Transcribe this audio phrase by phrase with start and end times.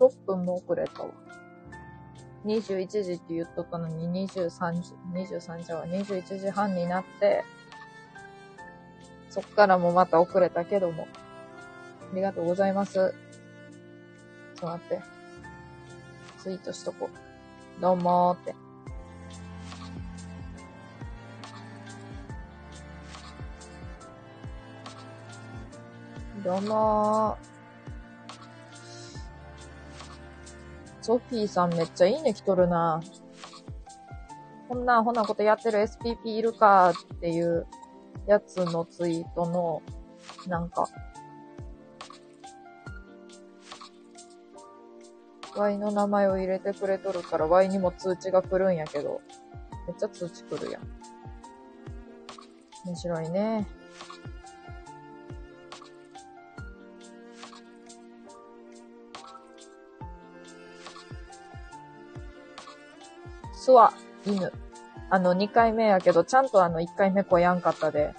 [0.00, 1.10] 6分も遅れたわ。
[2.44, 4.48] 21時って言っとったのに23
[4.82, 7.44] 時、23時は21時半になって、
[9.30, 11.08] そっからもまた遅れたけども。
[12.12, 12.92] ありがとうございます。
[12.92, 13.12] ちょっ
[14.60, 15.00] と待って。
[16.38, 17.08] ツイートしとこ
[17.78, 17.80] う。
[17.80, 18.54] どうもーって。
[26.44, 27.43] どうもー
[31.04, 33.02] ソフィーさんめっちゃいいね来とるな。
[34.70, 37.66] こんなアホなことやってる SPP いるかっていう
[38.26, 39.82] やつのツイートの、
[40.48, 40.88] なんか、
[45.54, 49.20] Y の名前を入れてくれとるから Y にも通知が来るんやけど、
[49.86, 50.82] めっちゃ通知来るやん。
[52.86, 53.66] 面白いね。
[63.64, 63.94] 巣は
[64.26, 64.52] 犬。
[65.10, 68.14] あの、2回目やけど、ちゃんとあの、1回目来やんかったで、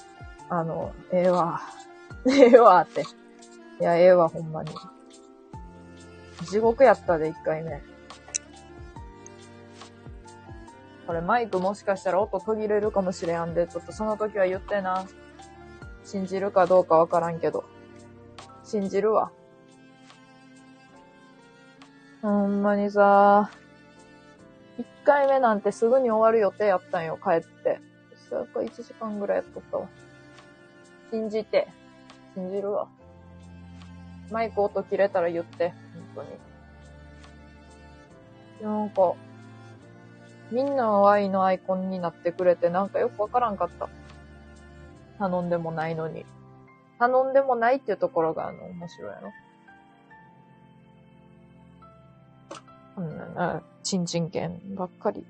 [0.50, 1.62] あの、ええー、わ。
[2.28, 3.02] ええわって。
[3.02, 4.72] いや、ええわ、ほんまに。
[6.50, 7.82] 地獄やったで、1回目。
[11.06, 15.06] これマイクもしかしたら音途切れるかもしれんで、ちょっとその時は言ってな。
[16.04, 17.66] 信じるかどうかわからんけど。
[18.64, 19.32] 信じるわ。
[22.24, 23.52] ほんまにさ、
[25.06, 27.80] 回目なんてすぐに終わる予定やったんよ、帰って。
[28.30, 29.88] そやか1時間ぐらいやっとったわ。
[31.12, 31.68] 信じて。
[32.34, 32.88] 信じるわ。
[34.32, 35.74] マイク音切れたら言って、
[36.16, 36.26] 本
[38.60, 38.76] 当に。
[38.80, 39.14] なんか、
[40.52, 43.90] みんなは愛のアイコンになってくれてなんかよくわからんかった。
[45.20, 46.26] 頼んでもないのに。
[47.00, 49.32] 頼んでもないっていうところがあの、面白いやろ。
[52.96, 55.24] こんなな、ちんちん犬ばっかり。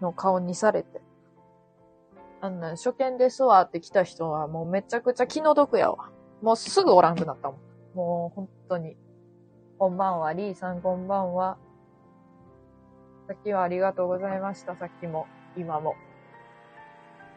[0.00, 1.00] の顔にされて。
[2.40, 6.10] あんな、初見ですわって来た人はもうめちゃくちゃ気の毒やわ。
[6.42, 7.96] もうすぐおらんくなったもん。
[7.96, 8.96] もう本当に。
[9.78, 11.56] こんばんは、リーさんこんばんは。
[13.28, 15.94] さっきはありがとうございました、さっきも、今も。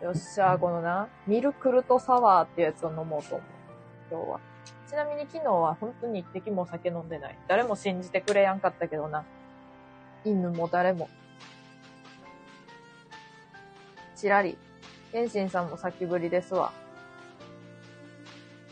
[0.02, 3.42] よっしゃ、このな、ミルクルトサワーってやつを飲もうと思う。
[4.10, 4.57] 今日は。
[4.88, 7.38] ちなみに昨日は本当に一滴も酒飲んでない。
[7.48, 9.26] 誰も信じてくれやんかったけどな。
[10.24, 11.10] 犬も誰も。
[14.16, 14.58] ちらり。
[15.12, 16.72] 天心さんも先ぶりですわ。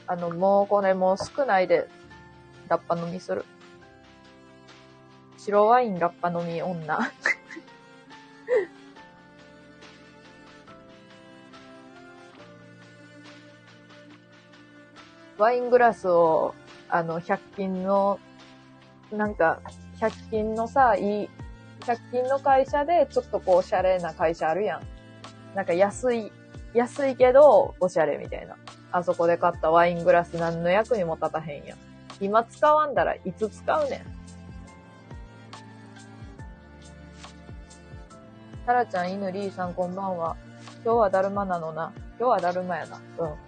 [0.07, 1.87] あの、もうこれもう少ないで、
[2.67, 3.45] ラッパ飲みする。
[5.37, 7.11] 白ワインラッパ飲み女。
[15.37, 16.55] ワイングラスを、
[16.89, 18.19] あの、100均の、
[19.11, 19.59] なんか、
[19.99, 21.29] 100均のさ、いい、
[21.85, 24.81] 百均の会社で、ちょっとこう、おしゃれな会社あるやん。
[25.55, 26.31] なんか安い、
[26.73, 28.55] 安いけど、おしゃれみたいな。
[28.91, 31.77] あそこで買ったワイングラス何の役にも立たへんやん。
[32.21, 34.01] 今使わんだらいつ使うねん。
[38.65, 40.37] タラちゃん、犬、リーさん、こんばんは。
[40.83, 41.91] 今日はだるまなのな。
[42.17, 43.01] 今日はだるまやな。
[43.17, 43.44] うん。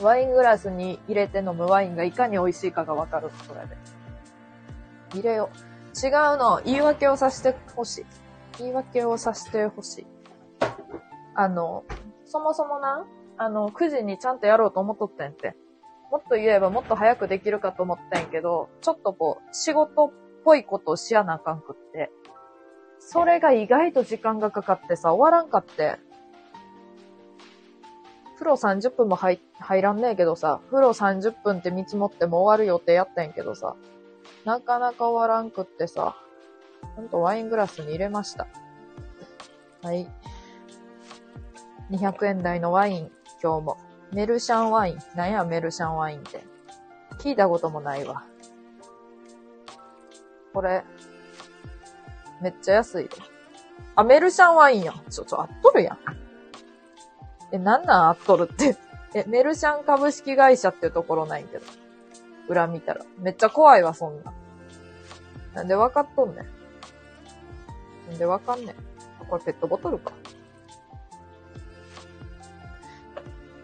[0.00, 3.76] ワイングラスに入れて飲むワインがいかに美味しいかがわかるこれで。
[5.12, 6.06] 入れよう。
[6.06, 6.60] 違うの。
[6.64, 8.04] 言い訳をさせてほしい。
[8.58, 10.06] 言い訳をさせてほしい。
[11.34, 11.84] あの、
[12.26, 13.06] そもそもな、
[13.38, 15.56] あの、9時にちゃんとやろうと思っとったんって。
[16.10, 20.12] もっと言えばもっと早くできるかと思ったんやけど、ちょっとこう、仕事っ
[20.44, 22.10] ぽいことをしやなあかんくって。
[22.98, 25.98] それが意外と時間がかかってさ、終わらんかって。
[28.38, 33.74] 風呂30分も入、入らんねえけどさ、風呂30分って見積もっても終わる予定やったんやけどさ、
[34.44, 36.16] なかなか終わらんくってさ、
[36.94, 38.46] ほんとワイングラスに入れました。
[39.82, 40.06] はい。
[41.90, 43.10] 200円台のワイン、
[43.42, 43.78] 今日も。
[44.12, 44.98] メルシャンワイン。
[45.16, 46.44] なんや、メルシャンワインって。
[47.18, 48.24] 聞いたこともないわ。
[50.52, 50.84] これ、
[52.40, 53.10] めっちゃ安いで。
[53.94, 55.02] あ、メルシャンワインやん。
[55.10, 56.25] ちょ、ちょ、あっとるやん。
[57.52, 58.76] え、なんなんあっとるって？
[59.14, 61.64] え、メルシャン株式会社っていうところないけど。
[62.48, 63.04] 裏見たら。
[63.18, 64.32] めっちゃ怖いわ、そんな。
[65.54, 66.46] なんでわかっとんねん。
[68.10, 68.74] なんでわかんねん。
[69.28, 70.12] これペットボトルか。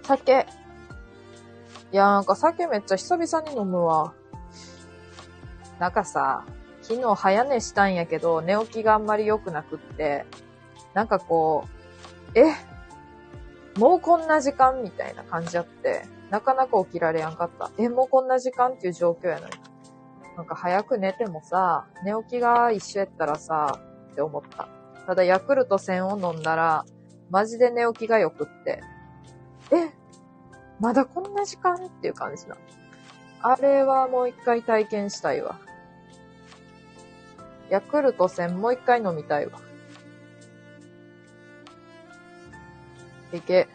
[0.04, 0.46] 酒。
[1.92, 4.14] いや、なんか酒めっちゃ久々に飲むわ。
[5.78, 6.44] なんかさ、
[6.80, 10.24] 昨日早寝したんやけど、寝起きがあんまり良くなくって、
[10.94, 11.68] なんかこ
[12.34, 12.52] う、え？
[13.76, 17.70] もうこんな時間みたいな感じやって、なかなか起きられやんかった。
[17.78, 19.52] え、もうこんな時間っていう状況やのに。
[20.36, 23.80] なんか早く寝てもさ、寝起きが一緒やったらさ、
[24.12, 24.68] って思った。
[25.06, 26.84] ただヤクルト1000を飲んだら、
[27.30, 28.82] マジで寝起きが良くって。
[29.72, 29.90] え
[30.80, 32.56] まだこんな時間っていう感じな。
[33.40, 35.58] あれはもう一回体験したいわ。
[37.70, 39.60] ヤクルト1000もう一回飲みたいわ。
[43.32, 43.68] いけ。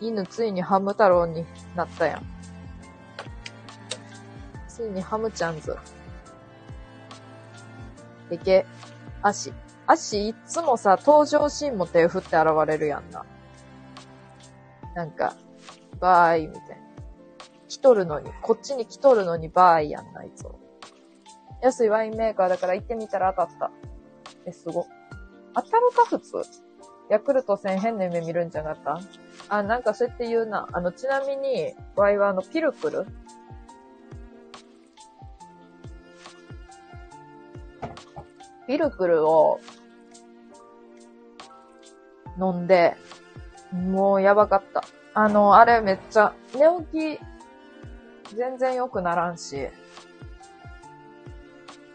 [0.00, 2.22] 犬ついにハム太郎になったやん。
[4.68, 5.76] ついにハムちゃんズ。
[8.30, 8.66] いけ。
[9.22, 9.52] 足。
[9.86, 13.24] 足いつもさ、登場シーンも手振って現れるやんな。
[14.94, 15.36] なんか、
[15.98, 16.76] バーイみたいな。
[17.68, 20.58] 来とるのに、こっちに来とるのにバーイやんな、いつも。
[21.62, 23.70] 安いワインメーカーだから行ってみたら当たった。
[24.46, 24.86] え、すご。
[25.54, 26.67] 当たるか、普通。
[27.08, 29.00] ヤクルト1000変な夢見るんじゃなかっ
[29.48, 29.56] た？
[29.56, 30.68] あ、なんかそうやって言うな。
[30.72, 33.06] あの、ちなみに、ワイはあの、ピルクル？
[38.66, 39.60] ピルクルを
[42.38, 42.96] 飲んで、
[43.72, 44.84] もうやばかった。
[45.14, 46.60] あの、あれめっちゃ、寝
[46.92, 49.68] 起き全然良くならんし、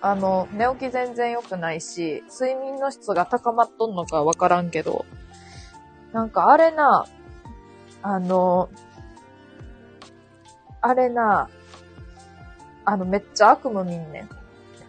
[0.05, 5.05] あの、寝起き全然良くないし、睡眠の質が高まっとんのかわからんけど、
[6.11, 7.05] なんかあれな、
[8.01, 8.69] あの、
[10.81, 11.49] あれな、
[12.83, 14.29] あの、めっちゃ悪夢見んねん。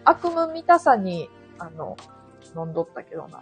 [0.05, 1.31] 悪夢見たさに、
[1.61, 1.97] あの、
[2.57, 3.41] 飲んどったけどな。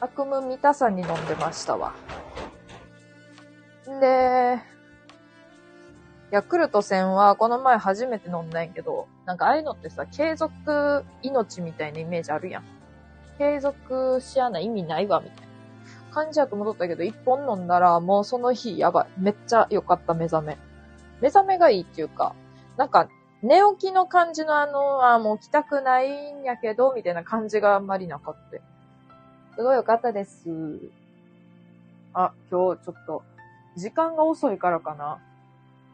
[0.00, 1.94] 悪夢見たさに飲んでましたわ。
[3.86, 4.75] で、
[6.30, 12.64] ヤクルト1000はこの前初めて飲んだんやけど、なんかああいうのってさ、継続命みたいなイメージあるやん。
[13.38, 15.46] 継続しやな意味ないわ、みたいな
[16.12, 19.20] 感じやと思ったけど、一本飲んだらもうその日やばい。
[19.20, 20.58] めっちゃ良かった目覚め。
[21.20, 22.34] 目覚めがいいっていうか、
[22.76, 23.08] なんか
[23.42, 28.58] 寝起きの感じのあの、あ、もう来たくないんやけど、みたいな感じがあんまりなかった。
[29.56, 30.48] すごい良かったです。
[32.12, 33.22] あ、今日ちょっと、
[33.76, 35.18] 時間が遅いからかな。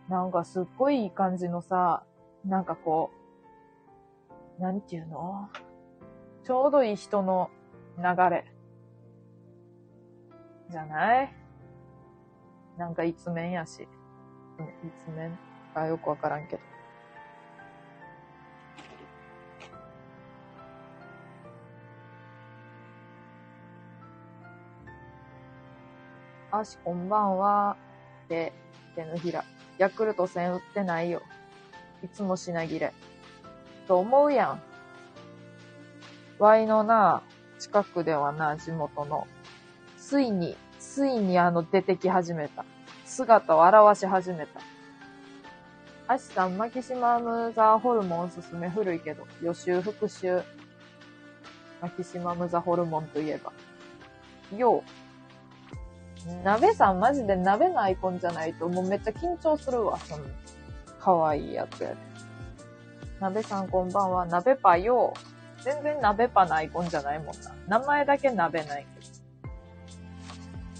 [0.08, 2.04] なんかすっごいいい感じのさ、
[2.44, 3.10] なんかこ
[4.58, 5.48] う、なんていうの？
[6.44, 7.50] ちょうどいい人の
[7.96, 8.44] 流れ。
[10.70, 11.34] じゃない？
[12.76, 13.88] なんか一面やし。
[14.84, 15.38] 一面
[15.74, 16.62] かよくわからんけど。
[26.50, 27.76] あし、こんばんは。
[28.28, 28.52] で、
[28.94, 29.42] 手のひら。
[29.78, 31.22] ヤクルト1000売ってないよ。
[32.04, 32.92] いつも品切れ。
[33.88, 34.62] と思うやん。
[36.38, 37.22] ワイのな、
[37.58, 39.26] 近くではな、地元の。
[39.98, 42.64] ついに、ついにあの出てき始めた。
[43.04, 44.60] 姿を現し始めた。
[46.08, 50.42] アシさん、マキシマムザホルモンおすすめ古いけど、予習復習。
[51.80, 53.52] マキシマムザホルモンといえば。
[54.56, 55.01] よう。
[56.44, 60.24] 鍋さんマジで鍋のアイコンじゃないともうめっちゃ緊張するわ、その、
[61.00, 61.96] かわいいやつやで。
[63.20, 65.14] 鍋さんこんばんは、鍋パよ。
[65.64, 67.54] 全然鍋パのアイコンじゃないもんな。
[67.68, 69.12] 名前だけ鍋ないけど。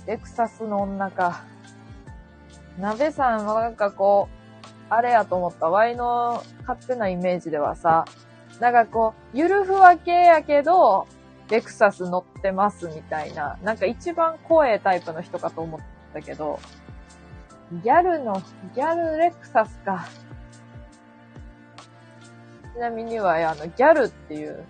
[0.07, 1.45] レクサスの女か。
[2.79, 5.69] 鍋さんはなんかこう、あれやと思った。
[5.69, 8.05] ワイの勝手なイメージではさ、
[8.61, 11.07] なんかこう、ゆるふわ系やけど、
[11.53, 15.81] レクサス乗ってますみたいな、なんか一番怖いタイプの人かと思っ
[16.15, 16.59] たけど、
[17.85, 18.41] ギャルの、
[18.75, 20.07] ギャルレクサスか。
[22.75, 24.65] ちなみには、あの、ギャルっていう、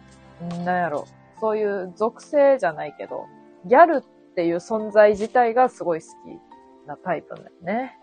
[0.64, 1.06] なんやろ、
[1.40, 3.26] そういう属性じゃないけど、
[3.64, 7.96] ギャルっていう存在自体がすごい好きなタイプだよね。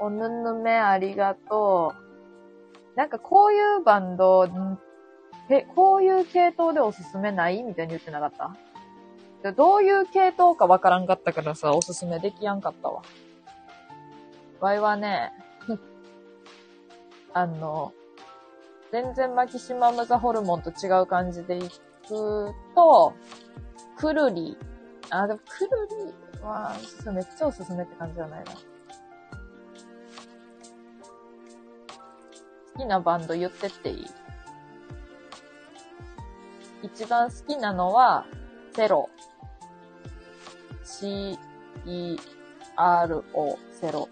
[0.00, 1.94] おぬぬめありがと
[2.94, 2.98] う。
[2.98, 4.48] なんかこういうバンド、
[5.48, 8.32] え、こういう系統でおすすめないみたいに言ってなかっ
[9.42, 9.52] た？
[9.52, 13.02] どういう系統かわからんかったからさ、おすすめできやんかったわ。
[14.60, 15.32] わいはね、
[17.32, 17.92] あの、
[18.90, 21.68] 全然マキシマムザホルモンと違う感じでい
[22.08, 23.12] くと、
[23.98, 24.56] クルリ。
[25.10, 25.70] あ、でもクル
[26.40, 26.72] リは、
[27.12, 28.52] めっちゃおすすめって感じじゃないな。
[28.52, 28.58] 好
[32.78, 34.06] きなバンド言ってっていい？
[36.86, 38.26] 一番好きなのは、
[38.74, 39.10] セロ。
[40.84, 41.38] C-E-R-O、
[43.72, 44.08] セロ。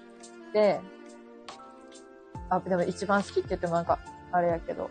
[0.52, 0.80] で、
[2.50, 3.98] あ、でも一番好きって言ってもなんか、
[4.32, 4.90] あれやけど、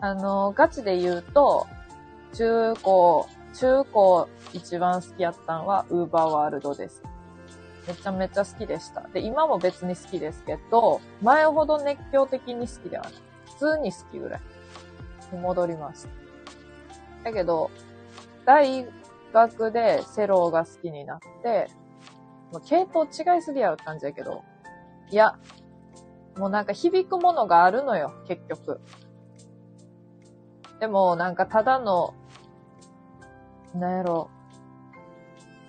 [0.00, 1.66] あの、ガチで言うと、
[2.34, 7.02] 中高、中高一番好きやったんは、ウーバーワールドです。
[7.88, 9.00] めちゃめちゃ好きでした。
[9.12, 13.31] で、今も別に好きですけど、前ほど熱狂的に好きではない。
[13.52, 14.40] 普通に好きぐらい
[15.32, 16.08] に戻りました。
[17.24, 17.70] だけど、
[18.44, 18.86] 大
[19.32, 21.68] 学でセローが好きになって、
[22.52, 24.42] もう系統違いすぎやろって感じだけど、
[25.10, 25.38] いや、
[26.36, 28.80] もうなんか響くものがあるのよ、結局。
[30.80, 32.14] でも、なんかただの、
[33.74, 34.30] なんやろ、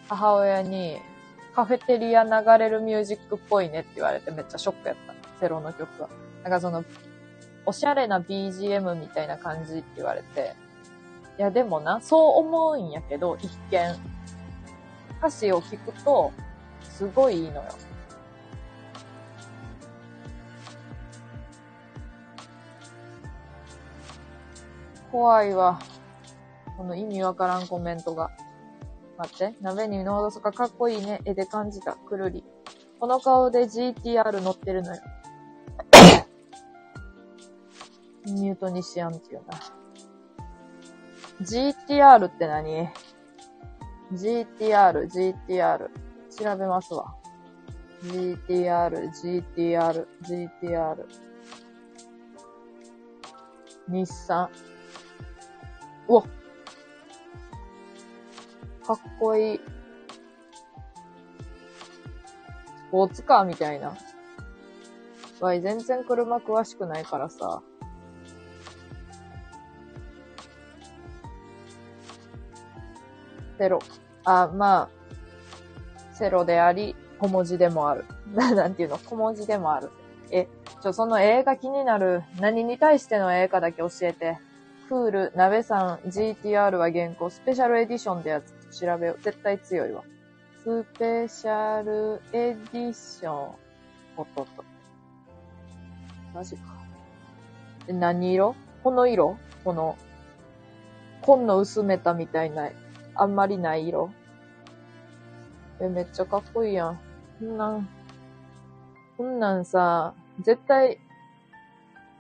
[0.10, 1.00] 母親に、
[1.56, 5.40] カフェテリア流れるミュージックっぽいねって言われてめっちゃショックやった。
[5.40, 6.10] セローの曲は。
[6.42, 6.84] なんかその、
[7.65, 10.55] おしゃれな BGM みたいな感じって言われて。
[11.39, 13.96] いやでもな、そう思うんやけど、一見。
[15.20, 16.32] 歌詞を聞くと、
[16.82, 17.63] すごいいいのよ。
[25.12, 25.79] 怖いわ。
[26.75, 28.32] この意味わからんコメントが。
[29.17, 29.55] 待って。
[29.62, 31.22] 鍋にノードソカかっこいいね。
[31.24, 31.93] 絵で感じた。
[31.93, 32.43] くるり。
[33.00, 35.01] この顔で GTR 乗ってるのよ。
[38.25, 39.60] ニュートニシアンっていうな。
[41.42, 42.89] GTR って何
[44.13, 45.10] ?GTR、
[45.48, 45.89] GTR。
[46.36, 47.15] 調べますわ。
[48.03, 51.06] GTR、GTR、GTR。
[53.88, 54.50] 日産。
[56.08, 56.24] うわ
[58.86, 59.58] かっこいい。
[59.58, 59.62] ス
[62.92, 63.96] ポーツカーみたいな。
[65.39, 67.62] わい、全然車詳しくないからさ。
[73.63, 73.79] セロ。
[74.25, 74.89] あ、まあ、
[76.13, 78.03] セロであり、小文字でもある。
[78.36, 78.98] なんていうの？
[78.98, 79.89] 小文字でもある。
[80.32, 80.50] え、
[80.82, 82.24] ちょ、その映画気になる。
[82.41, 84.38] 何に対しての映画だけ教えて。
[84.89, 89.24] クール、鍋さん、GTR は原稿、スペシャルエディションってやつ調べよう。
[89.24, 90.03] 絶対強いわ。
[90.62, 93.36] スペシャルエディション、
[94.17, 94.65] おっとっと。
[96.34, 96.63] マジか。
[97.88, 98.55] え、何色？
[98.84, 99.38] この色？
[99.63, 99.98] この、
[101.22, 102.70] 紺の薄めたみたいな、
[103.15, 104.12] あんまりない色
[105.79, 107.00] え、めっちゃかっこいいやん。
[107.39, 107.89] こんなん、
[109.17, 111.00] こんなんさ、絶対、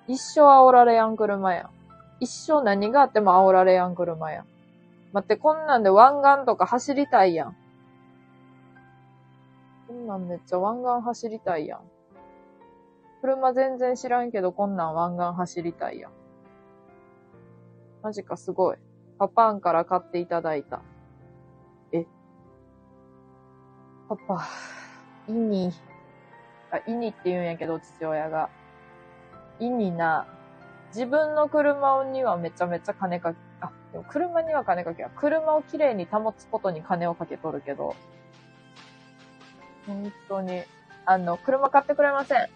[0.07, 1.69] 一生煽られやん車やん。
[2.19, 4.45] 一生何があっても煽られやん車やん。
[5.13, 7.57] 待って、こんなんで湾岸とか走りたいやん。
[9.87, 11.81] こんなんめっちゃ湾岸走りたいやん。
[13.21, 16.11] 車全然知らんけど、こんなん湾岸走りたいやん。
[18.01, 18.77] マジか、すごい。
[19.19, 20.81] パパンから買っていただいた。
[21.91, 22.05] え？
[24.09, 24.47] パパ、
[25.27, 25.71] イニ、
[26.71, 28.49] あ、イニって言うんやけど、父親が。
[29.59, 30.27] イニな、
[30.87, 37.95] 自分の車にはめちゃめちゃ金かけ、あ、でも車には金かけ、車をきれいに保つことに金をかけとるけど、
[39.87, 40.63] 本当に、
[41.05, 42.47] あの、車買ってくれません。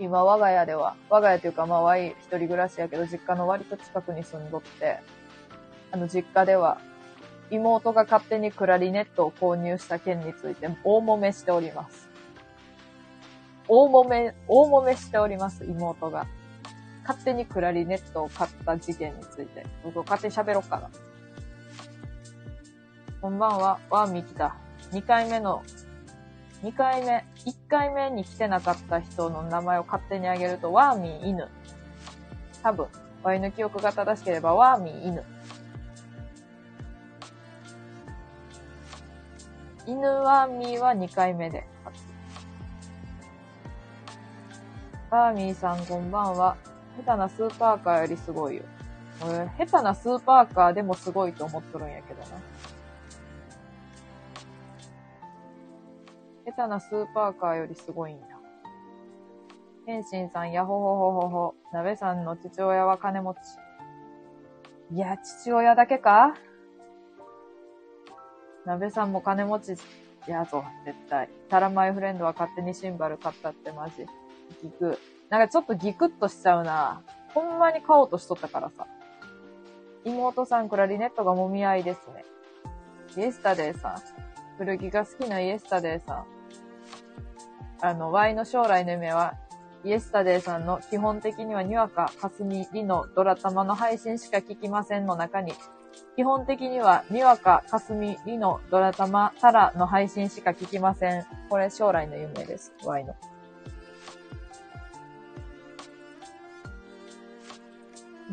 [0.00, 5.00] 今我が家では、我が家というかまあワイ一人暮らしやけど実家の割と近くに住んどって、
[5.90, 6.78] あの実家では
[7.50, 12.08] 妹が勝手にクラリネットを購入した件について大揉めしております。
[13.68, 16.26] 大揉め、大揉めしております、妹が。
[17.06, 19.66] 勝手にクラリネットを買った事件について。
[19.82, 20.90] 僕勝手に喋ろっかな。
[23.20, 24.56] こんばんは、ワーミー来た。
[24.92, 25.62] 2回目の
[26.62, 31.48] 2回目、1回目に来てなかった人の名前を勝手にあげると、ワーミー犬。
[32.62, 32.86] 多分、
[33.22, 35.22] ワイの記憶が正しければ、ワーミー犬。
[39.86, 41.64] 犬ワーミーは2回目で。
[45.10, 46.56] ワーミーさんこんばんは。
[47.04, 48.64] 下手なスーパーカーよりすごいよ。
[49.22, 52.26] 俺、下手なスーパーカーでもすごいと思っとるんやけどな。
[56.58, 58.26] 下手なスーパーカーよりすごいんだ。
[59.86, 61.54] 天心さん、やほほほほほ。
[61.72, 63.38] 鍋さんの父親は金持ち。
[64.92, 66.34] いや、父親だけか？
[68.66, 69.76] 鍋さんも金持ち
[70.26, 71.28] やぞ、絶対。
[71.48, 74.04] タラマイフレンドは勝手にシンバル買ったってマジ。
[74.60, 74.98] ギク。
[75.30, 77.02] なんかちょっとギクッとしちゃうな。
[77.34, 78.88] ほんまに買おうとしとったからさ。
[80.04, 82.24] 妹さんクラリネットがもみ合いですね。
[83.16, 83.98] イエスタデーさん。
[84.58, 86.37] 古着が好きなイエスタデーさん。
[87.80, 89.34] あの、Y の将来の夢は、
[89.84, 95.52] イエスタデーさんの基本的にはにわか、かすみりのドラタマの配信しか聞きませんの中に、
[96.16, 101.24] 基本的には、にわか、かすみ、りの、ドラタマ、タラの配信しか聞きません。
[101.48, 102.74] これ将来の夢です。
[102.84, 103.14] ワイの。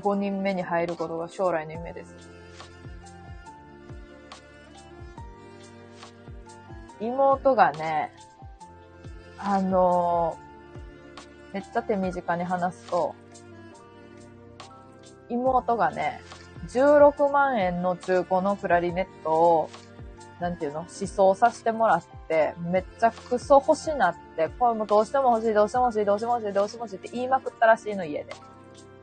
[0.01, 2.15] 5人目に入ることが将来の夢です。
[6.99, 8.11] 妹がね、
[9.37, 13.15] あのー、めっちゃ手短に話すと、
[15.29, 16.21] 妹がね、
[16.67, 19.69] 16万円の中古のクラリネットを、
[20.39, 28.33] なんていうの思想させてもらって、めっちゃクソ欲しなって、これもどうしても欲しい、どうしても欲しい、どうしても欲しい、どうしても欲しいって言いまくったらしいの、家で。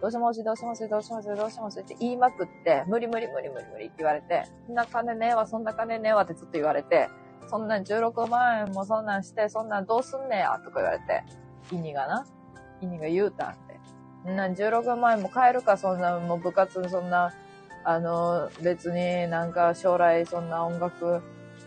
[0.03, 7.09] どうしても欲しい、どうしても欲しい、どうしても欲しい、どうしても欲しいって言いまくって、無理無理無理無理無理って言われて、そんな金ねえわ、そんな金ねえわってずっと言われて、
[7.49, 11.23] そんなん16万円もそんなんして、そんなんどうすんねや、とか言われて、
[11.71, 12.27] イニがな、
[12.81, 13.57] イニが言うたん
[14.25, 14.33] で。
[14.33, 17.33] んなん16万円も買えるか、そんな、もう部活、そんな、
[17.85, 21.23] あの、別になんか将来そんな音楽、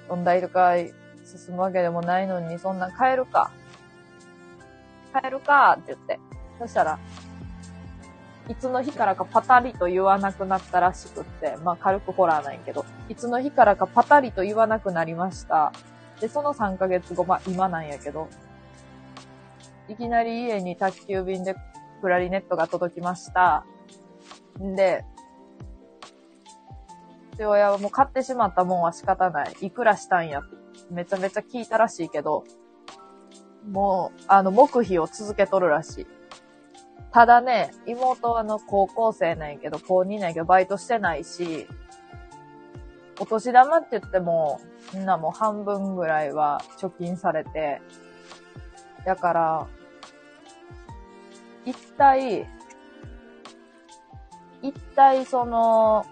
[0.09, 3.51] 音大とか進むわけでもないのに、そんなん買えるか？
[5.11, 5.73] 買えるか？
[5.79, 6.19] って言って。
[6.59, 6.99] そしたら、
[8.47, 15.73] いつの日からかパタリと言わなくなったらしくって、まあ軽くホラーないけど、いつの日からかパタリと言わなくなりました。
[16.21, 18.29] で、その3ヶ月後、まあ今なんやけど、
[19.87, 21.55] いきなり家に宅急便で
[22.01, 23.65] クラリネットが届きました。
[24.61, 25.03] んで、
[27.33, 29.53] 父親はもう買ってしまったもんは仕方ない。
[29.61, 30.41] いくらしたんや、
[30.91, 32.43] めちゃめちゃ聞いたらしいけど、
[33.69, 36.07] もう、あの、黙秘を続けとるらしい。
[37.15, 41.65] ただね、妹はあの、高校生なんやけど、高2なんやけど、バイトしてないし、
[43.21, 44.59] お年玉って言っても、
[44.93, 47.81] みんなもう半分ぐらいは貯金されて、
[49.05, 49.67] だから、
[51.65, 52.49] 一体、
[54.61, 56.05] 一体その、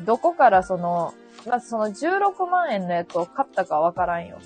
[0.00, 1.14] どこからその、
[1.46, 4.40] まずその16万円のやつを買ったかわからんよ。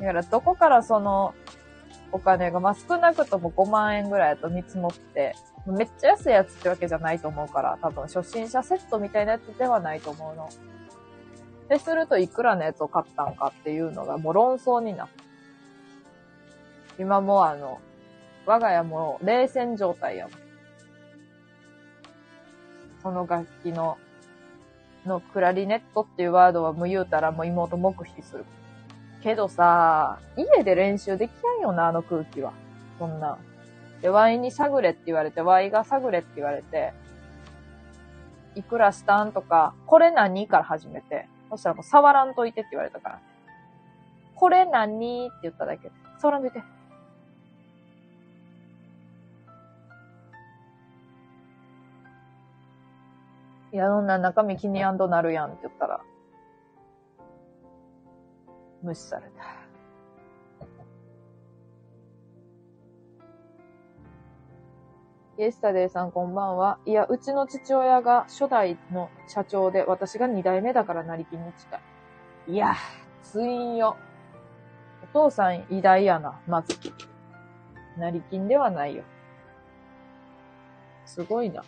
[0.00, 1.34] だからどこからその
[2.12, 5.34] お金が、まあ、少なくとも5万円ぐらいと見積もって、
[5.66, 10.48] めっちゃ安いやつってわけじゃないと思うから、多分初心者セットみたいなやつではないと思うの。
[11.68, 15.24] で、するといくらのやつを買ったんかっていうのがもう論争になった。
[16.98, 17.80] 今もあの、
[18.46, 20.32] 我が家も冷戦状態やもん。
[23.02, 23.98] その楽器の
[25.06, 28.44] のクラリネットっていうワードはもう言うたらもう妹黙秘する。
[29.22, 32.52] けどさ、家で練習できないよな、あの空気は。
[32.98, 33.38] そんな。
[34.00, 36.92] で、ワイに探れって言われて、ワイが探れって言われて、
[38.54, 43.20] いくらしたんとか、これ何から始めて、そしたらもう触らんといてって言われたから。
[44.34, 45.90] これ何って言っただけ。
[46.20, 46.62] 触らんといて。
[53.72, 56.00] いや、そんな中身気にやんとなるやんって言ったら、
[58.82, 59.68] 無視された。
[65.38, 66.78] イエスタデイさんこんばんは。
[66.84, 71.76] いや、うちの父親が初代の社長で、私が二代目だから成金に近
[72.48, 72.52] い。
[72.54, 72.74] いや、
[73.22, 73.96] ツインよ。
[75.04, 76.76] お父さん偉大やな、まず。
[77.96, 79.04] 成金ではないよ。
[81.06, 81.62] すごいな。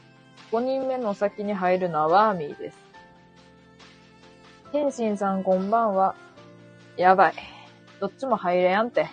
[0.50, 2.78] 5人目の先に入るのはワーミーです。
[4.72, 6.16] 天心さんこんばんは。
[7.00, 7.34] やばい。
[7.98, 9.06] どっちも入れやんって。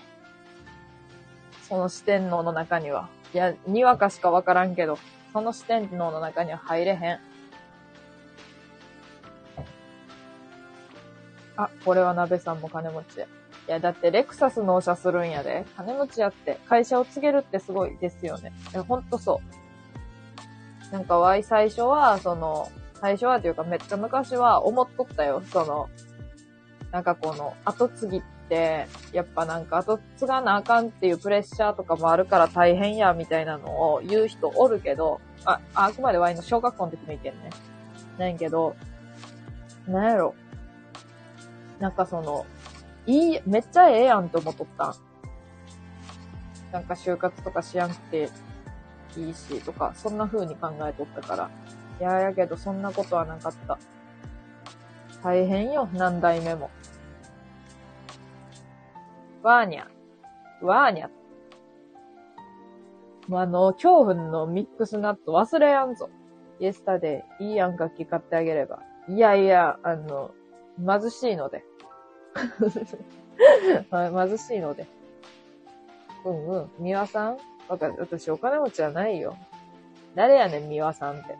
[1.70, 3.08] その四天王の中には。
[3.34, 5.00] いや、にわかしかわからんけど、
[5.32, 7.20] その四天王の中には入れへん。
[11.56, 13.26] あ、これは鍋さんも金持ちや。
[13.26, 13.30] い
[13.68, 15.66] や、だってレクサス納車するんやで。
[15.78, 16.60] 金持ちやって。
[16.68, 18.52] 会社を継げるってすごいですよね。
[18.74, 19.40] いや、ほんとそ
[20.92, 20.94] う。
[20.94, 25.42] なんかわい最初は、その、最初はというかめっちゃ昔は思っとったよ。
[25.54, 25.90] その、
[26.98, 37.34] なんかこの後継ぎって、やっぱなんか後継がなあかんっていうプレッシャーとかもあるから大変や、みたいなのを言う人おるけど、あ、あくまでワイの小学校の時の意見ね。
[38.18, 38.76] なんけど、
[39.88, 40.34] なんやろ。
[41.78, 42.48] なんかその、
[43.06, 44.96] いい、めっちゃええやんと思っとった。
[46.72, 48.32] なんか就活とかしやんくて
[49.16, 51.50] いいし、とか、そんな風に考えとったから。
[52.00, 53.78] いや、やけどそんなことはなかった。
[55.24, 56.70] 大変よ、何代目も。
[59.48, 59.86] ワーニャ。
[60.62, 61.08] ワーニャ。
[63.30, 66.10] もうあの、恐怖のミックスナッツ忘れやんぞ。
[66.60, 68.82] イエスタデイ、いいやん楽器買ってあげれば。
[69.08, 70.32] いやいや、あの、
[70.86, 71.64] 貧しいので。
[73.90, 74.86] 貧しいので。
[76.26, 76.70] うんうん。
[76.80, 77.38] ミワさん？
[77.70, 79.38] 私お金持ちじゃないよ。
[80.14, 81.38] 誰やねん、ミワさんって。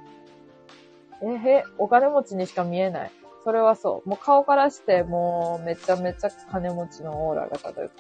[1.24, 3.12] えへ、お金持ちにしか見えない。
[3.48, 4.10] それはそう。
[4.10, 7.96] もう顔からして、もうめちゃめちゃ金持ちのオーラが漂って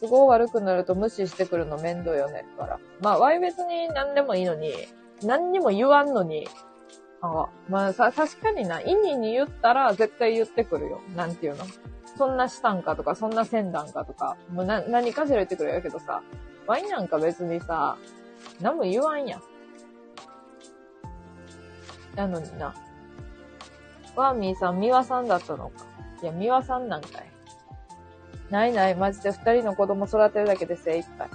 [0.00, 2.80] 都合悪くなると無視してくるの面倒よね、から。
[3.00, 4.72] まあ、ワイ別に何でもいいのに、
[5.22, 6.48] 何にも言わんのに、
[7.22, 11.00] あまあさ、確かにな、意味に言ったら絶対言ってくるよ。
[11.14, 11.64] なんていうの？
[12.18, 16.24] そんなしたんかとか、そんなせんだんかとか、もうな、何かしら言ってくるやけどさ、
[16.66, 17.98] ワイなんか別にさ、
[18.60, 19.42] 何も言わんやん。
[22.20, 22.74] なのにな。
[24.16, 25.86] ワーミーさん、ミワさんだったのか。
[26.22, 27.30] いや、ミワさんなんかい。
[28.50, 31.28] ないない、マジで二人の子供育てるだけで精一杯。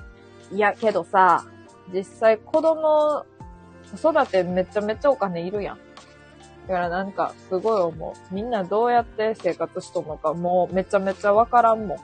[0.51, 1.45] いや、けどさ、
[1.93, 3.25] 実際子供、
[3.95, 5.79] 子育てめちゃめちゃお金いるやん。
[6.67, 8.33] だからなんか、すごい思う。
[8.33, 11.97] みんなどうやって生活しとんのか、もうめちゃめちゃわからんもん。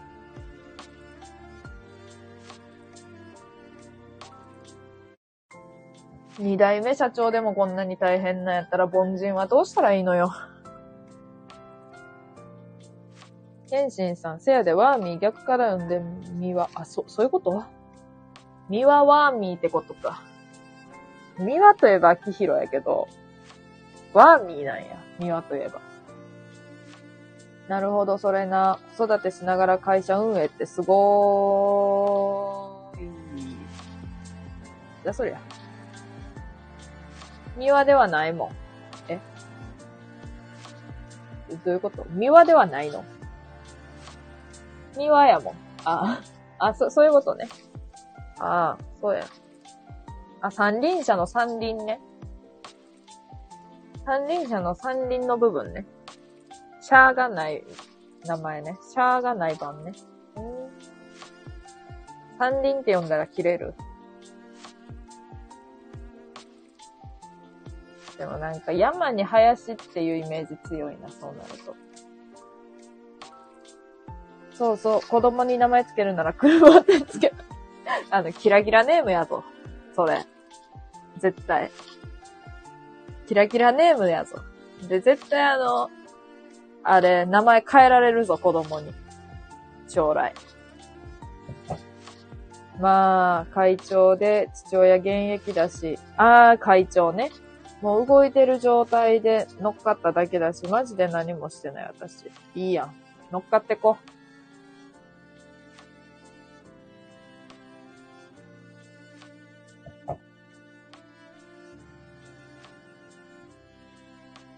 [6.41, 10.33] 二代目社長でもこんなに大変なんやったら凡人はどうしたらいいのよ。
[13.69, 16.01] 天心さん、せやでワーミー逆から読んで
[16.33, 17.63] みは、あ、そ、そういうこと
[18.69, 20.23] ミワワーミーってことか。
[21.37, 23.07] ミワといえば秋広やけど、
[24.13, 24.99] ワーミーなんや。
[25.19, 25.79] ミワといえば。
[27.67, 28.79] なるほど、それな。
[28.97, 33.11] 子育てしながら会社運営ってすごーい。
[35.03, 35.60] じゃ、そりゃ。
[37.57, 38.51] ミワではないもん。
[39.07, 39.19] え？
[41.65, 42.05] どういうこと？
[42.11, 43.03] ミワではないの？
[44.97, 45.55] 庭やもん。
[45.85, 46.21] あ
[46.59, 47.47] あ、そ、そういうことね。
[48.39, 49.25] ああ、そうや。
[50.41, 51.99] あ、三輪車の三輪ね。
[54.05, 55.85] 三輪車の三輪の部分ね。
[56.81, 57.63] シャーがない
[58.25, 58.77] 名前ね。
[58.91, 59.93] シャーがない版ね。
[62.39, 63.75] 三輪って呼んだら切れる？
[68.21, 71.75] でもなんか山に林っていうイメージ強いな、そうなると。
[74.53, 77.33] そうそう、子供に名前つけるなら車ってつけ、
[78.11, 79.43] あの、キラキラネームやぞ。
[79.95, 80.23] それ。
[81.17, 81.71] 絶対。
[83.25, 84.35] キラキラネームやぞ。
[84.87, 85.89] で、絶対あの、
[86.83, 88.93] あれ、名前変えられるぞ、子供に。
[89.87, 90.31] 将来。
[92.79, 97.31] まあ、会長で父親現役だし、ああ、会長ね。
[97.81, 102.25] もう動いてる状態で乗っかっただけだし、マジで何もしてない私。
[102.55, 102.95] いいやん。
[103.31, 103.97] 乗っかってこ。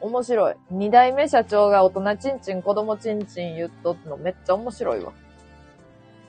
[0.02, 0.56] 面白い。
[0.70, 5.14] 二代目社長が大人ちんちん子供ちんちん言っとくのめっちゃ面白いわ。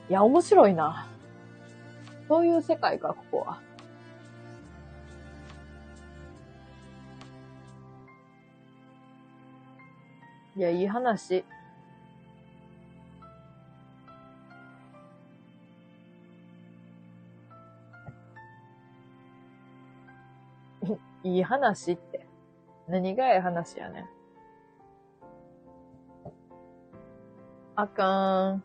[0.09, 1.07] いや、面白いな。
[2.29, 3.64] そういう世界か、ここは。
[10.57, 11.43] いや、いい話。
[21.23, 22.25] いい話って。
[22.87, 24.05] 何がええ話やねん。
[27.75, 28.63] あかん。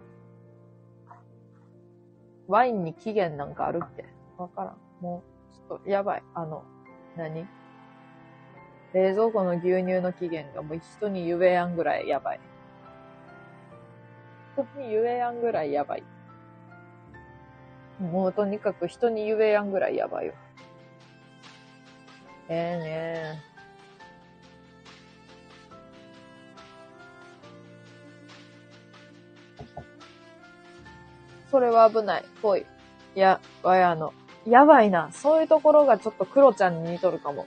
[2.46, 4.04] ワインに期限なんかあるって。
[4.38, 4.76] わからん。
[5.00, 6.22] もう、ちょっと、やばい。
[6.34, 6.62] あの、
[7.16, 7.59] 何？
[8.92, 12.40] 冷蔵庫の牛乳の期限がもう人に言えやんぐらいやばい。
[14.54, 16.02] 人に言えやんぐらいやばい。
[18.00, 20.32] もうとにかく人に言えやんぐらいやばいよ。
[22.48, 23.50] ええー、ね
[31.50, 32.24] それは危ない。
[32.40, 32.64] ぽい。
[33.14, 34.14] いや、わやの。
[34.46, 35.10] やばいな。
[35.12, 37.46] そういうところがちょっとクロちゃんに似とるかも。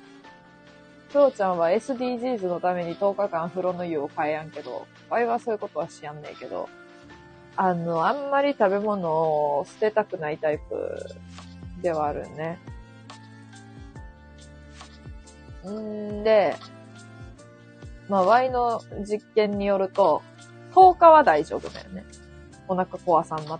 [1.13, 6.67] クロちゃんは SDGs のために10日間風呂の湯を変えやんけど、わいはそういうことはしやんねえけど、
[7.56, 11.06] あの、あんまり食べ物を捨てたくないタイプ
[11.84, 12.58] ではあるね。
[15.69, 16.56] んで、
[18.10, 20.23] まあ、Y の実験によると、
[20.73, 22.06] 10日は大丈夫だよね。
[22.67, 23.60] お腹壊さん全く。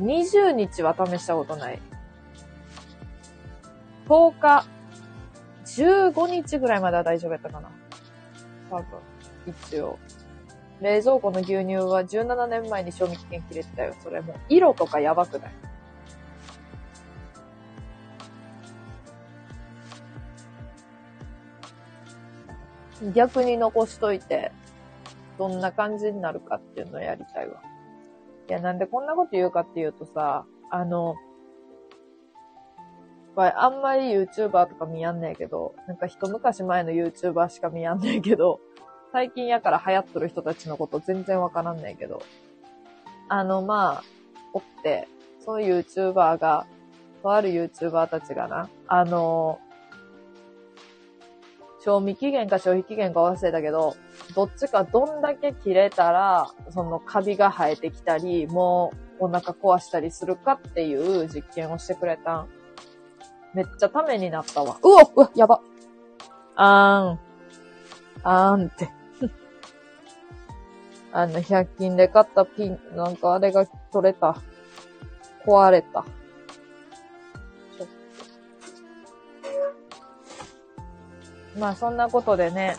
[0.00, 1.78] 20日は試したことない。
[4.08, 4.66] 10日、
[5.78, 7.70] 15日ぐらいまでは大丈夫やったかな。
[8.68, 8.84] 多分、
[9.46, 9.98] 一応。
[10.80, 13.94] 冷蔵庫の牛乳は17年前に賞味期限切れてたよ。
[14.02, 14.34] それも。
[14.48, 15.52] 色とかやばくない
[23.14, 24.50] 逆に残しといて、
[25.38, 27.62] どんな感じになるかっていうのをやりたいわ。
[28.48, 31.14] いや、なんでこんなこと言うかっていうとさ、あの、
[33.38, 38.58] ぱいあんまり YouTuber とか見やんねえけど、なんか一昔前の YouTuber しか見やんねえけど、
[39.12, 42.20] 最近やから流行っとる人たちのこと全然わからんねえけど、
[43.28, 44.02] あの、まあ、
[44.52, 45.06] おって、
[45.38, 46.66] その YouTuber が、
[47.22, 49.60] とある YouTuber たちがな、あの、
[51.80, 53.94] 賞味期限か消費期限か忘れたけど、
[54.34, 62.57] どっちかどんだけ切れたら、そのカビが生えてきたり、もうお腹壊したりするかっていう実験をしてくれたん。
[63.58, 64.76] めっちゃためになったわ。
[64.80, 65.60] うおうわ、やば。
[66.54, 67.18] あーん。
[68.22, 68.88] あーんって。
[71.12, 74.36] あの、100均で買ったピン、なんかあれが取れた。
[75.44, 76.04] 壊れた。
[81.58, 82.76] まあそんなことでね、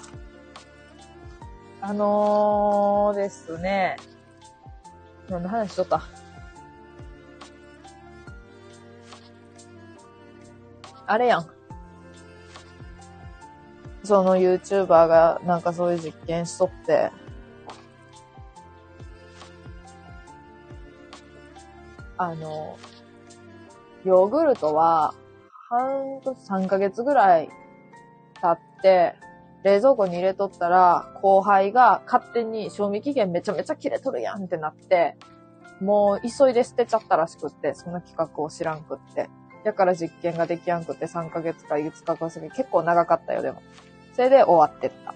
[1.81, 3.97] あのー、ですね、
[5.29, 6.03] 何の話しとった？
[11.09, 11.45] あれやん。
[14.03, 17.11] その YouTuber がなんかそういう実験しとって、
[22.15, 22.77] あの、
[24.05, 25.15] ヨーグルトは、
[25.69, 27.49] 半年、3ヶ月ぐらい
[28.39, 29.15] 経って、
[29.63, 35.17] 冷蔵庫に入れとったら、後輩が勝手に賞味期限めちゃめちゃ切れとるやんってなって、
[35.81, 39.27] もう急いで捨てちゃったらしくって、その企画を知らんくって。
[39.63, 43.61] だから実験ができやんくて3ヶ月か5日か過ぎ、結構長かったよ、でも。
[44.13, 45.13] それで終わってった。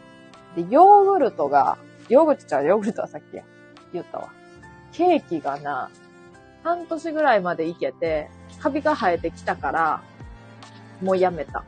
[0.56, 1.78] で、ヨーグルトが、
[2.10, 3.44] ヨーグルトちゃう、ヨーグルトはさっきや。
[3.94, 4.30] 言ったわ。
[4.92, 5.90] ケーキがな、
[6.64, 8.30] 半年ぐらいまでいけて、
[8.60, 10.02] カビが生えてきたから、
[11.02, 11.64] もうやめた。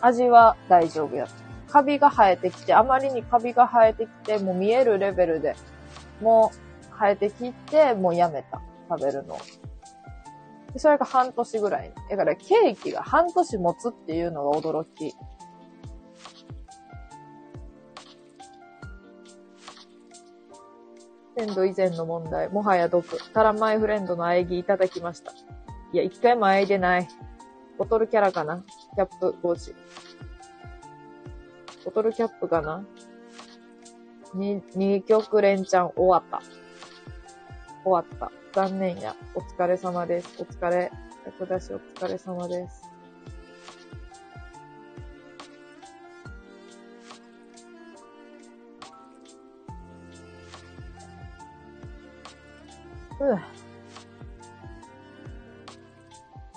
[0.00, 1.34] 味は大丈夫やった。
[1.72, 5.54] カビが生えてきて、あまりにカビが生えてきて、もう見えるレベルで、
[6.20, 8.60] もう生えてきて、もうやめた。
[8.88, 9.38] 食べるの。
[10.76, 11.92] それが半年ぐらい。
[12.08, 15.14] だからケーキが半年持つっていうのが驚き。
[21.36, 22.48] 鮮度以前の問題。
[22.50, 23.04] もはや毒。
[23.32, 25.32] タラマイフレンドの喘ぎいただきました。
[25.92, 27.08] いや、一回も喘いでない。
[27.78, 28.62] ボトルキャラかな？
[28.94, 29.74] キャップ帽子。
[31.84, 32.84] ボトルキャップかな？
[34.34, 36.42] に、二曲連チャン終わった。
[37.84, 38.30] 終わった。
[38.52, 39.14] 残念や。
[39.36, 40.28] お疲れ様です。
[40.40, 40.90] お疲れ。
[41.24, 42.82] 役出しお疲れ様です。
[53.20, 53.38] うん。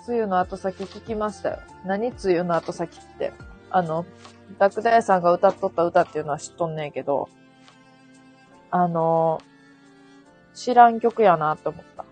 [0.08, 1.60] 梅雨の後先聞きましたよ。
[1.86, 3.34] 何梅雨の後先って。
[3.70, 4.06] あの、
[4.58, 7.30] ダクダイさんが歌っとった歌っていうのは知っとんねんけど、
[8.72, 9.40] あの、
[10.54, 12.06] 知らん曲やなって思った。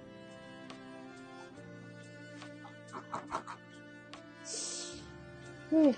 [5.71, 5.95] うん。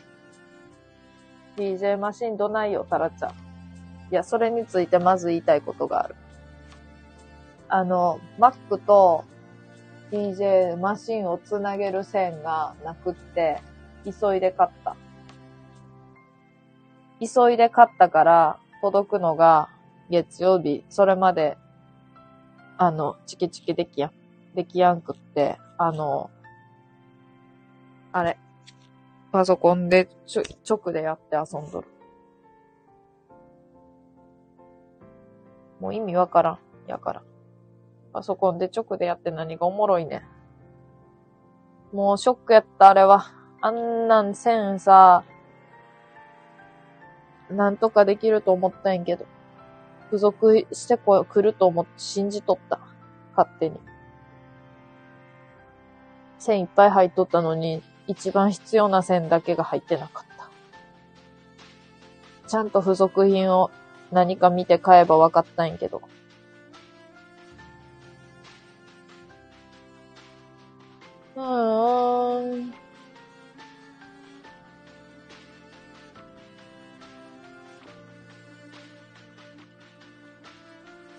[1.55, 3.31] DJ マシンどないよ、タラちゃん。
[3.31, 3.33] い
[4.11, 6.15] や、それについてまず言いたいことがある。
[7.69, 9.23] あの、Mac と
[10.11, 13.61] DJ マシンをつなげる線がなくって、
[14.05, 14.95] 急いで買った。
[17.19, 19.69] 急いで買ったから、届くのが
[20.09, 21.57] 月曜日、それまで、
[22.77, 24.11] あの、チキチキできやん、
[24.55, 26.29] できやんくって、あの、
[28.11, 28.37] あれ、
[29.31, 31.87] パソコンでちょ、直でやって遊んどる。
[35.79, 36.59] もう意味わからん。
[36.87, 37.23] やから。
[38.13, 40.23] パソコンで直でやって何がおもろいね
[41.91, 43.31] もうショックやった、あれは。
[43.61, 45.23] あんなんせんさ、
[47.49, 49.25] なんとかできると思ったんやけど、
[50.13, 52.79] 付属してこ来ると思って信じとった。
[53.35, 53.79] 勝手に。
[56.37, 60.51] 線いっぱい入っとったのに、一番必要な線だけが入ってなかった。
[62.47, 63.71] ちゃんと付属品を
[64.11, 66.03] 何か見て買えばわかったんやけど。
[71.35, 72.82] うーん。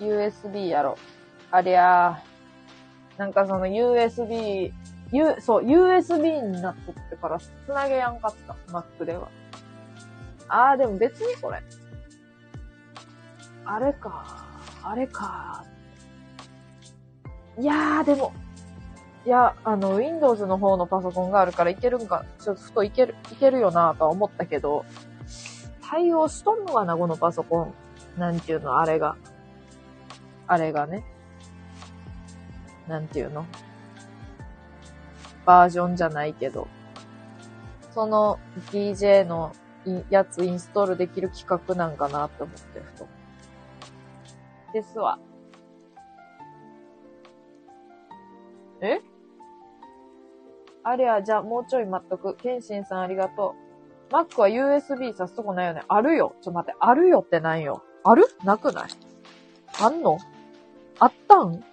[0.05, 0.97] USB やろ。
[1.51, 3.19] ありゃー。
[3.19, 4.73] なんかその USB、
[5.13, 8.57] U、そう、USB になっとってから繋げやんかった。
[8.73, 9.29] Mac では。
[10.49, 11.63] あー、でも別にこれ。
[13.65, 14.45] あれか。
[14.83, 15.65] あれか。
[17.59, 18.33] いやー、でも、
[19.25, 24.85] いや、あの、Windows の方のパソコンがあるからいけるんか、ちょっとふといける、いけるよなとは思ったけど、
[25.81, 27.75] 対応しとんのかな、このパソコン。
[28.19, 29.17] なんていうの、あれが。
[30.47, 31.05] あれがね。
[32.89, 33.47] なんていうの？
[35.47, 36.69] バージョンじゃないけど、
[37.93, 38.39] その
[38.71, 39.53] DJ の
[40.11, 43.07] やつインストールできる企画なんかなって思ってると。
[44.73, 45.19] ですわ。
[48.81, 49.01] え？
[50.83, 52.37] ありゃ、じゃあもうちょい待っとく。
[52.37, 53.55] ケンシンさんありがと
[54.11, 54.13] う。
[54.13, 55.83] Mac は USB さすとこないよね。
[55.89, 56.35] あるよ。
[56.43, 57.83] ちょ、待って、あるよってないよ。
[58.05, 58.27] ある？
[58.45, 58.89] なくない？
[59.81, 60.19] あんの？
[61.01, 61.65] あったん？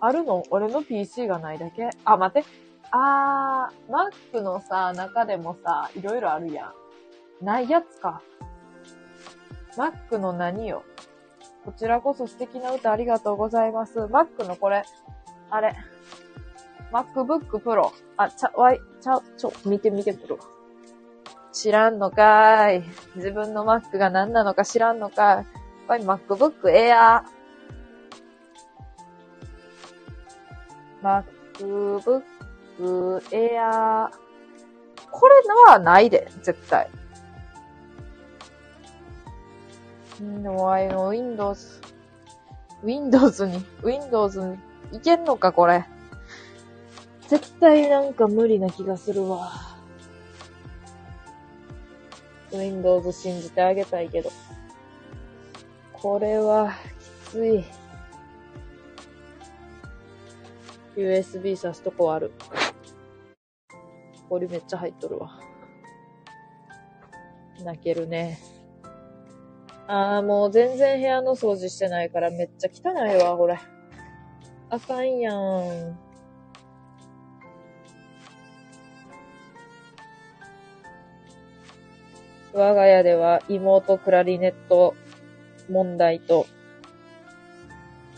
[0.00, 0.42] あるの？
[0.50, 1.90] 俺の PC がないだけ？
[2.04, 2.48] あ、待って。
[2.90, 6.72] あー、Mac のさ、中でもさ、いろいろあるや
[7.42, 7.44] ん。
[7.44, 8.22] ないやつか。
[9.76, 10.84] Mac の何よ？
[11.64, 14.00] こちらこそ素敵な歌ありがとうございます。
[14.00, 14.84] Mac のこれ、
[15.50, 15.74] あれ。
[16.92, 17.90] MacBook Pro。
[18.16, 20.40] あ、ちゃ、わい、ちゃ、ちょ、見て見てみるわ。
[21.52, 22.84] 知らんのかーい。
[23.16, 25.46] 自分の Mac が何なのか知らんのかーい。
[25.86, 27.22] これ MacBook Air。
[31.02, 32.22] MacBook
[33.30, 34.10] Air。
[35.10, 36.88] これのはないで、絶対。
[40.22, 41.80] んでも、あの、Windows、
[42.82, 44.58] Windows に、Windows に、
[44.92, 45.84] いけんのか、これ。
[47.28, 49.50] 絶対なんか無理な気がするわ。
[52.52, 54.30] Windows 信じてあげたいけど。
[56.04, 56.74] これは、
[57.24, 57.64] きつい。
[60.98, 62.30] USB 挿すとこある。
[64.28, 65.40] これめっちゃ入っとるわ。
[67.64, 68.38] 泣けるね。
[69.86, 73.58] ああ、もう全然部屋の掃除してないからめっちゃ汚いわ、これ。
[74.68, 75.98] あかんやん。
[82.52, 84.94] 我が家では妹クラリネット
[85.68, 86.46] 問題と、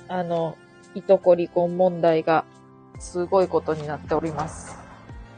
[0.09, 0.57] あの、
[0.95, 2.45] いとこ離婚問題が
[2.99, 4.77] すごいことになっております。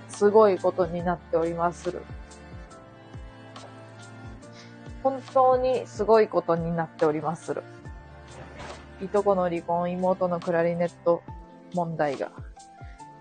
[0.09, 2.03] すごいことになっておりまする。
[5.03, 7.63] 本当にすごいことになっておりまする。
[9.01, 11.23] いとこの離婚、妹のクラリネット
[11.75, 12.33] 問題が。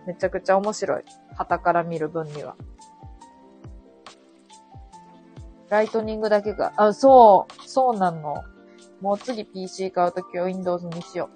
[0.08, 1.04] めちゃくちゃ面白い。
[1.36, 2.56] 旗から見る分には。
[5.69, 8.43] ライトニングだけが、あ、そう、そうなの。
[9.01, 11.29] もう次 PC 買うときは Windows にしよ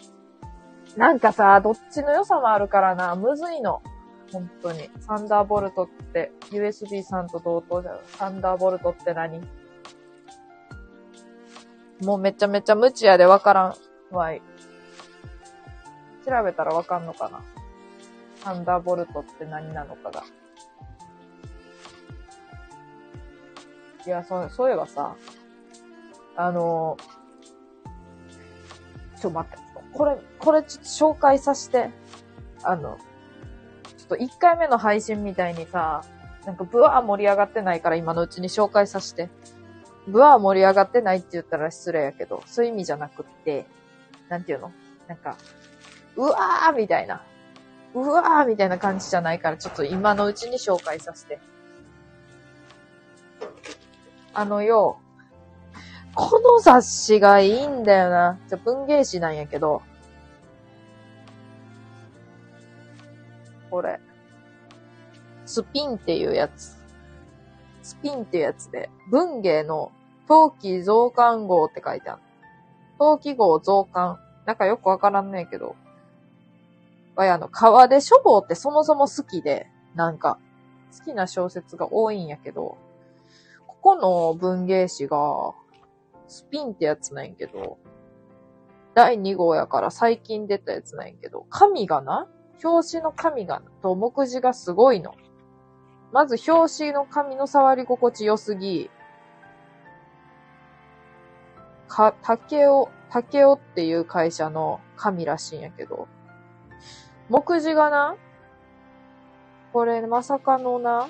[0.95, 0.99] う。
[0.99, 3.81] なんかさ、どっちの良さもあるからな、むずいの。
[4.31, 4.89] 本当に。
[4.99, 7.99] サンダーボルトって、USB さんと同等じゃん。
[8.07, 9.41] サンダーボルトって何？
[12.03, 13.75] もうめちゃめちゃ無知やでわから
[14.11, 14.41] んわい。
[16.25, 17.41] 調べたらわかんのかな？
[18.43, 20.23] サンダーボルトって何なのかが。
[24.05, 25.15] いや、そう、そういえばさ、
[26.35, 26.97] あの
[29.21, 29.57] ちょ、待って、
[29.93, 31.89] これ、これちょっと紹介させて。
[32.63, 32.97] あの、
[33.97, 36.03] ちょっと1回目の配信みたいにさ、
[36.45, 39.29] なんかブワー盛り上がってないから今のうちに紹介させて。
[40.07, 43.67] ブワー盛り上がってないって言ったら失礼やけど、そういう意味じゃなくって、
[44.29, 44.71] なんていうの？
[45.07, 45.37] なんか、
[46.15, 47.21] うわーみたいな。
[47.93, 51.39] うわーみたいな感じじゃないから、ちょっと今のうちに紹介させて。
[54.33, 54.99] あのよ、
[56.13, 58.39] この雑誌がいいんだよな。
[58.47, 59.81] じゃ、文芸誌なんやけど。
[63.69, 63.99] これ。
[65.45, 66.77] スピンっていうやつ。
[67.81, 69.91] スピンっていうやつで、文芸の
[70.27, 72.21] 陶器増刊号って書いてある。
[72.99, 74.19] 陶器号増刊。
[74.45, 75.75] なんかよくわからんねえけど。
[77.15, 80.39] わや、あの、川出書房ってそもそも好きで、なんか、
[80.97, 82.77] 好きな小説が多いんやけど、
[83.67, 85.53] ここの文芸誌が、
[86.31, 87.77] スピンってやつなんやけど、
[88.93, 92.27] 第2号やから最近出たやつなんやけど、紙がな、
[92.63, 95.13] 表紙の紙が、と目次がすごいの。
[96.13, 98.89] まず表紙の紙の触り心地良すぎ、
[101.89, 106.07] か、竹尾、竹尾っていう会社の紙らしいんやけど、
[107.27, 108.15] 目次がな、
[109.73, 111.09] これまさかのな、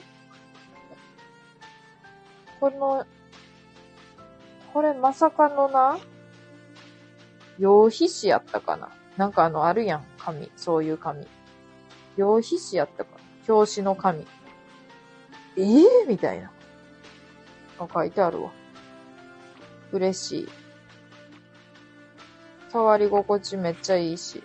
[2.59, 3.05] この、
[4.73, 5.97] これまさかのな、
[7.59, 10.51] 用皮紙やったかななんかあの、あるやん、紙。
[10.55, 11.27] そういう紙。
[12.17, 14.25] 用皮紙やったかな表紙の紙。
[15.57, 16.51] ええー、みたいな。
[17.79, 18.51] あ、書いてあるわ。
[19.91, 20.49] 嬉しい。
[22.69, 24.41] 触り心地めっちゃいいし。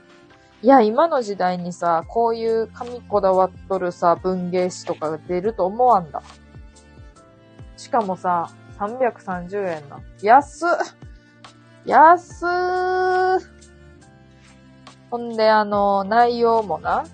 [0.63, 6.23] いや、今の時代にさ、こういう紙こだわっとるさ、文芸誌とかが出ると思わんだ。
[7.77, 10.01] しかもさ、330円な。
[10.23, 10.69] 安っ
[11.87, 13.41] 安ー
[15.11, 17.05] ほんで、あの、内容もな、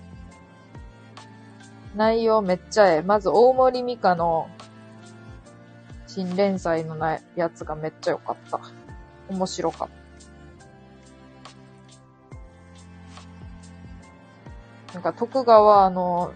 [1.95, 3.01] 内容めっちゃええ。
[3.03, 4.49] まず、大森美香の
[6.07, 8.59] 新連載のなやつがめっちゃ良かった。
[9.29, 9.93] 面白かった。
[14.95, 16.33] なんか徳川の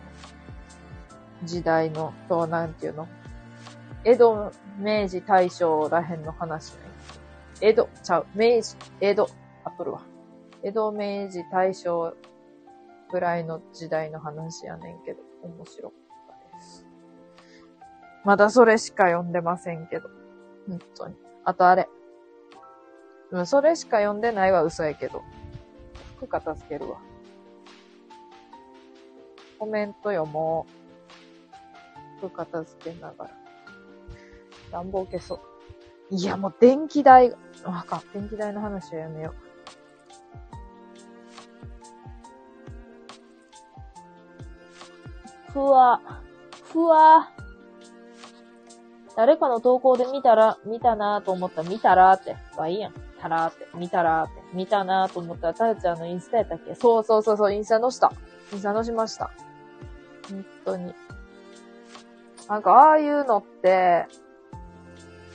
[1.43, 3.07] 時代の、と、なんていうの？
[4.03, 6.79] 江戸、明治、大正らへんの話ね。
[7.61, 9.27] 江戸、ちゃう、明治、江戸、
[9.63, 10.01] あっとるわ。
[10.63, 12.15] 江戸、明治、大正
[13.11, 16.85] ぐらいの時代の話やねんけど、面白かったです。
[18.23, 20.09] まだそれしか読んでませんけど。
[20.67, 21.15] 本当に。
[21.43, 21.87] あとあれ。
[23.31, 25.23] うん、それしか読んでないは嘘やけど。
[26.17, 26.97] 服片付けるわ。
[29.57, 30.65] コメント読も
[32.21, 32.27] う。
[32.27, 33.36] 服片付けながら。
[34.71, 35.39] 暖房消そう。
[36.09, 38.01] いや、もう電気代が、あか。
[38.13, 39.33] 電気代の話はやめよ
[45.49, 45.51] う。
[45.51, 46.01] ふわ、
[46.71, 47.31] ふわ。
[49.15, 52.37] 誰かの投稿で見たら、見たなと思ったら、見たらって。
[52.55, 52.93] わ、いいやん。
[53.19, 54.33] たらって、見たらって。
[54.53, 56.75] 見たなと思ったら、たよちゃんのインスタやったっけ？
[56.75, 58.13] そうそうそうそう、インスタのした。
[58.53, 59.31] インスタのしました。
[60.29, 60.93] 本当に。
[62.47, 64.05] なんか、ああいうのって、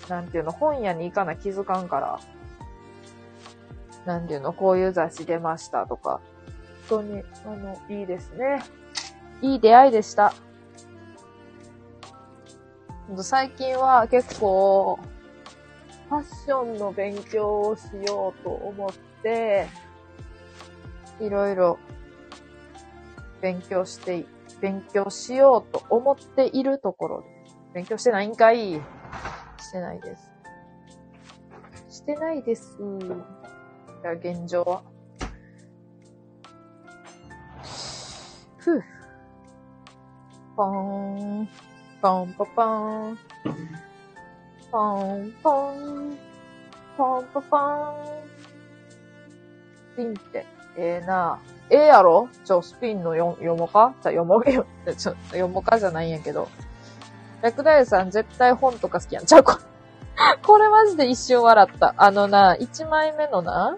[0.08, 2.20] なんていうの、本屋に行かな気づかんから、
[4.04, 6.20] なんていうの、こういう雑誌出ましたとか、
[6.88, 8.62] 本当に、あの、いいですね。
[9.40, 10.34] いい出会いでした。
[13.18, 14.98] 最近は結構、
[16.08, 18.90] ファッションの勉強をしようと思っ
[19.22, 19.66] て、
[21.20, 21.78] いろいろ
[23.40, 24.26] 勉強してい、
[24.60, 27.56] 勉強しようと思っているところです。
[27.74, 28.80] 勉強してないんかい
[29.62, 30.30] してないです。
[31.88, 32.76] してないです。
[34.02, 34.82] じゃ現状は。
[38.58, 38.82] ふぅ。
[40.56, 41.48] ポーン。
[42.00, 43.18] ポンポポーン。
[44.70, 46.18] ポンポン。
[46.96, 47.94] ポンポポーン。
[49.94, 50.46] スピンって、
[50.76, 51.38] ええな
[51.70, 52.28] ええやろ？
[52.44, 53.94] ちょ、スピンのよ読もか？
[54.02, 54.66] じゃ、読もうよ。
[54.86, 56.48] ちょ、読もかじゃないんやけど。
[57.42, 59.26] 薬大さん絶対本とか好きやん。
[59.26, 59.58] ちゃうこ。
[60.46, 61.94] これマジで一瞬笑った。
[61.96, 63.76] あのな、一枚目のな、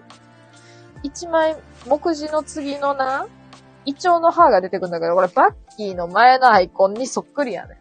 [1.03, 1.57] 一枚、
[1.87, 3.27] 目次の次のな、
[3.85, 7.77] イチョウの歯が出てくんだけど、これバッキーの前のアイコンにそっくりやね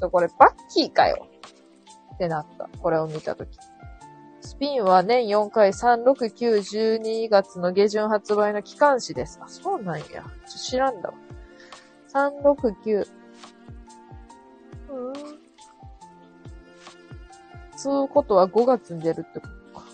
[0.00, 0.10] ん。
[0.10, 1.26] これバッキーかよ。
[2.14, 2.68] ってなった。
[2.80, 3.58] これを見たとき。
[4.40, 9.38] スピンは年4回3、6、9、12月の下旬発売の機関誌です。
[9.42, 10.04] あ、そうなんや。
[10.04, 10.22] ちょ
[10.58, 11.14] 知らんだわ。
[12.12, 13.04] 369、
[14.90, 14.96] 6、9。
[14.96, 15.38] うーん。
[17.76, 19.86] つうことは5月に出るってことか。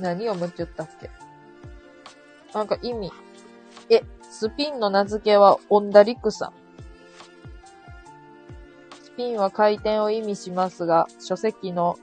[0.00, 1.10] 何をむって言ったっけ？
[2.52, 3.12] なんか意味。
[3.88, 6.52] え、スピンの名付けはオンダリクさん。
[9.04, 11.98] スピンは回転を意味しますが、書籍の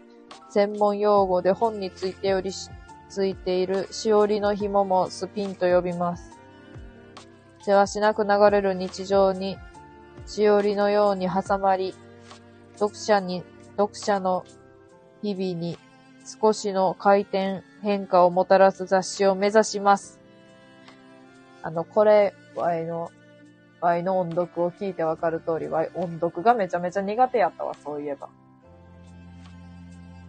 [0.50, 2.70] 専門用語で本についてよりし
[3.10, 6.39] ついているしおりの紐もスピンと呼びます。
[7.70, 9.56] せわしなく流れる日常に
[10.26, 11.94] しおりのように挟まり、
[12.78, 13.44] 読者に、
[13.78, 14.44] 読者の
[15.22, 15.78] 日々に
[16.42, 20.20] 少しの回転変化をもたらす雑誌を目指します。
[21.62, 23.12] あの、これ、ワイの、
[23.82, 28.30] ワイの音読を聞いてわかる通り、ワイ音読がめちゃめちゃ苦手やったわ、そういえば。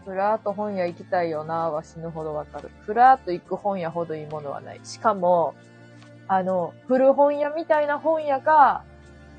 [0.04, 2.70] ふらーっと本屋行きたいよなは死ぬほどわかる。
[2.82, 4.80] ふらーっと行く本屋ほどいいものはない。
[4.84, 5.54] しかも、
[6.32, 8.84] あの、古本屋みたいな本屋か、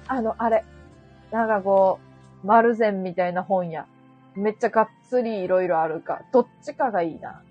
[0.07, 0.65] あの、あれ、
[1.31, 2.01] なんかこ
[2.43, 3.87] う、丸善みたいな本屋。
[4.35, 6.23] めっちゃがっつりいろいろあるか。
[6.33, 7.43] どっちかがいいな。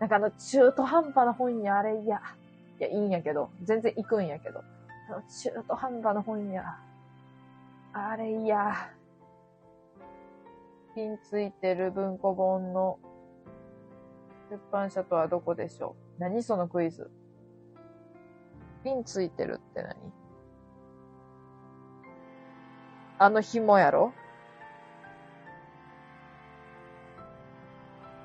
[0.00, 2.16] なんかあの、中途半端な本屋、あれ嫌。
[2.16, 3.50] いや、いいんやけど。
[3.62, 4.60] 全然行くんやけど。
[5.10, 6.78] あの、中途半端な本屋。
[7.92, 8.74] あれ嫌。
[10.94, 12.98] ピンついてる文庫本の
[14.50, 17.10] 出版社とはどこでしょう何そのクイズ。
[18.84, 19.96] ピンついてるって何？
[23.18, 24.12] あの紐やろ？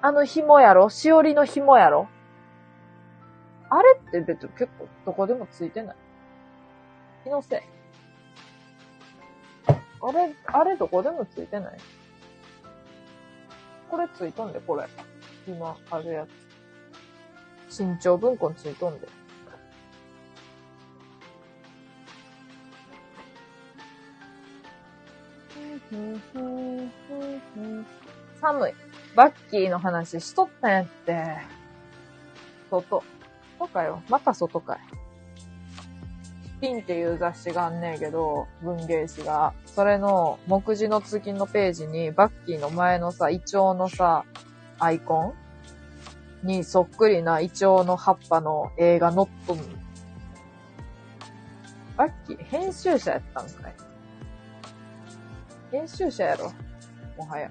[0.01, 0.89] あの紐やろ？
[0.89, 2.08] しおりの紐やろ？
[3.70, 5.95] あれって別に結構どこでもついてない。
[7.24, 7.60] 気のせい。
[9.68, 11.78] あれ、あれどこでもついてない
[13.89, 14.86] これついとんで、これ。
[15.47, 16.28] 今あるや
[17.70, 17.82] つ。
[17.82, 19.08] 身長文庫についとんで。
[28.41, 28.74] 寒い。
[29.16, 31.38] バッキーの話しとったんやって。
[32.70, 33.04] 外。
[33.60, 34.02] 外かよ。
[34.10, 34.80] また外かい。
[36.62, 39.54] ピンっていう雑誌があんねんけど、文芸誌が。
[39.66, 44.26] それの目次の次のページに、バッキーの前のさ、イチョウのさ、
[44.80, 45.34] アイコン？
[46.44, 49.58] にそっくりなイチョウの葉っぱの映画乗っとん
[51.96, 53.76] バッキー、編集者やったんかい
[55.74, 56.53] 編集者やろ。
[57.17, 57.49] もはや。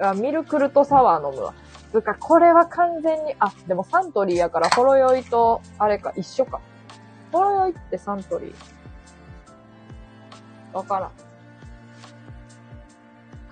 [0.00, 1.54] あ、ミルクルトサワー飲むわ。
[1.92, 6.60] つか、これは完全に、あ、でもサントリーやから、ほろ酔いと、あれか、一緒か。
[7.30, 10.76] ほろ酔いってサントリー。
[10.76, 11.10] わからん。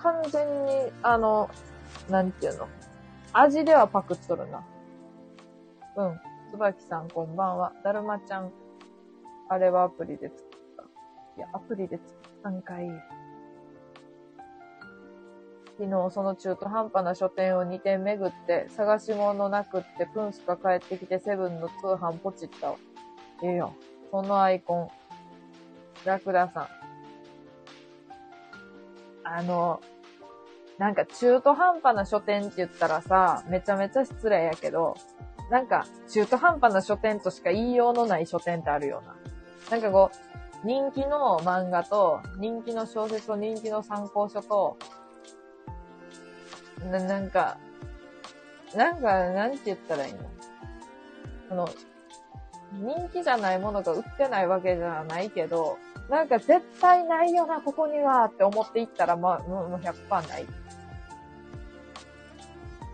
[0.01, 1.49] 完全に、あの、
[2.09, 2.67] なんていうの。
[3.31, 4.65] 味ではパクっとるな。
[5.95, 6.19] うん。
[6.51, 7.71] つばきさんこんばんは。
[7.85, 8.51] だるまちゃん。
[9.47, 10.39] あれはアプリで作っ
[10.75, 10.83] た。
[11.37, 13.18] いや、アプリで作ったんかい。
[15.79, 22.75] 昨日その中途半端な書店を2店巡って、探し物なくってプンスカ帰ってきてセブンの通販ポチったわ。
[23.41, 23.73] ええよ。
[24.11, 24.89] そのアイコン。
[26.03, 26.67] ラクダさん。
[29.23, 29.79] あの、
[30.77, 34.97] なんか中途半端な書店って言ったらさ、めちゃめちゃ失礼やけど、
[35.49, 39.15] なんか中途半端な書店としか言いようのない書店ってあるよな。
[39.71, 44.77] なんかこう、人気の漫画と、人気の小説と人気の参考書と、
[46.85, 47.57] な、なんか、
[48.75, 50.19] なんか、なんて言ったらいいの？
[51.51, 51.69] あの、
[52.73, 55.77] 人気じゃないものが売ってないわけじゃないけど、
[56.09, 60.43] なんか絶対ないよな、ここにはって思っていったら、まあ、もう100%ない。
[60.43, 60.47] っ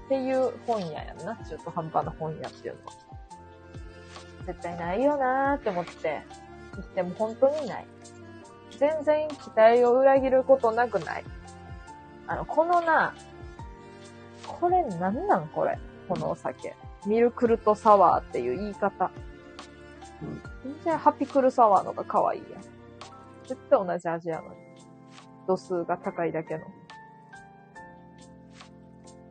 [0.08, 1.36] ていう本屋やんな。
[1.50, 2.80] 中途半端な本屋っていうの。
[4.46, 6.22] 絶対ないよなーって思って、
[6.76, 7.88] 生きても本当にない。
[8.78, 11.24] 全然期待を裏切ることなくない。
[12.28, 13.16] あの、このな、
[14.48, 15.78] これなんなんこれ？
[16.08, 16.76] このお酒。
[17.06, 19.12] ミルクルトサワーっていう言い方。
[20.22, 22.62] うん全然ハピクルサワーのが可愛いやん。
[23.48, 24.56] 絶対同じ味やのに。
[25.48, 26.64] 度数が高いだけの。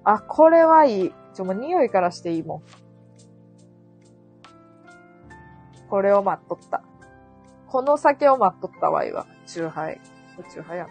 [0.05, 1.13] あ、これはいい。
[1.35, 2.63] ちょ、もう匂いからしていいもん。
[5.89, 6.85] これを待っとった。
[7.67, 9.27] この酒を待っとったわいわ。
[9.47, 10.01] チューハイ。
[10.51, 10.89] チューハイやん。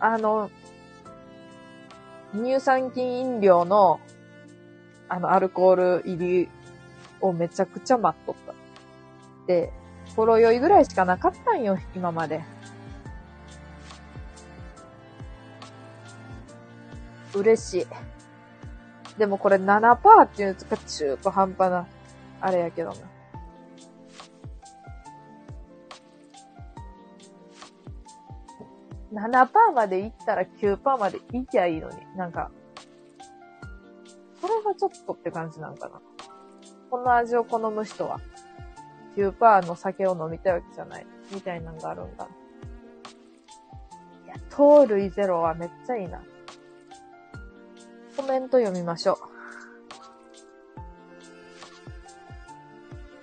[0.00, 0.50] あの、
[2.34, 4.00] 乳酸菌飲料の、
[5.08, 6.48] あの、アルコール入り
[7.20, 8.54] をめちゃくちゃ待っとった。
[9.46, 9.72] で、
[10.16, 12.42] ほろ酔いぐらいしかなかったんよ、今まで。
[17.34, 17.86] 嬉しい。
[19.18, 21.86] でもこれ7%っていうのが中途半端な、
[22.40, 23.11] あれやけどな。
[29.12, 31.96] 7%までいったら9%までいきゃいいのに。
[32.16, 32.50] なんか、
[34.40, 36.00] それがちょっとって感じなんかな。
[36.90, 38.20] この味を好む人は、
[39.16, 41.06] 9%の酒を飲みたいわけじゃない。
[41.32, 42.26] みたいなのがあるんだ。
[44.26, 46.22] いや、糖類ゼロはめっちゃいいな。
[48.16, 49.16] コメント読みましょう。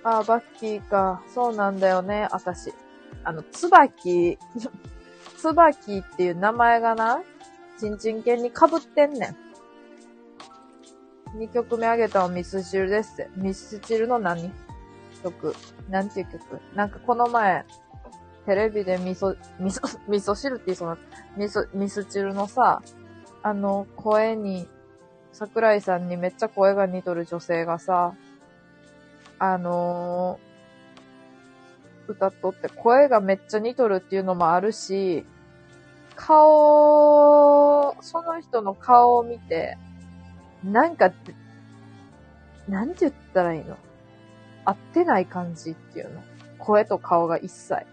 [0.02, 1.22] ああ、バッキーか。
[1.34, 2.72] そうなんだよね、あたし。
[3.22, 4.38] あの、つばき、
[5.40, 7.22] つばきっていう名前がな、
[7.78, 9.34] ちんちん犬に被ってんね
[11.34, 11.38] ん。
[11.38, 13.30] 2曲目あげたのミスチルですって。
[13.36, 14.52] ミスチルの何？
[15.24, 15.54] 曲
[15.88, 16.60] なんていう曲？
[16.74, 17.64] なんかこの前、
[18.44, 20.98] テレビで味噌、味噌、味噌汁って言いそうな、
[21.38, 22.82] 味噌、ミスチルのさ、
[23.42, 24.68] あの、声に、
[25.32, 28.14] 桜井さんにめっちゃ声が似とる女性がさ、
[29.38, 30.49] あのー
[32.10, 35.24] 歌っとって、声がめっちゃ似とるっていうのもあるし、
[36.16, 39.78] 顔、その人の顔を見て、
[40.64, 41.12] なんか、
[42.68, 43.76] なんて言ったらいいの？
[44.64, 46.22] 合ってない感じっていうの？
[46.58, 47.86] 声と顔が一切。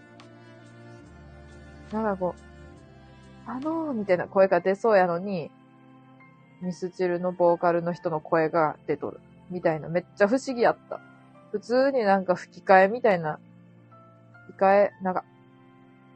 [1.92, 5.50] なんかこう、あのー、みたいな声が出そうやのに、
[6.60, 9.20] ミスチルのボーカルの人の声が出とる。
[9.50, 9.88] みたいな。
[9.88, 11.00] めっちゃ不思議やった。
[11.50, 13.40] 普通になんか吹き替えみたいな
[14.58, 15.24] 吹き替え、なんか、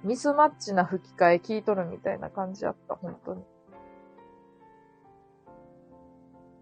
[0.03, 3.45] ミスマッチな吹き替え聞いとるみたいな感じやった、本当に。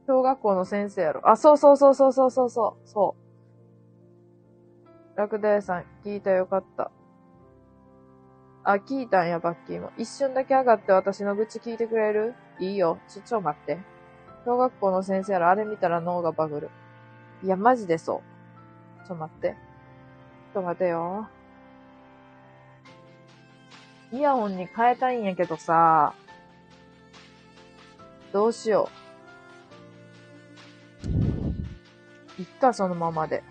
[0.06, 1.28] 小学校の先生やろ。
[1.28, 2.88] あ、そうそうそうそうそうそうそう。
[2.88, 3.16] そ
[5.16, 5.18] う。
[5.18, 6.90] ラクダ屋さん、聞いたよかった。
[8.62, 9.90] あ、聞いたんや、バッキーも。
[9.96, 12.34] 一瞬だけ上がって私の愚痴聞いてくれる？
[12.58, 12.98] いいよ。
[13.08, 13.78] ちょ、ちょ、待って。
[14.44, 15.48] 小学校の先生やろ。
[15.48, 16.70] あれ見たら脳がバグる。
[17.42, 18.20] いや、マジでそ
[19.02, 19.06] う。
[19.06, 19.56] ちょ、待って。
[20.52, 21.28] ちょっと待てよ。
[24.12, 26.14] イヤホンに変えたいんやけどさ、
[28.32, 28.88] どうしよ
[32.38, 32.40] う。
[32.40, 33.42] いっか、そのままで。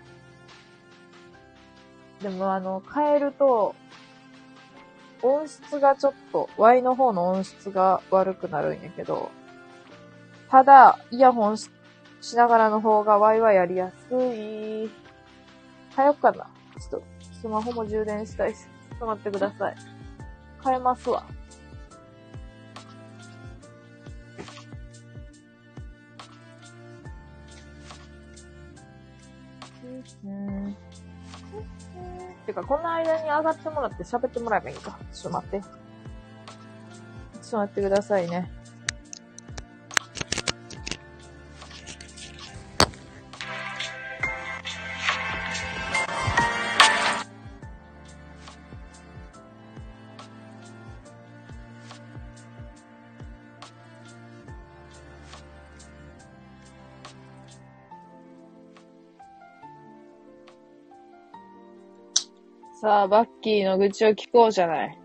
[2.21, 3.75] でもあの、変えると、
[5.21, 9.31] 音質がちょっと、Y の方の音質が悪くなるんやけど、
[10.49, 11.69] ただ、イヤホンし
[12.35, 14.17] ながらの方が Y はやりやすい。
[14.17, 14.89] 変
[15.99, 16.47] えよっかな。
[16.79, 17.03] ちょっと、
[17.41, 18.63] スマホも充電したいし。
[18.63, 19.98] ちょっと待ってください。
[20.63, 21.23] 変えますわ。
[30.23, 30.75] うん。
[32.45, 34.97] てか、この間に上がってもらって喋ってもらえばいいか。
[35.13, 35.61] ちょっと待って。
[35.61, 38.58] ちょっと待ってくださいね。
[62.89, 64.99] さあ、バッキーの愚痴を聞こうじゃない。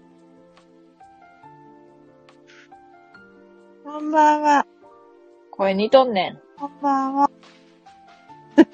[3.84, 4.66] こんばんは。
[5.50, 6.40] 声似とんねん。
[6.58, 7.30] こんばんは。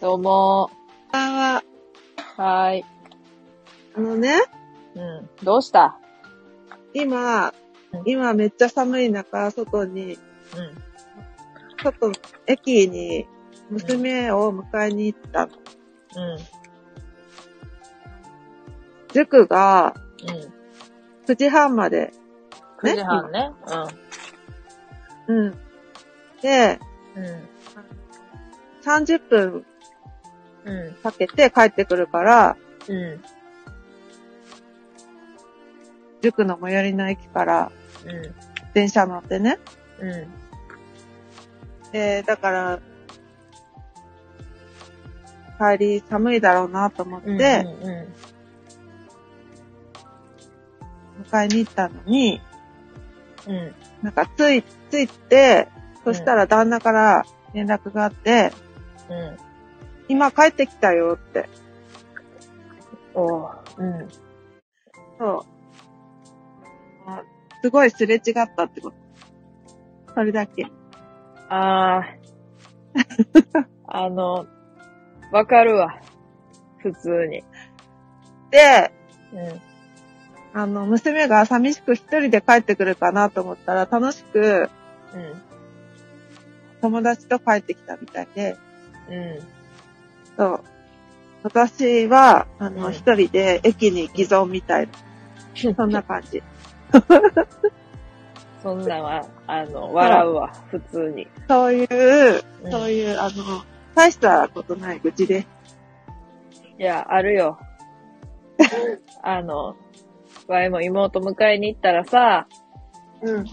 [0.00, 0.68] どうも
[1.12, 1.64] こんばんは。
[2.16, 2.42] ー。
[2.42, 2.84] はーい。
[3.94, 4.40] あのね、
[4.96, 5.30] うん。
[5.44, 5.96] どうした？
[6.92, 7.54] 今
[7.92, 10.18] うん、今めっちゃ寒い中、外に、うん。
[11.84, 12.10] 外、
[12.48, 13.28] 駅に
[13.70, 15.52] 娘を迎えに行ったの。
[16.16, 16.20] う
[16.58, 16.61] ん。
[19.12, 20.52] 塾がうん。
[21.26, 22.12] 9時半まで。
[22.82, 23.50] 9時半ね。
[25.28, 25.58] うん。
[26.42, 26.80] で、
[27.16, 27.24] うん。
[27.24, 27.48] うん。
[28.84, 29.64] 30分
[30.64, 30.94] うん。
[30.94, 32.56] かけて帰ってくるから、
[32.88, 33.22] うん。
[36.20, 37.72] 塾の最寄りの駅から
[38.04, 38.34] うん。
[38.74, 39.58] 電車乗ってね。
[40.00, 40.28] うん。
[41.92, 42.80] で、だから、
[45.58, 47.36] 帰り寒いだろうなと思って、うん。
[47.36, 48.08] う
[51.32, 52.40] 迎えに行ったのに、ん。
[53.48, 53.74] うん。
[54.02, 55.68] なんかつい、ついて、
[56.04, 57.24] そしたら旦那から
[57.54, 58.52] 連絡があって、
[59.08, 59.36] うん。
[60.08, 61.48] 今帰ってきたよって。
[63.14, 63.50] おう。
[63.78, 64.08] うん。
[65.18, 65.40] そう。
[67.06, 67.22] あ
[67.62, 68.22] すごいすれ違っ
[68.56, 68.96] たってこと。
[70.14, 70.66] それだけ。
[71.48, 72.22] あー。
[73.86, 74.46] あの、
[75.32, 75.98] わかるわ。
[76.78, 77.44] 普通に。
[78.50, 78.92] で、
[79.32, 79.71] うん。
[80.54, 84.68] あの、娘が寂しく一人で帰ってくるかなと思ったら楽しく
[85.14, 85.42] うん。
[86.80, 88.56] 友達と帰ってきたみたいで、
[89.08, 89.38] うん。
[90.36, 90.60] そう。
[91.42, 94.92] 私は、あの、うん一人で駅に偽造みたいな、
[95.76, 96.42] そんな感じ。
[98.62, 100.52] そんなんは、あの、笑うわ。
[100.70, 101.26] 普通に。
[101.48, 105.46] そういう、うんそういう、あの、大したことない愚痴で。
[106.78, 107.58] いや、あるよ。
[109.22, 109.76] あの、
[110.48, 112.46] わいも妹迎えに行ったらさ、
[113.22, 113.44] うん。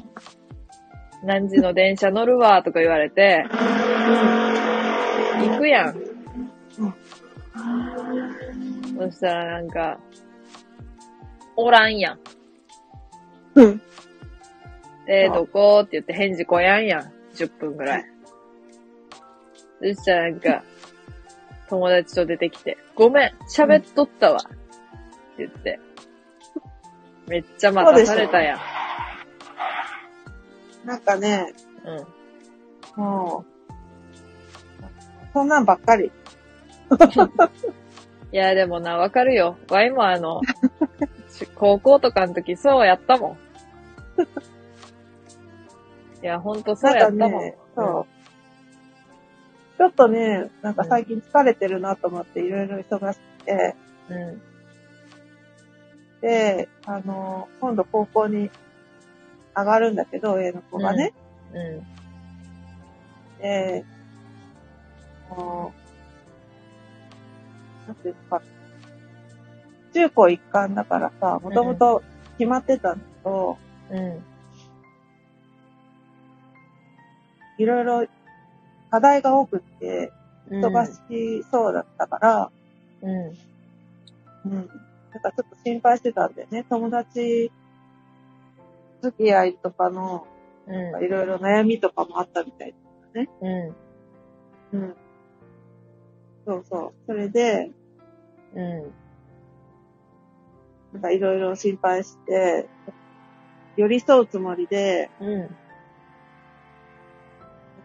[1.24, 3.46] 何時の電車乗るわ、とか言われて、
[5.42, 5.96] 行くやん。
[8.98, 10.00] そしたらなんか、
[11.56, 12.20] おらんやん。
[13.56, 13.82] うん。
[15.06, 17.12] で、あどこって言って返事来やんやん。
[17.36, 18.06] 10分ぐらい。
[19.82, 20.64] そしたらなんか、
[21.70, 24.40] 友達と出てきて、ごめん、喋っとったわ。
[24.40, 25.80] って言って。
[27.30, 28.60] めっちゃ待たされたやん。
[30.84, 31.54] なんかね、
[32.98, 33.04] うん。
[33.04, 33.74] もう、
[35.32, 36.12] そんなんばっかり。
[38.34, 39.58] いや、でもな、わかるよ。
[39.70, 40.42] ワイもあの、
[41.30, 43.38] し 高校とかの時そうやったもん。
[46.24, 47.32] いや、ほんとそうやったもん。
[47.42, 49.78] ね、そう。
[49.78, 53.76] ちょっとね、なんか最近疲れてるなと思っていろいろ忙しくて、
[54.10, 54.42] うん。
[56.22, 56.30] うん。
[56.30, 58.50] で、あの、今度高校に
[59.56, 61.14] 上がるんだけど、上の子がね。
[61.54, 63.42] うん。
[63.42, 63.86] で、
[65.30, 65.74] も
[67.86, 68.44] う、なんていうのか、
[69.94, 72.04] 中高一貫だからさ、もともと
[72.38, 73.58] 決まってたんだけど、
[73.92, 74.24] うん。
[77.58, 78.06] いろいろ
[78.92, 80.12] 課題が多くって、
[80.50, 80.66] うん。
[80.66, 82.52] 忙しそうだったから、
[83.02, 83.38] うん。
[84.46, 84.70] うん。
[85.12, 86.66] なんかちょっと心配してたんだよね。
[86.70, 87.52] 友達
[89.02, 90.28] 付き合いとかの、
[90.68, 91.04] うん。
[91.04, 92.76] いろいろ悩みとかもあったみたい。
[93.42, 93.76] うん。
[94.74, 94.96] うん。
[96.46, 96.94] そうそう。
[97.08, 97.72] それで、
[98.56, 98.94] うん。
[100.94, 102.68] なんかいろいろ心配して、
[103.78, 105.48] 寄り添うつもりで、うん。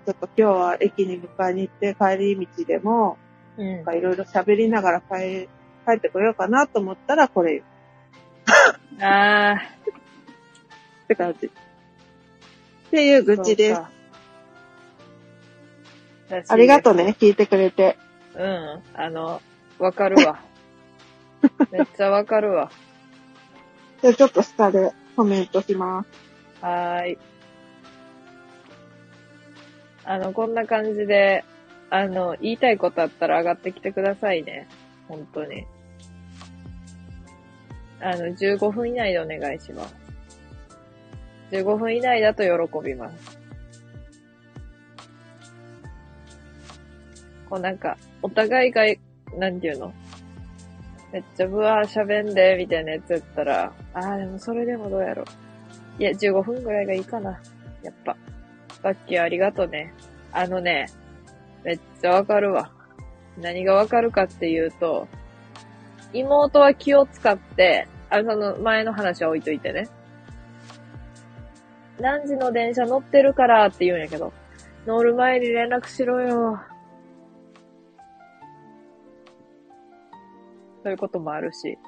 [0.04, 3.16] ちょっと今日は駅に迎えに行って帰り道でも、
[3.56, 5.48] うんなんかいろいろ喋りながら帰
[5.86, 7.62] 帰ってこようかなと思ったらこれ
[9.00, 9.54] あ
[11.04, 11.46] って感じ。
[11.46, 11.50] っ
[12.90, 13.24] ていうー。
[13.24, 13.80] 愚痴です。
[16.46, 16.94] すありがとう。
[16.94, 17.98] ね、聞いてくれて。
[18.34, 18.82] うん。
[18.94, 19.42] あの、
[19.78, 20.40] わかるわ。
[21.70, 22.70] めっちゃわかるわ。
[24.00, 26.08] じゃあちょっと下でコメントします。
[26.64, 27.18] はーい。
[30.04, 31.44] あの、こんな感じで、
[31.90, 34.68] あの、言いたいことあったら上がってきてくださいね。
[35.08, 35.66] 本当に。
[38.00, 39.94] あの、15分以内でお願いします。
[41.50, 42.50] 15分以内だと喜
[42.84, 43.38] びます。
[47.48, 48.82] こうなんか、お互いが、
[49.38, 49.92] なんていうの？
[51.12, 55.24] めっちゃブワー喋んで、みたいなやつやったら、あーでもそれでもどうやろ。
[55.98, 57.40] いや、15分ぐらいがいいかな。
[57.82, 58.16] やっぱ。
[58.82, 59.94] バッキーありがとね。
[60.32, 60.86] あのね、
[61.62, 62.72] めっちゃわかるわ。
[63.38, 65.06] 何がわかるかっていうと、
[66.14, 69.88] 妹は気を使って、あその前の話は置いといてね。
[72.00, 74.32] 何時の電車乗ってるからって言うんやけど、
[74.86, 76.60] 乗る前に連絡しろよ。
[80.84, 81.78] そういうこともあるし。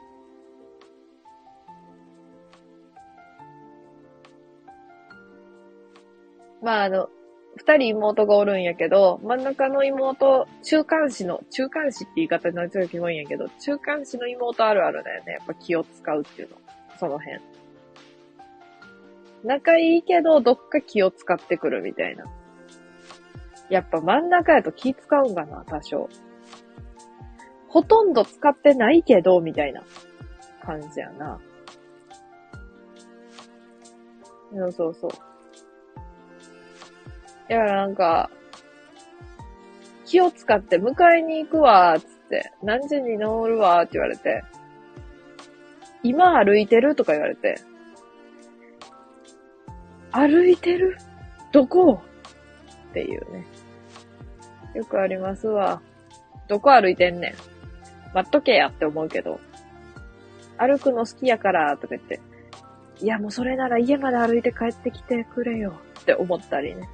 [6.62, 7.08] まああの、
[7.56, 15.32] 二人妹がおるんやけど、真ん中の妹、中間子の、中間子って言い方になっちゃうキモいんやけど、中間子の妹あるあるだよね。
[15.32, 16.56] やっぱ気を使うっていうの。
[16.98, 17.40] その辺。
[19.44, 22.24] 仲いいけど、どっか気を使ってくるみたいな。
[23.70, 26.08] やっぱ真ん中やと気使うんかな、多少。
[27.68, 29.82] ほとんど使ってないけど、みたいな
[30.62, 31.40] 感じやな。
[34.52, 35.10] そうそうそう。
[37.48, 38.30] だからなんか、
[40.04, 44.42] 気を使って迎えに行くわ、つって、何時に乗るわ、って言われて、
[46.02, 47.60] 今歩いてるとか言われて、
[50.12, 50.96] 歩いてる？
[51.52, 52.00] どこ？
[52.90, 53.44] っていうね。
[54.74, 55.82] よくありますわ。
[56.48, 57.34] どこ歩いてんねん。
[58.14, 59.40] 待っとけやって思うけど、
[60.56, 62.20] 歩くの好きやから、とか言って、
[63.00, 66.88] いやもうそれなら家まで歩いて帰ってきてくれよって思ったりね。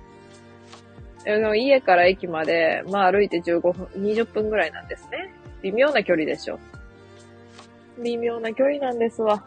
[1.25, 5.33] でも家から駅まで、まあ歩いて15分、20分ぐらいなんですね。
[5.63, 6.59] 微妙な距離でしょ。
[8.03, 9.45] 微妙な距離なんですわ。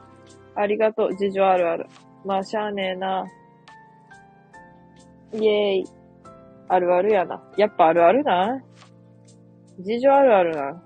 [0.55, 1.87] ありがとう、事情あるある。
[2.23, 3.25] まあ、しゃあねえな。
[5.33, 5.43] イェー
[5.81, 5.85] イ。
[6.67, 7.43] あるあるやな。
[7.57, 8.63] やっぱあるあるな。
[9.79, 10.81] 事情あるあるな。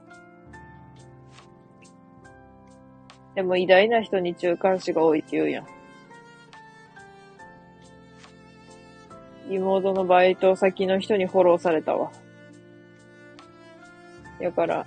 [3.35, 5.78] でも偉大な人に中間子が多いって言うやん。
[9.49, 12.11] 妹のバイト先の人にフォローされたわ。
[14.39, 14.85] やから、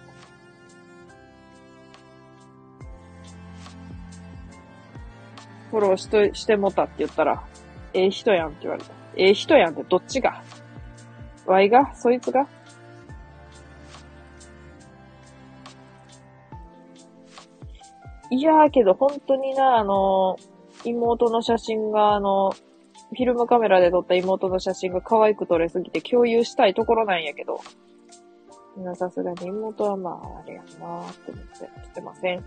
[5.71, 7.43] フォローしと、してもたって言ったら、
[7.93, 8.91] ええ人やんって言われた。
[9.17, 10.43] ええ人やんってどっちが？
[11.45, 11.95] ワイが？
[11.95, 12.47] そいつが？
[18.31, 20.39] いやーけど本当にな、あの、
[20.85, 22.53] 妹の写真が、あの、
[23.15, 27.61] フィルムカメラで撮った妹の写真が可愛く撮れすぎて共有したいところなんやけど、
[28.79, 32.45] なさすがに妹はまあ、あれやなーって思ってしてません。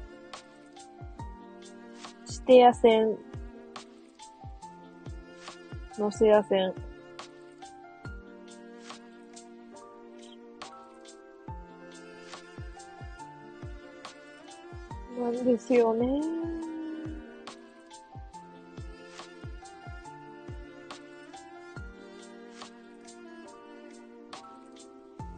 [2.25, 3.15] してやせん。
[5.99, 6.73] のせやせん。
[15.19, 16.54] なんですよね。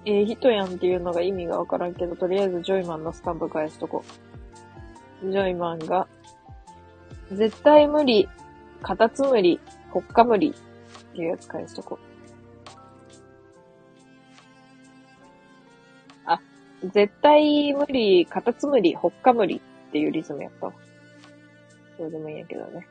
[0.09, 4.05] ええ人やんっていうのが意味がわからんけど、とりあえずジョイマンのスタンプ返しとこ。
[5.21, 6.07] ジョイマンが、
[7.29, 8.29] 絶対無理、
[8.81, 11.99] カタツムリ、ほっかむりっていうやつ返しとこ。
[16.25, 16.39] あ、
[16.85, 20.73] 絶対無理、カタツムリ、ほっかむりっていうリズムやったわ。
[21.99, 22.87] どうでもいいんやけどね。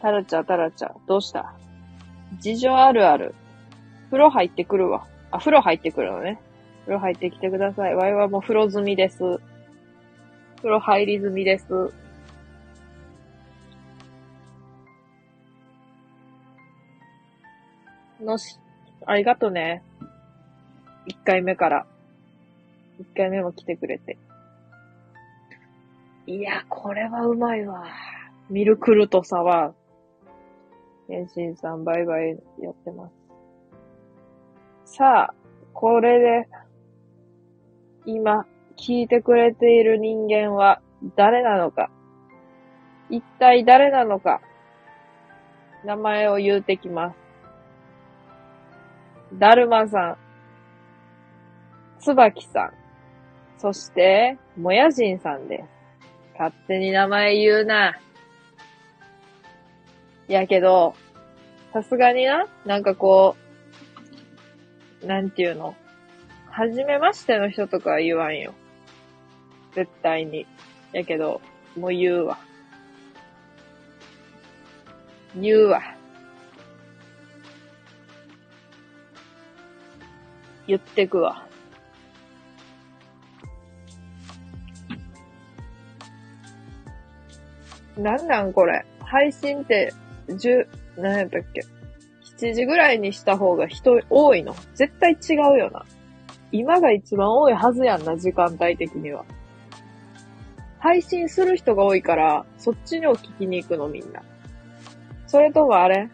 [0.00, 1.52] タラちゃん、タラちゃん、どうした？
[2.38, 3.34] 事情あるある。
[4.10, 5.06] 風呂入ってくるわ。
[5.30, 6.40] あ、風呂入ってくるのね。
[6.82, 7.94] 風呂入ってきてください。
[7.94, 9.18] ワイはもう風呂済みです。
[10.56, 11.92] 風呂入り済みです。
[18.20, 18.58] のし、
[19.06, 19.82] ありがとね。
[21.06, 21.86] 一回目から。
[22.98, 24.18] 一回目も来てくれて。
[26.26, 27.84] いや、これはうまいわ。
[28.50, 29.72] ミルクルトサワー。
[31.06, 33.17] 天心さん、バイバイやってます。
[34.90, 35.34] さあ、
[35.74, 36.48] これで、
[38.06, 40.80] 今、聞いてくれている人間は
[41.14, 41.90] 誰なのか？
[43.10, 44.40] 一体誰なのか？
[45.84, 47.16] 名前を言うてきます。
[49.34, 50.16] だるまさん。
[52.00, 52.72] つばきさん。
[53.58, 55.64] そして、もやしんさんです。
[56.32, 57.94] 勝手に名前言うな。
[60.28, 60.94] やけど、
[61.74, 63.47] さすがにな、なんかこう、
[65.02, 65.74] なんていうの？
[66.50, 68.54] はじめましての人とかは言わんよ。
[69.74, 70.46] 絶対に。
[70.92, 71.40] やけど、
[71.76, 72.38] もう言うわ。
[75.36, 75.82] 言うわ。
[80.66, 81.46] 言ってくわ。
[87.96, 88.84] なんなんこれ？
[89.00, 89.92] 配信って、
[90.28, 91.62] 10、何やったっけ？
[92.38, 95.84] ?7 時ぐらいにした方が人多いの絶対違うよな。
[96.50, 99.24] 今が一番多いはずやんな、時間帯的には。
[100.78, 104.22] 配信する人が多いから、そっちを聞きに行くのみんな。
[105.26, 106.08] それともあれ？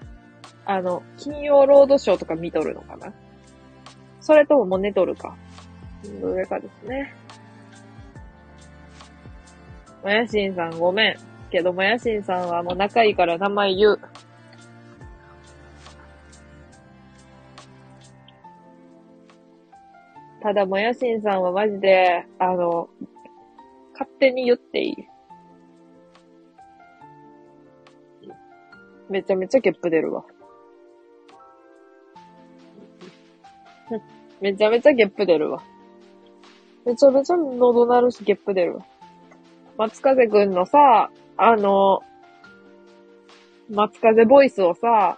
[0.65, 3.13] あの、金曜ロードショーとか見とるのかな？
[4.21, 5.37] それとももう寝とるか？
[6.21, 7.15] どれかですね。
[10.03, 11.17] もやしんさんごめん。
[11.51, 14.01] けどもやしんさんはもう仲いいから名前言う。
[20.45, 22.91] ただもやしんさんはマジで、あの、
[23.95, 24.97] 勝手に言っていい。
[29.09, 30.23] めちゃめちゃゲップ出るわ。
[34.43, 35.63] めちゃめちゃゲップ出るわ。
[36.85, 38.87] めちゃめちゃ喉鳴るしゲップ出るわ。
[39.79, 42.03] 松風くんのさ、あの、
[43.71, 45.17] 松風ボイスをさ、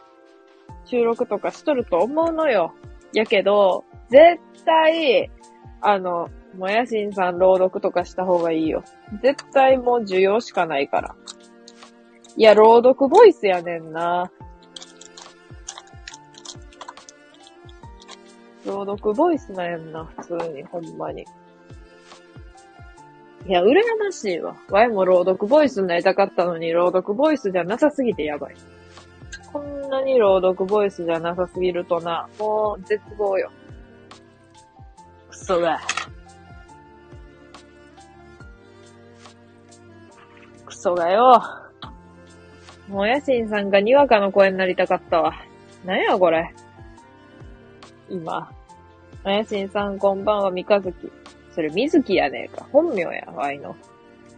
[0.85, 2.75] 収録とかしとると思うのよ。
[3.13, 5.31] やけど、絶対、
[5.81, 8.83] あの、もやしんさん朗読とかした方がいいよ。
[9.23, 11.15] 絶対もう需要しかないから。
[12.37, 14.31] いや、朗読ボイスやねんな。
[18.67, 21.25] 朗読ボイスなんやんな、普通に、ほんまに。
[23.47, 24.57] いや、羨ましいわ。
[24.71, 28.57] ワイも朗読ボイスになりたかったのに、朗読ボイスじゃなさすぎてやばい。
[29.53, 33.51] こんなに朗読ボイスじゃなさすぎるとな、もう絶望よ。
[35.39, 35.79] クソが。
[40.65, 41.41] クソがよ。
[42.89, 45.35] もやしんさんがにわかの声になりたかったわ。
[45.85, 46.53] なんやこれ。
[48.09, 48.51] 今。
[49.25, 51.13] もやしんさんこんばんは、三日月。
[51.55, 52.67] それ、みずきやねえか。
[52.73, 53.77] 本名や、ワイの。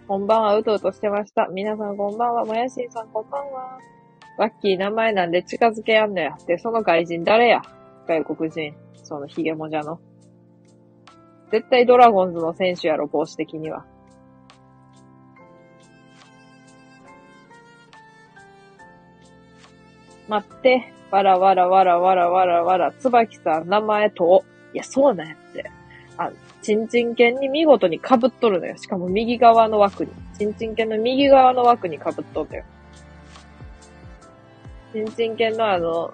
[0.08, 1.46] こんばんは、うとうとしてました。
[1.46, 3.78] 皆さんこんばんは、もやしんさんこんばんは。
[4.36, 6.36] ワッキー名前なんで近づけやんのや。
[6.46, 7.62] で、その外人誰や？
[8.06, 8.74] 外国人。
[9.04, 10.00] そのヒゲもじゃの。
[11.50, 13.84] 絶対ドラゴンズの選手やろ、帽子的には。
[20.28, 20.92] 待って。
[21.10, 24.44] わらわらわらわらわらわら、つばきさん、名前と、
[24.74, 25.70] いや、そうなんやって。
[26.18, 26.30] あ、
[26.60, 28.76] ちんちん犬に見事に被っとるのよ。
[28.76, 30.12] しかも右側の枠に。
[30.38, 32.64] ちんちん犬の右側の枠に被っとんだよ。
[34.92, 36.12] ちんちん犬のあの、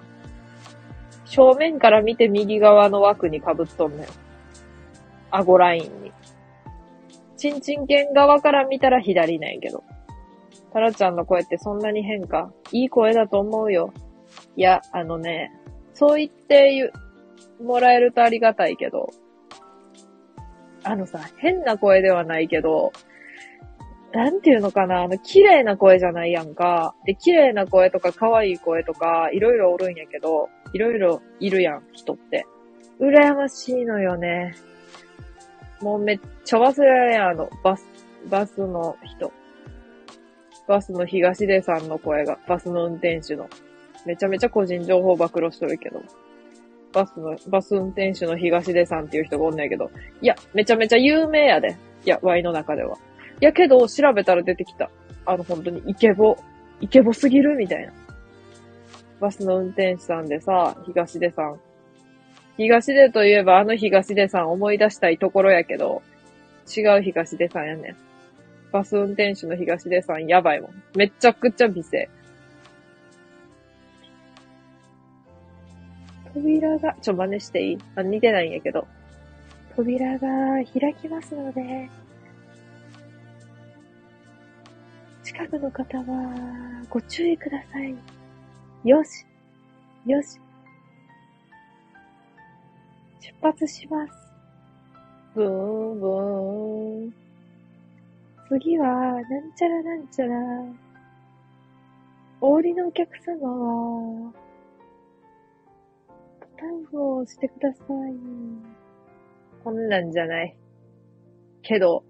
[1.25, 4.09] 正面から見て右側の枠に被っとんのよ。
[5.37, 6.11] 顎ラインに。
[7.37, 9.83] ちんちん犬側から見たら左なんやけど。
[10.71, 13.93] タラちゃんの声ってそんなに変かいい声だと思うよ。
[14.57, 15.51] いや、あのね、
[15.93, 16.91] そう言って、
[17.61, 19.09] もらえるとありがたいけど、
[20.83, 22.91] あのさ、変な声ではないけど、
[24.13, 26.95] なんていうのかな、あの、綺麗な声じゃないやんか。
[27.05, 32.45] で、綺麗な声とか可愛い声とか、いろいろおるんやけど、いろいろいるやん、人って。
[32.99, 34.55] 羨ましいのよね。
[35.85, 37.85] もうめっちゃ忘れられん、あの、バス、
[38.27, 39.31] バスの人。
[40.67, 43.47] バスの東出さんの声が、バスの運転手の。
[44.03, 46.01] めちゃめちゃ個人情報暴露しとるけど。
[46.91, 49.91] バスの、バス運転手の東出さんっていう人がおんねんけど。
[50.23, 51.77] いや、めちゃめちゃ有名やで。
[52.03, 52.97] いや、ワイの中では。
[53.39, 54.89] やけど、調べたら出てきた。
[55.27, 56.35] あの、本当に、イケボ、
[56.81, 57.93] イケボすぎるみたいな。
[59.19, 61.59] バスの運転手さんでさ、東出さん。
[62.57, 66.01] 東出といえば、あの東出さん思い出したいところやけど、
[66.75, 67.95] 違う東出さんやねん。
[68.71, 70.71] バス運転手の東出さんやばいもん。
[70.95, 72.09] めちゃくちゃ美声。
[76.33, 77.77] 扉が、ちょ、真似していい？
[77.95, 78.87] あ、似てないんやけど。
[79.75, 80.27] 扉が
[80.79, 81.89] 開きますので、
[85.23, 87.95] 近くの方はご注意ください。
[88.83, 89.25] よし。
[90.05, 90.39] よし。
[93.25, 94.13] 出発します。
[95.33, 97.13] ブーン、ブーン。
[98.49, 99.23] 次は、なん
[99.55, 100.35] ちゃらなんちゃら。
[102.39, 104.33] お降りのお客様は、
[106.39, 107.83] ボタンを押してください。
[109.63, 110.55] こんなんじゃない。
[111.63, 112.03] けど、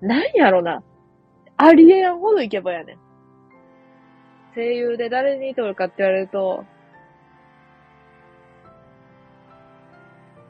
[0.00, 0.84] なんやろな。
[1.56, 2.98] ありえんほどいけばやねん。
[4.54, 6.64] 声優で誰に撮るかって言われると、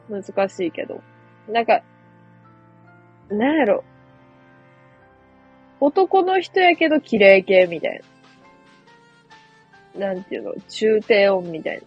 [0.09, 1.01] 難しいけど。
[1.47, 1.81] なんか、
[3.29, 3.83] なんやろ。
[5.79, 8.01] 男の人やけど綺麗系みたい
[9.95, 10.13] な。
[10.13, 11.81] なんていうの、中低音みたい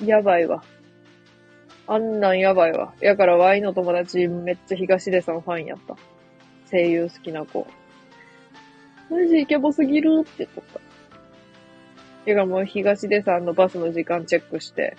[0.00, 0.06] な。
[0.06, 0.62] やばいわ。
[1.86, 2.94] あんなんやばいわ。
[3.00, 5.96] やから、ワイの友達めっちゃ東出さんファンやった。
[6.70, 7.66] 声優好きな子。
[9.10, 10.80] マジイケボすぎるって言っとった。
[12.24, 14.96] てかもう東出さんのバスの時間チェックして、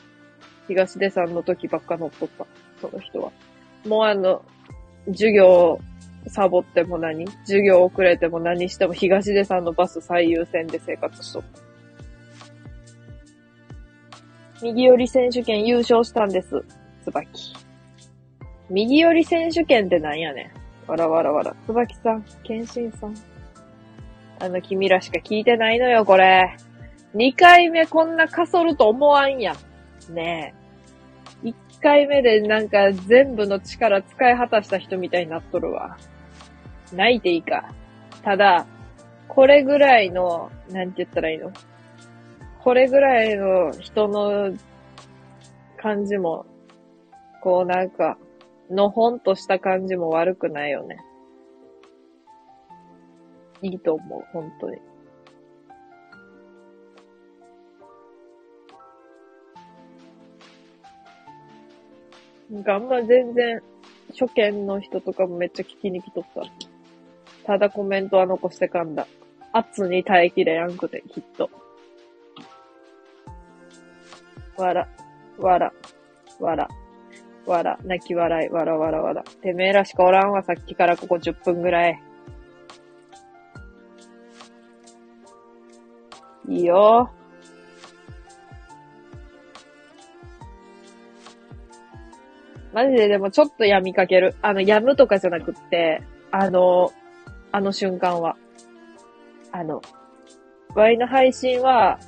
[0.68, 2.46] 東出さんの時ばっか乗っとった。
[2.82, 3.32] その人は。
[3.86, 4.44] もうあの、
[5.08, 5.80] 授業
[6.28, 7.28] サボっても何？
[7.46, 11.62] 授業遅れても何しても東出さんのバス最優先で生活しとった。
[14.62, 16.64] 右寄り選手権優勝したんです。
[17.04, 17.54] 椿。
[18.70, 20.54] 右寄り選手権ってなんやね
[20.88, 20.90] ん。
[20.90, 21.54] わらわらわら。
[21.68, 23.16] 椿さん、謙信さん。
[24.40, 26.56] あの、君らしか聞いてないのよ、これ。
[27.14, 29.56] 二回目こんなかそると思わんやん。
[30.10, 30.54] ね
[31.44, 31.50] え。
[31.50, 35.98] 一回目でなんか全部の力使い果たした人みたいになっとるわ。
[36.94, 37.74] 泣いていいか。
[38.24, 38.66] ただ、
[39.28, 41.52] これぐらいの、なんて言ったらいいの？
[42.64, 44.54] これぐらいの人の
[45.78, 46.46] 感じも、
[47.42, 48.18] こうなんか、
[48.70, 50.98] のほんとした感じも悪くないよね。
[53.62, 54.78] いいと思う、本当に。
[62.54, 63.62] なんかあんま全然、
[64.12, 66.44] 初見の人とかもめっちゃ聞きに来とった。
[67.48, 69.08] ただコメントは残してかんだ。
[69.52, 71.50] 圧に耐えきれやんくて、きっと。
[74.56, 74.88] わら、
[75.40, 75.74] わら、
[76.40, 76.70] わら、
[77.48, 79.24] わら、泣き笑い、わらわらわら。
[79.24, 82.00] てめえらしかおらんわ、さっきからここ10分ぐらい。
[86.50, 87.10] いいよ。
[92.74, 94.36] マジででもちょっと闇みかける。
[94.42, 96.02] あの、やむとかじゃなくって、
[96.32, 96.92] あの、
[97.52, 98.36] あの瞬間は。
[99.52, 99.82] あの、
[100.74, 102.00] ワイの配信は、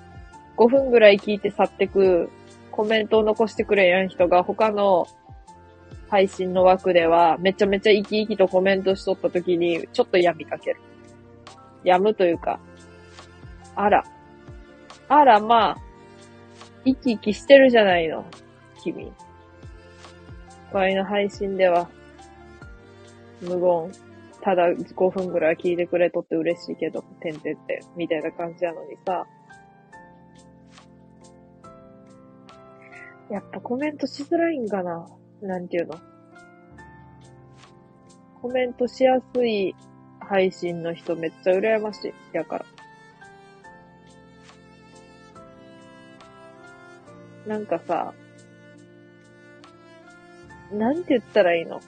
[0.58, 2.30] 5分ぐらい聞いて去ってく、
[2.72, 5.08] コメントを残してくれやん人が他の
[6.10, 10.80] 配信の枠では、めちゃめちゃ生き生きとコメントしとった時に、ちょっと闇みかける。
[11.84, 12.60] やむというか、
[13.76, 14.04] あら。
[15.08, 15.78] あら、まあ、
[16.86, 18.26] 生き生きしてるじゃないの、
[18.84, 19.14] 君。
[20.76, 21.90] ワイの配信では、
[23.42, 23.92] 無言。
[24.42, 29.26] ただ5分ぐらい聞いてくれとって嬉しいけど、てんてんてん、みたいな感じなのにさ。
[33.32, 35.08] やっぱコメントしづらいんかな？
[35.42, 35.96] なんていうの？
[38.42, 39.74] コメントしやすい
[40.20, 42.14] 配信の人めっちゃ羨ましい。
[42.34, 42.66] やから。
[47.48, 48.14] なんかさ、
[50.72, 51.80] なんて言ったらいいの？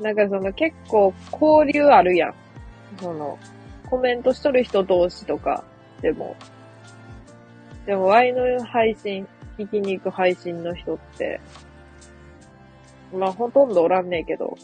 [0.00, 2.34] なんかその結構交流あるやん。
[2.98, 3.38] その、
[3.88, 5.64] コメントしとる人同士とか
[6.00, 6.36] でも。
[7.86, 11.40] でも、ワイの配信、聞きに行く配信の人って、
[13.12, 14.56] まあほとんどおらんねえけど、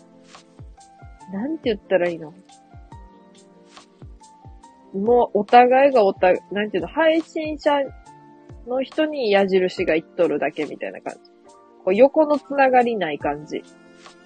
[1.32, 2.34] なんて言ったらいいの？
[4.92, 7.70] もうお互いがおた、なんていうの、配信者
[8.66, 11.29] の人に矢印がいっとるだけみたいな感じ。
[11.84, 13.62] こう横のつながりない感じ。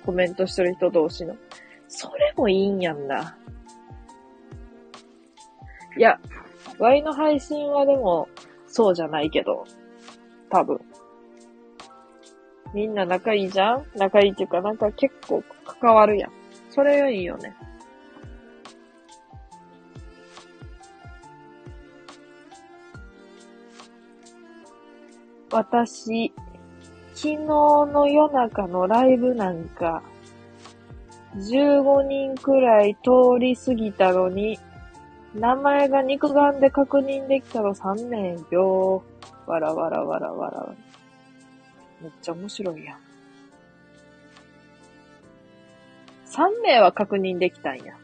[0.04, 1.36] コメントしてる人同士の。
[1.88, 3.38] それもいいんやんな。
[5.96, 6.20] いや、
[6.78, 8.28] ワイの配信はでも、
[8.66, 9.64] そうじゃないけど、
[10.50, 10.80] 多分。
[12.74, 13.86] みんな仲いいじゃん？
[13.94, 16.32] 仲いいっていうか、なんか結構関わるやん。
[16.70, 17.54] それがいいよね。
[25.52, 26.32] 私、
[27.24, 30.02] 昨日の夜中のライブなんか、
[31.36, 34.58] 15人くらい通り過ぎたのに、
[35.34, 39.02] 名前が肉眼で確認できたの3名よ。
[39.46, 40.74] わらわらわらわらわら。
[42.02, 42.98] めっちゃ面白いやん。
[46.26, 47.94] 3名は確認できたんや。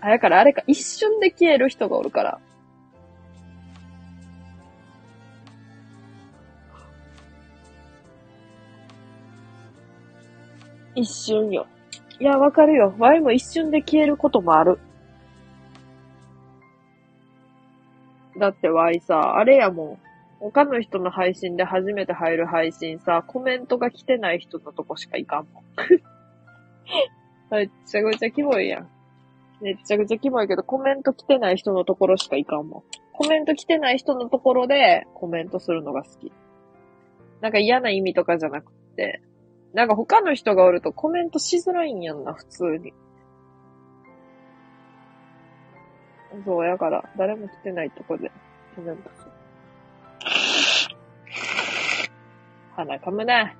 [0.00, 2.40] あ、やからあれか、一瞬で消える人がおるから。
[10.94, 11.66] 一瞬よ。
[12.20, 12.94] いや、わかるよ。
[12.98, 14.78] ワイも一瞬で消えることもある。
[18.38, 19.98] だってワイさ、あれやもん。
[20.40, 25.64] 他の人の配信で初めて入る配信さ、コメントが来てない人のとこしか行かんもん。
[27.50, 28.88] めっちゃくちゃキモいやん。
[29.60, 32.82] めっちゃくちゃキモいけど、コメント来てない人のところしか行かんもん。
[33.12, 36.32] コメント来てない人のところでコメントするのが好き。
[37.40, 39.22] なんか嫌な意味とかじゃなくて、
[39.74, 42.94] なんか他の人がおるとコメントしづらいんやんな、普通に。
[46.44, 48.30] そう、やから、誰も来てないとこで
[48.76, 49.32] コメントする。
[52.76, 53.52] 鼻かむな。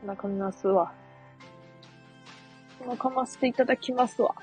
[0.00, 0.92] 鼻かみますわ。
[2.80, 4.34] 鼻かませていただきますわ。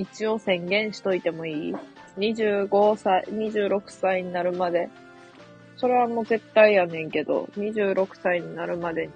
[0.00, 1.74] 一応宣言しといてもいい
[2.16, 4.88] ?25 歳、26歳になるまで。
[5.76, 9.12] それはもう絶対やねんけど、26歳になるまでに、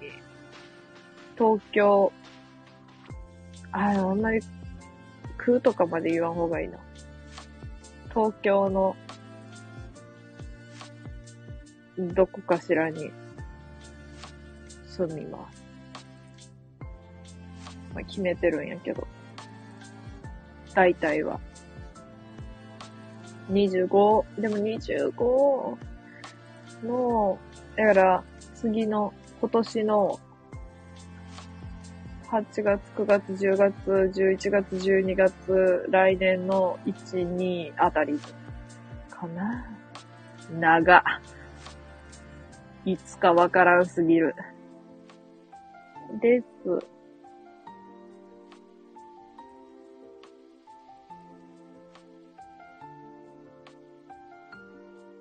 [1.35, 2.11] 東京、
[3.71, 4.41] ああ、んまり、
[5.37, 6.77] 空とかまで言わん方がいいな。
[8.09, 8.95] 東京の、
[11.97, 13.11] どこかしらに、
[14.87, 15.63] 住みます。
[17.95, 19.07] まあ、決めてるんやけど。
[20.75, 21.39] 大体は。
[23.49, 25.77] 25、でも25
[26.83, 27.39] の、
[27.75, 28.23] だから、
[28.55, 30.19] 次の、今年の、
[32.27, 38.19] 8月、9月、10月、11月、12月、来年の1、2あたり
[39.09, 39.65] かな。
[40.59, 41.03] 長。
[42.85, 44.35] いつかわからんすぎる。
[46.21, 46.94] です。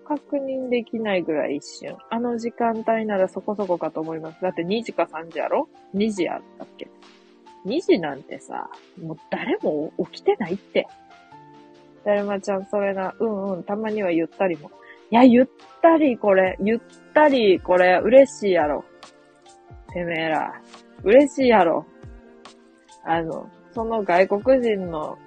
[0.04, 1.96] 確認できないぐらい一瞬。
[2.10, 4.40] あの時間帯ならそこそこかと思います。
[4.42, 6.88] だって2時か3時やろ ?2 時やったっけ
[7.66, 8.70] ?2 時なんてさ、
[9.02, 10.86] もう誰も起きてないって。
[12.04, 14.70] だるまちゃん、それな、うんうん、たまにはゆったりも。
[15.10, 15.46] いや、ゆっ
[15.80, 16.80] たりこれ、ゆっ
[17.14, 18.84] たりこれ、嬉しいやろ。
[19.92, 20.60] てめえら。
[21.02, 21.86] 嬉しいやろ。
[23.04, 25.18] あの、その外国人の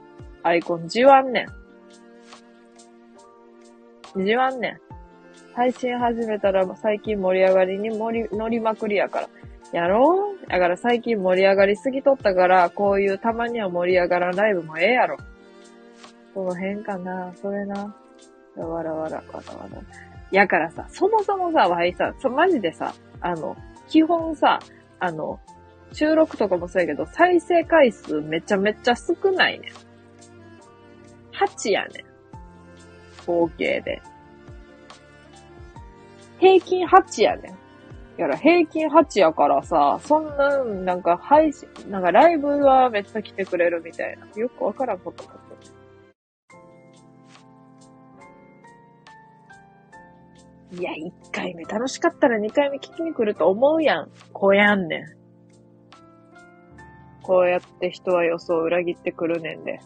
[0.43, 1.47] アイコン、じわんねん。
[4.25, 4.79] じわんねん。
[5.53, 9.29] 配信始めたら最近盛り上がりに盛り、乗りまくりやから。
[9.73, 10.47] やろう？
[10.47, 15.17] だから最近盛り上がりすぎとったから、こういうたまには盛り上がらんライブもええやろ。
[16.33, 17.95] その辺かなそれな。
[18.55, 19.81] わらわらわらわら。
[20.31, 23.55] やからさ、そもそもさ、わいさ、そ、マジでさ、あの、
[23.87, 24.59] 基本さ、
[24.99, 25.39] あの、
[25.93, 29.71] 収録とかもそうやけど、再生回数めちゃめちゃ少ないねん。
[31.33, 32.06] 8やねん。
[33.27, 34.01] 合計で。
[36.39, 37.57] 平均8やねん。
[38.17, 44.27] やら、平均8やからさ、そんな、なんか配信、なんかライブはめっちゃ来てくれるみたいな。
[44.35, 45.43] よくわからんことになって
[50.73, 50.79] る。
[50.79, 54.09] いや、1回目楽しかったら2回目聞きに来ると思うやん。
[54.33, 55.05] こうやんねん。
[57.21, 59.79] こうやって人は予想を裏切ってくるねんで。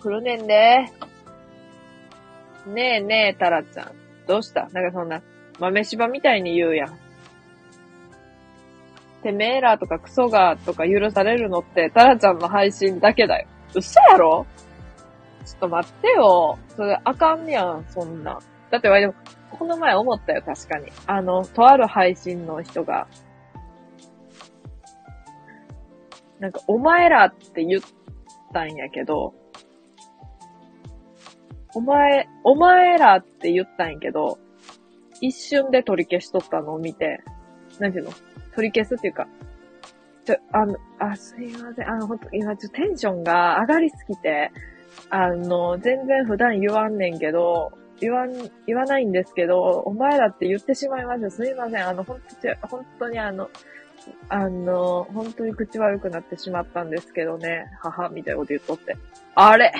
[0.00, 0.90] 来るねんで。
[2.66, 3.92] ねえねえ、タラちゃん。
[4.26, 4.68] どうした？
[4.72, 5.22] なんかそんな、
[5.58, 6.98] 豆柴みたいに言うやん。
[9.22, 13.46] てめえらとかクソがとか許されるのって、タラちゃんの配信だけだよ。
[13.74, 14.46] 嘘やろ？
[15.44, 16.58] ちょっと待ってよ。
[16.76, 18.38] それあかんやん、そんな。
[18.70, 19.14] だってわでも、
[19.50, 20.92] この前思ったよ、確かに。
[21.06, 23.06] あの、とある配信の人が、
[26.38, 27.82] なんか、お前らって言っ
[28.52, 29.32] たんやけど、
[31.74, 34.38] お前、お前らって言ったんやけど、
[35.20, 37.20] 一瞬で取り消しとったのを見て、
[37.78, 38.12] なんていうの？
[38.54, 39.26] 取り消すっていうか、
[40.24, 41.88] ちょ、あの、あ、すいません。
[41.88, 44.50] あの、ほんと、今ちょっとテンションが上がりすぎて、
[45.10, 48.32] あの、全然普段言わんねんけど、言わん、
[48.66, 51.30] 言わないんですけど、お前らって言ってしまいました。
[51.30, 51.86] すいません。
[51.86, 52.24] あの、ほんと、
[52.68, 53.50] 本当にあの、
[54.28, 58.96] あの、本当に口悪くなってしまったんですけどね、母みたいなこと言っとって。
[59.34, 59.72] あれ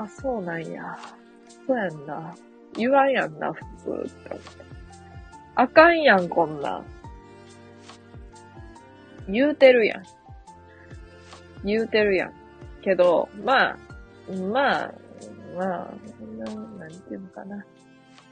[0.00, 0.98] あ、そうなんや。
[1.66, 2.34] そうやんな。
[2.74, 4.64] 言わんやんな、普通って思って。
[5.56, 6.82] あかんやん、こんな。
[9.28, 10.02] 言うてるやん。
[11.64, 12.32] 言うてるやん。
[12.80, 13.78] けど、まあ、
[14.50, 14.94] まあ、
[15.54, 15.90] まあ、
[16.38, 17.62] ななんていうのかな。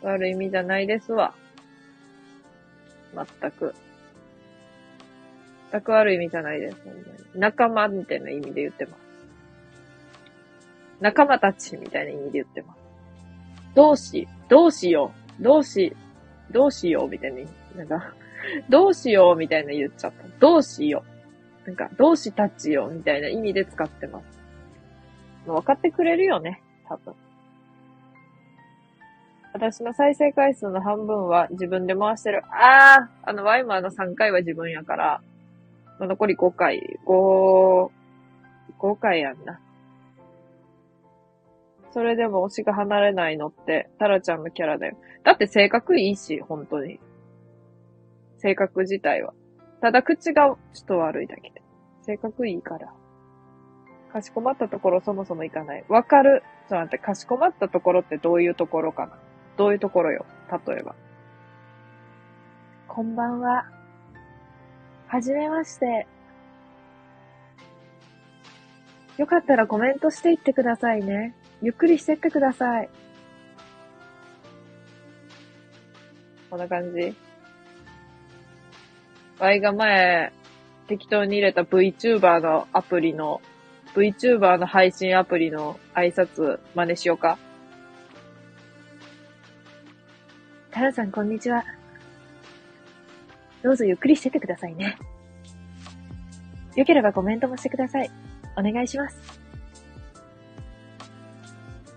[0.01, 1.35] 悪い意味じゃないですわ。
[3.15, 3.75] まったく。
[5.71, 6.79] 全く悪い意味じゃないです。
[6.83, 7.05] ほんまに
[7.35, 9.08] 仲間みたいな意味で言ってます。
[11.01, 12.79] 仲間たちみたいな意味で言ってます。
[13.75, 15.97] どうし、どうしよう、どうし、
[16.51, 17.51] どうしようみたいな意味。
[17.77, 18.13] なんか、
[18.69, 20.25] どうしようみたいな言っちゃった。
[20.39, 21.05] どうしよ
[21.65, 21.67] う。
[21.67, 24.41] なんか、どうしたちよみたいな意味で使ってます。
[25.47, 27.15] もう分かってくれるよね、多分。
[29.53, 32.43] 私の再生回数の半分は自分で回してる。
[32.51, 35.21] あー、あの、ワイマーの3回は自分やから、
[36.01, 37.91] 残り5回、5、
[38.79, 39.61] 5回やんな。
[41.93, 44.97] それでも推しが離れないのって、タラちゃんのキャラだよ。
[45.25, 47.01] だって性格いいし、本当に。
[48.37, 49.33] 性格自体は。
[49.81, 51.63] ただ口がちょっと悪いだけで。
[52.03, 52.93] 性格いいから。
[54.13, 55.85] かしこまったところそもそもいかない。
[55.89, 56.43] わかる？
[56.69, 59.19] ちょっと待って、かしこまったところってどういうところかな？
[59.57, 60.25] どういうところよ？
[60.67, 60.95] 例えば。
[62.87, 63.67] こんばんは。
[65.07, 66.07] はじめまして。
[69.17, 71.35] よかったらコメントしていってくださいね。
[71.63, 72.89] ゆっくりしてってください。
[76.51, 77.15] こんな感じ。
[79.39, 80.33] ワイが前、
[80.89, 83.41] 適当に入れた VTuber のアプリの、
[83.95, 87.39] VTuber の配信アプリの挨拶真似しようか。
[90.71, 91.65] タラさん、こんにちは。
[93.63, 94.97] どうぞゆっくりしててくださいね。
[96.77, 98.11] よければコメントもしてください。
[98.57, 99.48] お願いします。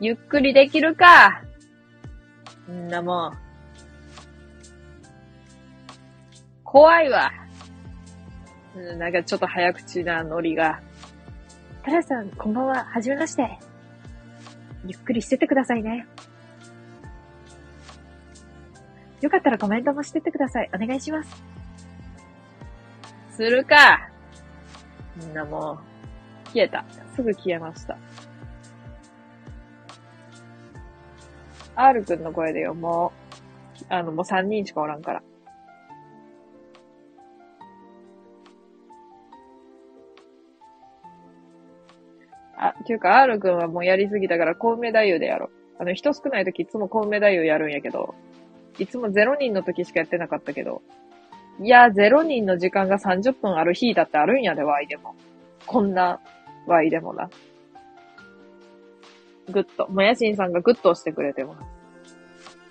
[0.03, 1.43] ゆっくりできるか。
[2.67, 3.37] んなもん。
[6.63, 7.31] 怖いわ。
[8.75, 10.81] うんなんかちょっと早口なノリが。
[11.83, 12.85] タラさん、こんばんは。
[12.85, 13.59] はじめまして。
[14.87, 16.07] ゆっくりしてってくださいね。
[19.21, 20.69] よかったらコメントもしてってください。
[20.73, 21.43] お願いします。
[23.33, 24.09] するか。
[25.15, 26.83] みんなもう、消えた。
[27.15, 27.99] すぐ消えました。
[31.75, 33.11] R くんの声でよ、も
[33.81, 33.85] う。
[33.89, 35.23] あの、もう3人しかおらんから。
[42.57, 45.49] あ、っていうか R くんはもうやりすぎたから、コウメ太夫でやろう。
[45.79, 48.13] あの、人少ない時いつもコウメ太夫やるんやけど、
[48.77, 50.83] いつも0人の時しかやってなかったけど、
[51.59, 55.15] いや、0人の時間が30分ある日だってあるんやで、ワイでも。
[55.65, 56.19] こんな、
[56.67, 57.29] ワイでもな。
[59.51, 59.87] グッと。
[59.89, 61.81] もやしんさんがグッと押してくれてます。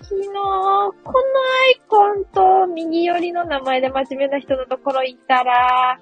[0.01, 5.99] 昨日、このアイコンと右寄りの名前で真面目な人のところ行ったら、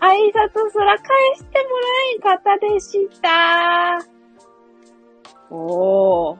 [0.00, 3.98] 挨拶すら返してもらえんかったでした。
[5.50, 6.38] おー。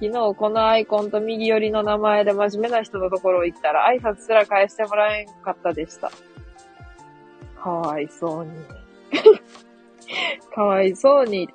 [0.00, 6.10] 昨日このアイコンと右寄りの名前で真面目な人のところ行ったら挨拶すら返してもらえんかったでした。
[7.62, 8.52] かわいそうに。
[10.54, 11.50] かわいそうに。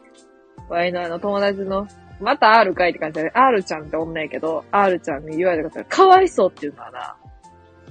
[0.70, 1.88] ワイのあの友達の、
[2.20, 7.16] また R かいって感じで、R ちゃんって女やけど、R ちゃんに言われたから、かわいそうって言うのはな、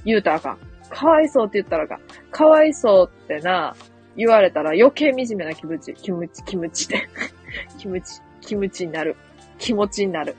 [0.05, 0.59] 言うたらあかん。
[0.89, 2.01] かわいそうって言ったらあかん。
[2.31, 3.75] かわいそうってな、
[4.17, 7.09] 言われたら余計惨めな気持ち、気持ち、気持ちって。
[7.79, 9.17] 気持ち、気持ちになる。
[9.59, 10.37] 気持ちになる。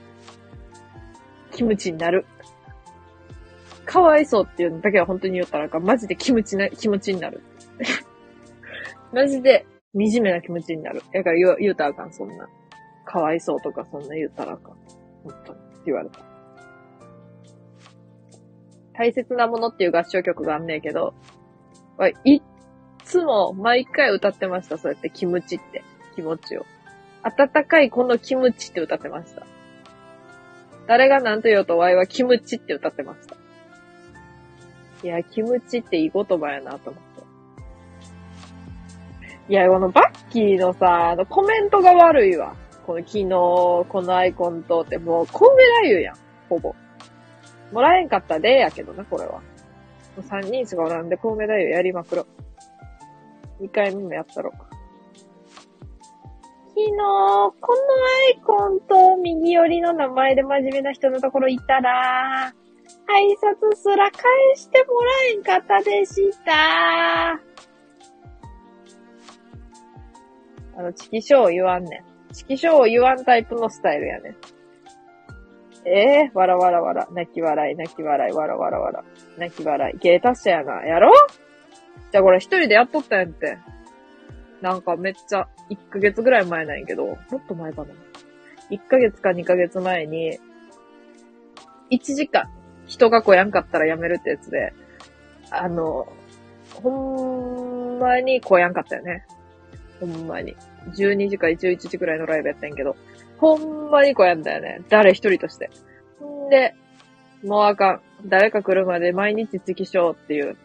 [1.52, 2.24] 気持ちになる。
[3.84, 5.84] かわいそうっていうのだけは本当に言ったらあかん。
[5.84, 7.42] マジで気持ちな、気持ちになる。
[9.12, 9.66] マジで
[9.96, 11.02] 惨めな気持ちになる。
[11.12, 12.48] だから言う、言うたらあかん、そんな。
[13.04, 14.76] かわいそうとかそんな言ったらあかん。
[15.24, 15.58] 本当に。
[15.58, 16.20] って言われた。
[18.94, 21.14] 大切なものっていう合唱曲があんねんけど、
[22.24, 22.42] いいっ
[23.04, 24.78] つも毎回歌ってました。
[24.78, 25.82] そうやって気持ちって。
[26.14, 26.64] 気持ちを。
[27.22, 29.46] 温かいこのキムチって歌ってました。
[30.86, 33.36] 誰が何と言おうとワイはキムチって歌ってました。
[35.02, 37.05] いや、キムチっていい言葉やなと思って。
[39.48, 42.56] いや、このバッキーのさ、あのコメントが悪いわ。
[42.86, 46.16] この昨日、このアイコンとって、もう、コウメ太夫やん。
[46.48, 46.74] ほぼ。
[47.72, 49.32] もらえんかったで、やけどな、これは。
[49.34, 49.40] も
[50.18, 52.26] う3人しかおらんで、コウメ太夫やりまくろ。
[53.60, 54.52] 2回目もやったろ。
[56.76, 57.82] 昨日、この
[58.26, 62.52] アイコンと右寄りの名前で真面目な人のところ行ったら、
[63.08, 64.22] 挨拶すら返
[64.56, 66.14] してもらえんかったでし
[66.44, 67.55] た。
[70.76, 72.34] あの、チキショーを言わんねん。
[72.34, 74.36] チキショーを言わんタイプのスタイルやねん。
[75.88, 79.04] ええー、わらわらわら、泣き笑い、泣き笑い、わらわらわら、
[79.38, 79.98] 泣き笑い。
[79.98, 80.84] 芸達者やな。
[80.84, 81.12] やろ？
[82.10, 83.58] じゃあこれ一人でやっとったんやって。
[84.60, 87.88] なんかめっちゃ、1ヶ月ぐらい前なんやけど、もっと前かな。
[88.70, 90.38] 1ヶ月か2ヶ月前に、
[91.90, 92.50] 1時間、
[92.86, 94.72] 人が来やんかったらやめるってやつで、
[95.50, 96.08] あの、
[96.82, 99.24] ほんまに来やんかったよね。
[100.00, 100.56] ほんまに。
[100.94, 102.96] 12時か11時くらいのライブやったんやけど、
[103.38, 104.82] ほんまに来やんだよね。
[104.88, 105.70] 誰一人として。
[106.22, 106.74] んで、
[107.44, 108.00] もうあかん。
[108.26, 110.56] 誰か来るまで毎日月賞っていう、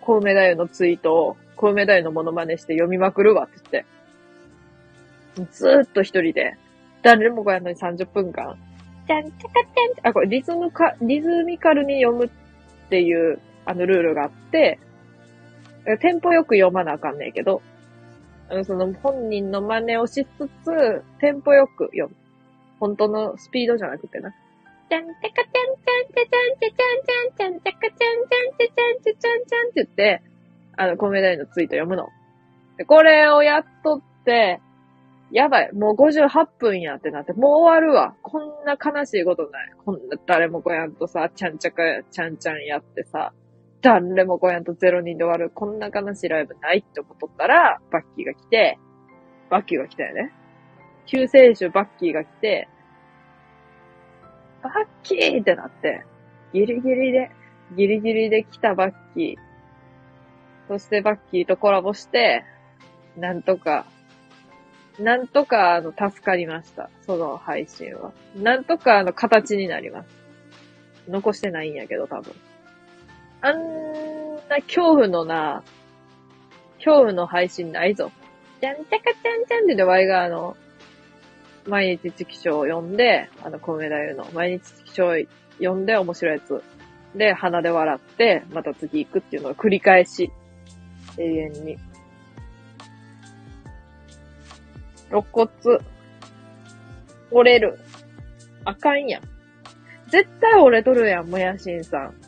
[0.00, 3.84] コウメ太夫のツイートを、コウメ太夫のモノマネして読みまくるわって
[5.36, 6.56] 言って、ずーっと一人で、
[7.02, 8.56] 誰も来やんのに30分間、
[9.06, 9.60] ちゃんちゃか
[10.02, 12.30] ちゃんあ、これリズムか、リズミカルに読むっ
[12.88, 14.78] ていう、あのルールがあって、
[16.00, 17.60] テンポよく読まなあかんねんけど、
[18.62, 22.14] その本人の真似をしつつ、テンポよく読む。
[22.78, 24.30] 本当のスピードじゃなくてな。
[24.30, 30.22] ちゃんちゃかちゃんちゃんちゃちゃんちゃちゃんちゃんちゃんちゃかちゃんちゃんちゃちゃんちゃちゃんちゃんって言って、
[30.76, 32.08] あの、米大のツイート読むの。
[32.76, 34.60] で、これをやっとって、
[35.30, 35.72] やばい。
[35.72, 38.14] もう58分やってなって、もう終わるわ。
[38.22, 39.72] こんな悲しいことない。
[39.84, 43.32] こんな誰もこやんとさ、ちゃんちゃかちゃんちゃんやってさ、
[43.84, 45.50] 誰もこやんと0人で終わる。
[45.50, 48.78] こんな悲しいライブないって思っとったら、バッキーが来て、
[49.50, 50.32] バッキーが来たよね。
[51.04, 52.66] 救世主バッキーが来て、
[54.62, 56.02] バッキーってなって、
[56.54, 57.30] ギリギリで、
[57.76, 59.36] ギリギリで来たバッキー。
[60.66, 62.42] そしてバッキーとコラボして、
[63.18, 63.84] なんとか、
[64.98, 66.88] なんとか、あの、助かりました。
[67.02, 68.12] その配信は。
[68.34, 70.08] なんとか、あの、形になります。
[71.06, 72.32] 残してないんやけど、多分。
[73.44, 75.62] あんな恐怖のな、
[76.78, 78.10] 恐怖の配信ないぞ。
[78.62, 80.56] じゃんちゃかちゃんちゃんってで、ワイがあの、
[81.66, 85.16] 毎日知識書を読んで、あの、コメダユの毎日知識書を
[85.58, 86.62] 読んで面白いやつ。
[87.14, 90.30] で、鼻で笑って、また次行くっていうのを繰り返し、
[91.18, 91.76] 永遠に。
[95.10, 95.50] 肋骨、
[97.30, 97.78] 折れる。
[98.64, 99.22] あかんやん。
[100.08, 102.23] 絶対折れとるやん、もやしんさん。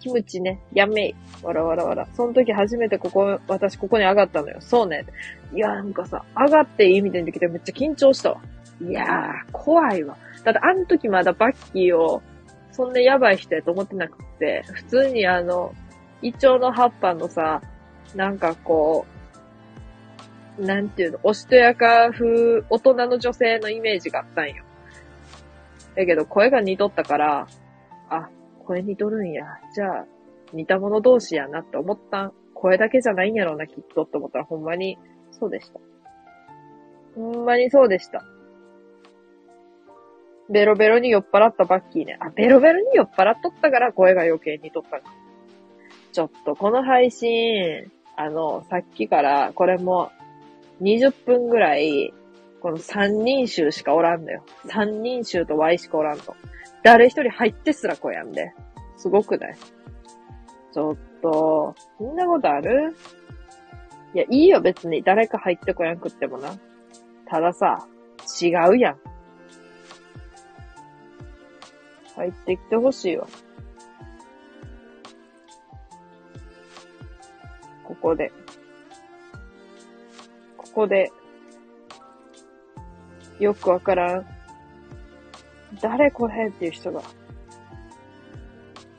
[0.00, 1.14] キムチね、やめい。
[1.42, 2.08] わらわらわら。
[2.14, 4.56] その時初めてここ、私ここに上がったのよ。
[4.60, 5.04] そうね。
[5.52, 8.40] いや、なんかさ、上がっていいみたいにできてめっちゃ緊張したわ。
[8.80, 10.16] いやー、怖いわ。
[10.44, 12.22] だってあの時まだバッキーを、
[12.70, 15.74] そんなやばい人やと思ってなくて、普通にあの、
[16.22, 17.60] イチョウの葉っぱのさ、
[18.14, 19.04] なんかこ
[20.58, 24.64] う、なんていうの、おしとやか風、大人の女性のイメージがあったんよ。
[25.94, 27.46] だけど声が似とったから、
[28.08, 28.28] あ、
[28.68, 29.44] 声似とるんや。
[29.74, 30.06] じゃあ、
[30.52, 32.32] 似た者同士やなって思ったん。
[32.52, 34.98] 声だけじゃないんやろうな、きっとって思ったら、ほんまに、
[35.30, 35.80] そうでした。
[37.14, 38.24] ほんまにそうでした。
[40.50, 42.18] ベロベロに酔っ払ったバッキーね。
[42.20, 45.14] あ、ベロベロに酔っ払っとったから声が余計にとったか。
[46.12, 50.10] ちょっと、この配信、あの、さっきから、これも、
[50.82, 52.12] 20分ぐらい、
[52.60, 54.44] この3人衆しかおらんのよ。
[54.66, 56.24] 3人衆と Y しかおらんの。
[56.82, 58.54] 誰一人入ってすらこやんで。
[58.96, 59.56] すごくない？
[60.72, 62.96] ちょっと、そんなことある？
[64.14, 66.50] いや、いいよ別に誰か入ってこやんくってもな。
[67.26, 67.86] たださ、
[68.42, 68.96] 違うやん。
[72.16, 73.26] 入ってきてほしいわ。
[77.84, 78.32] ここで。
[80.56, 81.12] ここで、
[83.38, 84.26] よくわからん
[85.80, 87.02] 誰これっていう人が。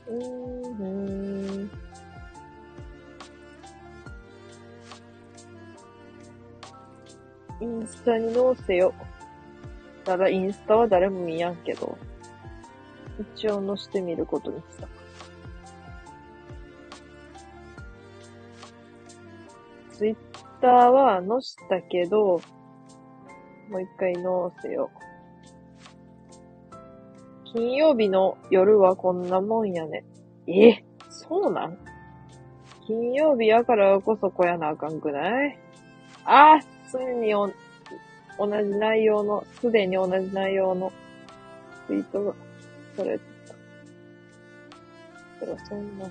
[0.07, 1.71] うーん。
[7.61, 8.93] インスタに載せよ。
[10.05, 11.97] ただインスタは誰も見やんけど、
[13.35, 14.87] 一応載してみることにした。
[19.91, 20.15] ツイッ
[20.61, 22.39] ターは載したけど、
[23.69, 24.23] もう一回載
[24.61, 24.98] せよう。
[27.53, 30.03] 金曜日の夜はこんなもんやね。
[30.47, 31.77] えそうなん？
[32.85, 35.59] 金曜日やからこそこやなあかんくない？
[36.25, 36.59] ああ
[36.91, 37.47] 常にお、
[38.37, 40.91] 同じ内容の、すでに同じ内容の
[41.87, 42.33] ツイートが
[42.95, 43.23] された。
[45.39, 46.05] そらそんな。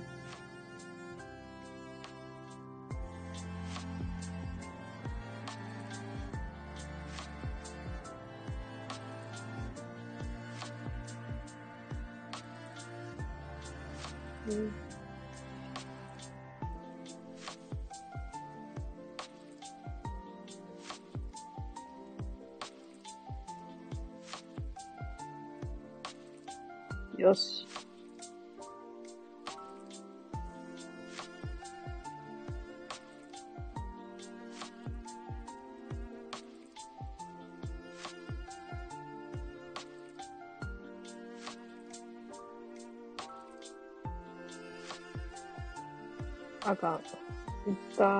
[14.55, 14.88] よ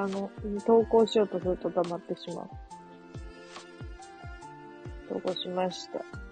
[0.10, 0.32] の、
[0.66, 2.50] 投稿しようとすると黙ってしまう。
[5.10, 6.29] 投稿しました。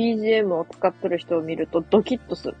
[0.00, 2.56] BGM を使ってる人を見るとドキッとする。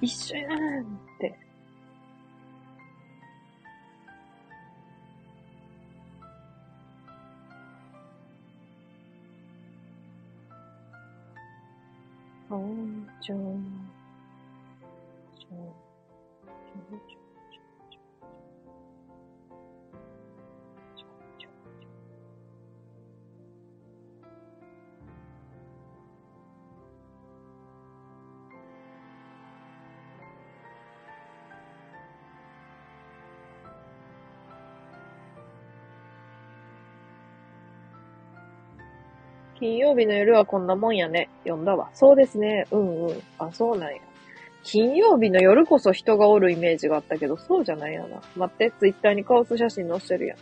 [0.00, 0.84] 一緒やんっ
[1.18, 1.36] て。
[12.48, 13.58] 本庁の、
[15.34, 15.46] ち
[39.66, 41.28] 金曜日の夜はこんなもんやね。
[41.42, 41.90] 読んだわ。
[41.92, 42.68] そうですね。
[42.70, 43.22] うんうん。
[43.36, 44.00] あ、そうなんや。
[44.62, 48.22] 金曜日の夜こそ人がおるイメージがあったけど、そうじゃないよな。
[48.36, 50.38] 待って、ツイッターにカオス写真載してるやん。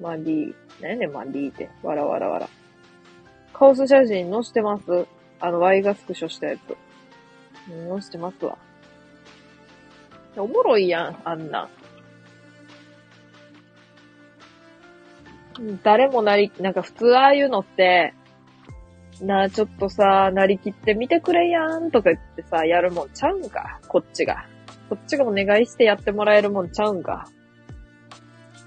[0.00, 0.54] マンディー。
[0.80, 1.68] 何やねん、マンディーって。
[1.82, 2.48] わらわらわら。
[3.52, 4.84] カオス写真載してます
[5.40, 6.60] あの、Y がスクショしたやつ。
[7.88, 8.56] 載してますわ。
[10.36, 11.68] おもろいやん、あんな。
[15.82, 18.14] 誰もなり、なんか普通ああいうのって、
[19.20, 23.80] なあ、ちょっとさ、なりきってみてくれやんとか言ってさ、やるもんちゃうんか？
[23.86, 24.46] こっちが。
[24.88, 27.28] こっちがお願いしてやってもらえるもんちゃうんか？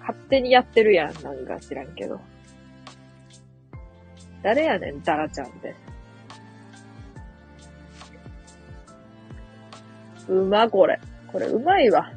[0.01, 1.23] 勝手にやってるやん。
[1.23, 2.19] なんか知らんけど。
[4.43, 5.75] 誰やねん、ダラちゃんって。
[10.27, 10.99] うま、これ。
[11.31, 12.11] これうまいわ。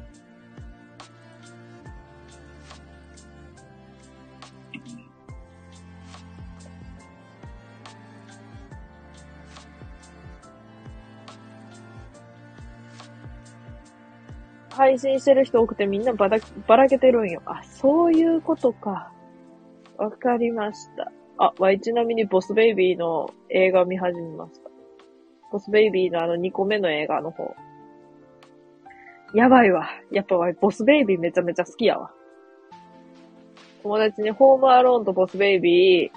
[14.77, 16.37] 配信してる人多くてみんなばら
[16.67, 17.41] ばらけてるんよ。
[17.45, 19.11] あ、そういうことか。
[19.97, 21.11] わかりました。
[21.39, 24.69] あ、わいちなみにボスベイビーの映画見始めました。
[25.51, 27.55] ボスベイビーのあの2個目の映画の方。
[29.33, 29.89] やばいわ。
[30.11, 32.11] やっぱわいボスベイビーめちゃめちゃ好きやわ。
[33.81, 36.11] 友達にホームアローンとボスベイビー、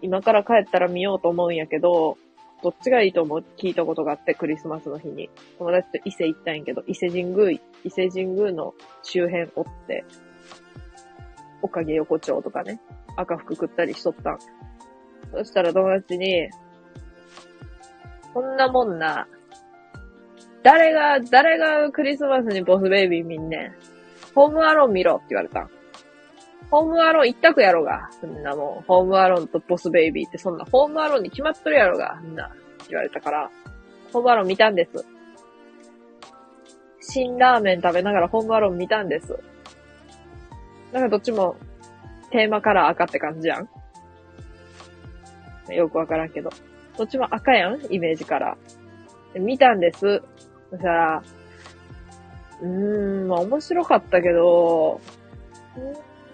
[0.00, 2.16] 今から帰ったら見ようと思うんやけど、
[2.62, 3.44] どっちがいいと思う？
[3.56, 5.30] 聞いたことがあって、クリスマスの日に。
[5.58, 10.04] 友達と伊勢行ったんやけど、伊勢神宮、伊勢神宮の周辺おって、
[11.62, 12.80] おかげ横丁とかね、
[13.16, 14.38] 赤服食ったりしとったん。
[15.32, 16.50] そしたら友達に、
[18.34, 19.26] こんなもんな、
[20.62, 23.74] 誰が、誰がクリスマスにボスベイビー見んねん。
[24.34, 25.70] ホームアローン見ろって言われたん。
[26.70, 28.10] ホームアローン一択やろが。
[28.20, 28.82] そんなもん。
[28.82, 32.18] ホームアローンとボスベイビーってそんな、ホームアローンに決まっとるやろが。
[32.22, 32.50] そんな、
[32.88, 33.50] 言われたから。
[34.12, 35.04] ホームアローン見たんです。
[37.00, 39.36] 新ラーメン食べながらホームアローン見たんです。
[40.92, 41.56] なんかどっちも、
[42.30, 43.68] テーマカラー赤って感じやん。
[45.72, 46.50] よくわからんけど。
[46.96, 49.40] どっちも赤やんイメージカラー。
[49.40, 50.22] 見たんです。
[50.70, 51.22] そしたら、
[52.62, 55.00] うーん、まあ面白かったけど、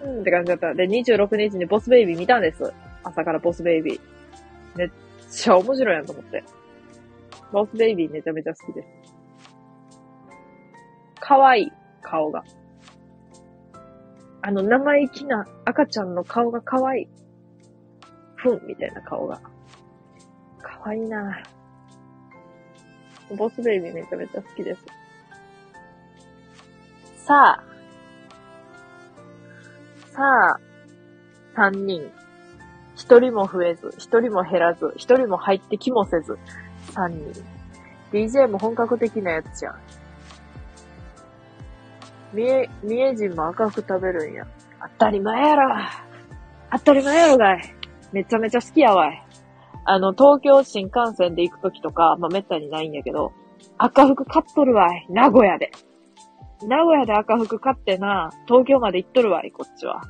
[0.03, 0.73] うんって感じだった。
[0.73, 2.73] で、26日にボスベイビー見たんです。
[3.03, 3.99] 朝からボスベイビー。
[4.75, 4.89] めっ
[5.29, 6.43] ちゃ面白いやんと思って。
[7.51, 8.87] ボスベイビーめちゃめちゃ好きです。
[11.19, 11.71] 可愛い、
[12.01, 12.43] 顔が。
[14.41, 17.07] あの、生意気な赤ちゃんの顔が可愛い。
[18.35, 19.41] ふん、みたいな顔が。
[20.61, 21.43] 可愛いな
[23.35, 24.81] ボスベイビーめちゃめちゃ好きです。
[27.25, 27.66] さあ。
[30.17, 30.59] さあ、
[31.55, 32.11] 三人。
[32.95, 36.39] 一人も増えず、一人も減らず、一人も入ってきもせず、
[36.91, 37.43] 三人。
[38.11, 39.75] DJ も本格的なやつじゃん。
[42.33, 44.47] 三重、三重人も赤服食べるんや。
[44.97, 45.75] 当たり前やろ
[46.71, 47.75] 当たり前やろがい
[48.11, 49.23] めちゃめちゃ好きやわい。
[49.85, 53.33] あの、東京新幹線で行くときとか、まあ、めったにないんやけど、
[53.77, 55.05] 赤服買っとるわい。
[55.11, 55.69] 名古屋で。
[56.63, 60.01] 名古屋で赤服買ってな、東京まで行っとるわい、こっちは。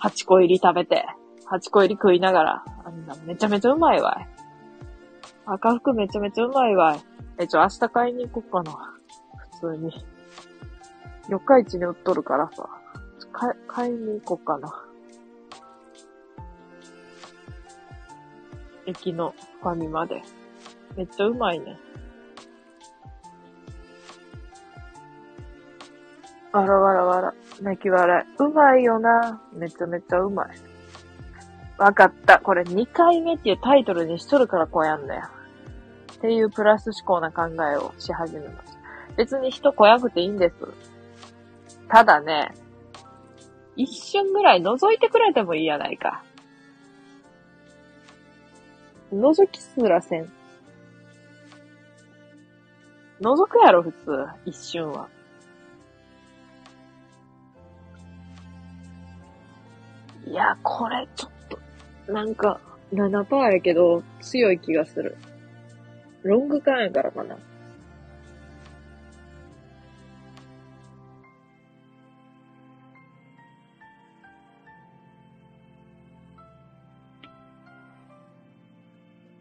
[0.00, 1.06] 8個入り食べて。
[1.50, 4.28] 8個入り食いながら、あんなめちゃめちゃうまいわい。
[5.46, 7.00] 赤服めちゃめちゃうまいわい。
[7.38, 8.94] え、ちょ、明日買いに行こっかな。
[9.60, 9.92] 普通に。
[11.28, 12.68] 四日市に売っとるからさ。
[13.32, 14.84] 買い、買いに行こっかな。
[18.86, 20.22] 駅のファミマで。
[20.96, 21.78] めっちゃうまいね。
[26.52, 27.34] わらわらわら。
[27.60, 28.42] 泣き笑い。
[28.42, 29.40] うまいよな。
[29.52, 30.48] めちゃめちゃうまい。
[31.76, 32.38] わかった。
[32.40, 35.28] これ2回目っていうタイトルにしとるからこうやんだよ。
[36.14, 38.78] っていうプラス思考な考えをし始めました。
[39.16, 40.54] 別に人来やくていいんです。
[41.88, 42.52] ただね、
[43.76, 46.24] 一瞬ぐらい覗いてくれてもいいやないか。
[49.12, 50.32] 覗きすらせん。
[53.20, 54.26] 覗くやろ、普通。
[54.44, 55.08] 一瞬は。
[60.38, 61.30] や、これちょっ
[62.06, 62.60] と、なんか、
[62.92, 65.16] 7%やけど、強い気がする。
[66.22, 67.36] ロング缶やからかな。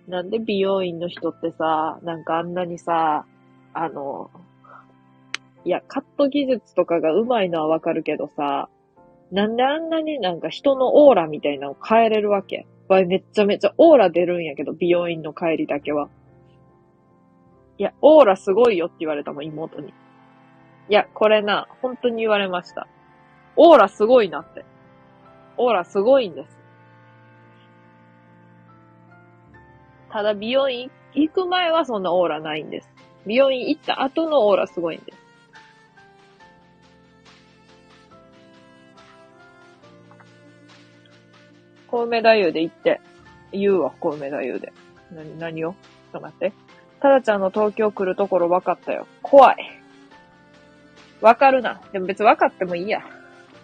[0.07, 3.25] なんで美容院の人ってさ、なんかあんなにさ、
[3.73, 4.31] あの、
[5.65, 8.69] いや、カット技術とかが上手いのはわかるけどさ、
[9.31, 12.65] なんであんなになんか人のオーラみたいなのを変えれるわけ？
[12.87, 16.09] わいめっちゃめちゃオーラ出るんやけど、美容院の帰りだけは。
[17.77, 19.89] いや、オーラすごいよって言われたもん、妹に。
[19.89, 22.87] いや、これな、本当に言われました。
[23.57, 24.63] オーラすごいなって。
[25.57, 26.57] オーラすごいんです。
[30.09, 32.89] ただ美容院行く前はそんなオーラないんです。
[33.25, 35.19] 美容院行った後のオーラすごいんです。
[41.87, 43.01] 小梅太夫で行って、
[43.51, 44.73] 言うわ、小梅太夫で。
[45.11, 45.71] な、何を？
[45.71, 46.53] ちょっと待って。
[46.99, 49.07] タラちゃんの東京来るところ分かったよ。
[49.21, 49.57] 怖い。
[51.21, 51.81] 分かるな。
[51.91, 53.01] でも別に分かってもいいや。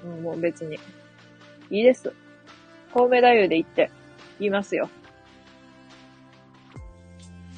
[0.03, 0.77] うん、もう別に。
[1.69, 2.13] いいです。
[2.93, 3.89] 小梅太夫で行って、
[4.39, 4.89] 言いますよ。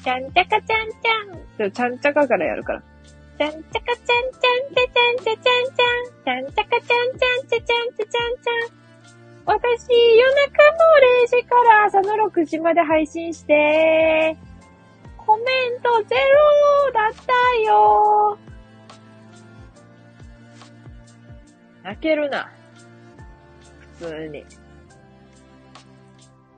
[0.02, 1.56] ちゃんちゃかちゃんちゃん。
[1.58, 2.82] でもちゃんちゃかからやるから。
[3.38, 6.46] ちゃんちゃかちゃんちゃんちゃちゃんちゃちゃんちゃん。
[6.46, 8.85] ちゃんちゃかちゃんちゃんちゃちゃんちゃちゃんちゃん。
[9.46, 10.78] 私、夜中の
[11.22, 14.36] 0時から朝の6時まで配信して、
[15.16, 17.32] コメントゼロだった
[17.62, 18.38] よ。
[21.84, 22.50] 泣けるな。
[24.00, 24.44] 普通に。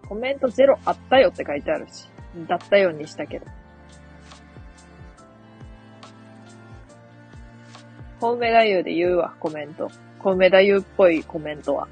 [0.09, 2.09] コメントゼロあったよって書いてあるし。
[2.49, 3.47] だったようにしたけど。
[8.19, 9.91] コウメ太夫で言うわ、コメント。
[10.19, 11.87] コウメ太夫っぽいコメントは。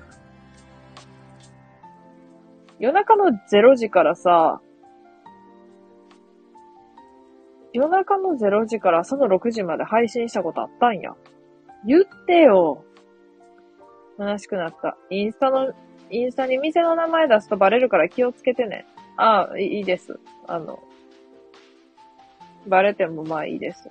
[2.78, 4.60] 夜中の0時からさ、
[7.72, 11.14] 夜中の0時から朝の6時まで配信したことあったんや。
[11.86, 12.84] 言ってよ。
[14.18, 14.96] 悲しくなった。
[15.10, 15.72] インスタの、
[16.10, 18.86] インスタに店の名前出すとバレるから気をつけてね。
[19.16, 20.18] ああ、いいです。
[20.46, 20.82] あの、
[22.66, 23.88] バレてもまあいいです。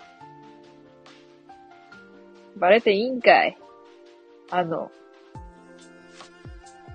[2.58, 3.58] バレていいんかい
[4.52, 4.92] あの、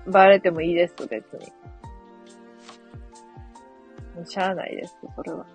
[0.07, 1.60] バレてもいいです、別に。
[4.25, 5.45] しゃあないです、それは。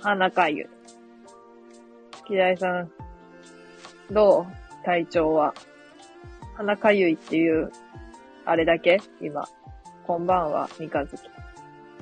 [0.00, 0.68] 鼻かゆ。
[2.26, 2.90] 木大さん、
[4.10, 4.84] どう？
[4.84, 5.54] 体調は。
[6.56, 7.72] 鼻かゆいっていう、
[8.44, 9.00] あれだけ？
[9.20, 9.48] 今。
[10.06, 11.22] こんばんは、三日月。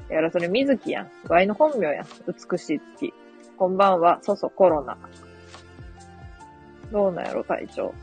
[0.08, 1.10] やら、それ水木やん。
[1.28, 2.06] ワイの本名やん。
[2.26, 3.12] 美しい月。
[3.56, 4.96] こんばんは、そそコロナ。
[6.92, 7.94] どうなんやろ、体調。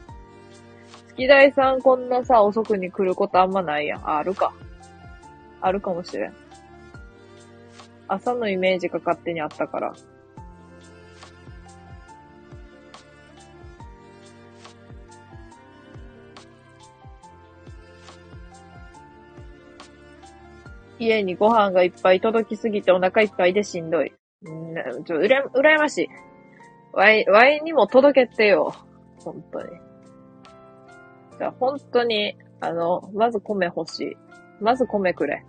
[1.10, 4.10] 月大さんこんなさ、遅くに来ることあんまないやん。
[4.10, 4.54] あるか。
[5.64, 6.34] あるかもしれん。
[8.10, 9.94] 朝のイメージが勝手にあったから。
[21.00, 24.14] 家にご飯がいっぱい届きすぎてお腹いっぱいでしんどい。
[24.50, 26.08] んなちょ、うら、うらやましい。
[26.92, 28.74] ワイ、ワイにも届けてよ。
[29.24, 29.66] 本当に。
[31.40, 34.18] じゃ、本当に、あの、まず米欲しい。
[34.64, 35.44] まず米くれ。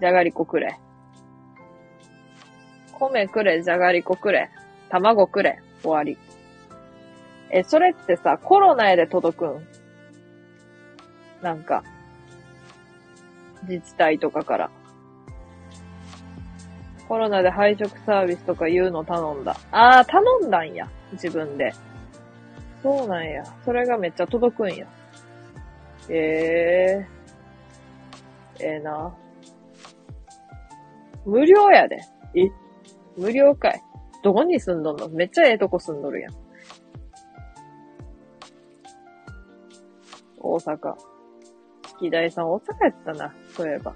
[0.00, 0.76] じゃがりこくれ。
[2.92, 4.50] 米くれ、じゃがりこくれ。
[4.88, 5.60] 卵くれ。
[5.82, 6.18] 終わり。
[7.50, 9.66] え、それってさ、コロナやで届くん？
[11.42, 11.84] なんか、
[13.68, 14.70] 自治体とかから。
[17.08, 19.56] コロナで配食サービスとかいうの頼んだ。
[19.70, 20.88] あー、頼んだんや。
[21.12, 21.72] 自分で。
[22.82, 23.44] そうなんや。
[23.64, 24.86] それがめっちゃ届くんや。
[26.08, 27.11] ええ
[28.62, 29.16] ええな。
[31.24, 32.00] 無料やで。
[32.34, 32.50] え？
[33.16, 33.82] 無料かい。
[34.22, 35.08] どこに住んどんの？
[35.08, 36.32] めっちゃええとこ住んどるやん。
[40.38, 40.96] 大阪。
[41.82, 43.94] 月大さん大阪やったな、そういえば。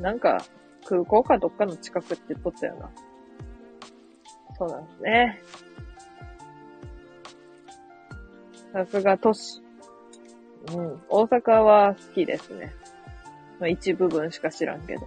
[0.00, 0.38] なんか、
[0.86, 2.90] 空港かどっかの近くって言っとったよな。
[4.58, 5.42] そうなんですね。
[8.72, 9.62] さすが都市。
[10.72, 11.02] うん。
[11.08, 12.72] 大阪は好きですね。
[13.60, 15.06] まあ、一部分しか知らんけど。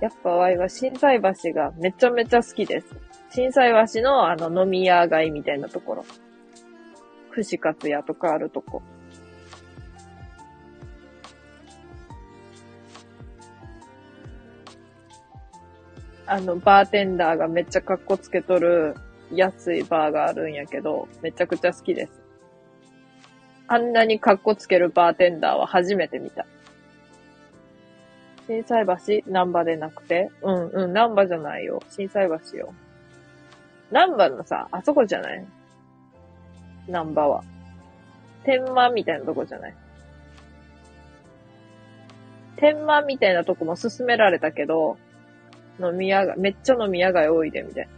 [0.00, 2.94] やっぱワイは震災橋がめちゃめちゃ好きです。
[3.30, 6.04] 震災橋のあの飲み屋街みたいなところ。
[7.30, 8.82] 串カツ屋とかあるとこ。
[16.26, 18.96] あの、バーテンダーがめっちゃカッコつけとる
[19.32, 22.12] 安いバーがあるんやけど、めちゃくちゃ好きです。
[23.68, 26.46] あんなにカッコつけるバーテンダーは初めて見た。
[28.46, 28.94] 震災橋
[29.26, 30.30] 南波でなくて？
[30.42, 31.82] うんうん、南波じゃないよ。
[31.90, 32.74] 震災橋よ。
[33.90, 35.44] 南波のさ、あそこじゃない？
[36.86, 37.44] 南波は。
[38.44, 39.74] 天満みたいなとこじゃない？
[42.56, 44.96] 天満みたいなとこも勧められたけど、
[45.78, 47.88] 飲み屋が、めっちゃ飲み屋街多いで、みたい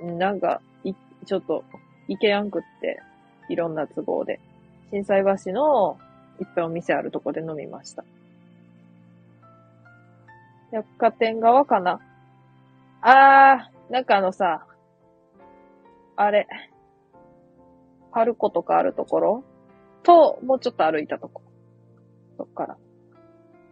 [0.00, 0.12] な。
[0.14, 0.92] なんか、い、
[1.24, 1.64] ちょっと、
[2.08, 3.00] 行けやんくって、
[3.48, 4.40] いろんな都合で。
[4.90, 5.98] 震災橋の、
[6.40, 8.04] いっぱいお店あるとこで飲みました。
[10.74, 12.00] 百貨店側かな？
[13.00, 14.66] あー、なんかあのさ、
[16.16, 16.48] あれ、
[18.10, 19.44] パルコとかあるところ？
[20.02, 21.42] と、もうちょっと歩いたとこ。
[22.36, 22.76] そっから。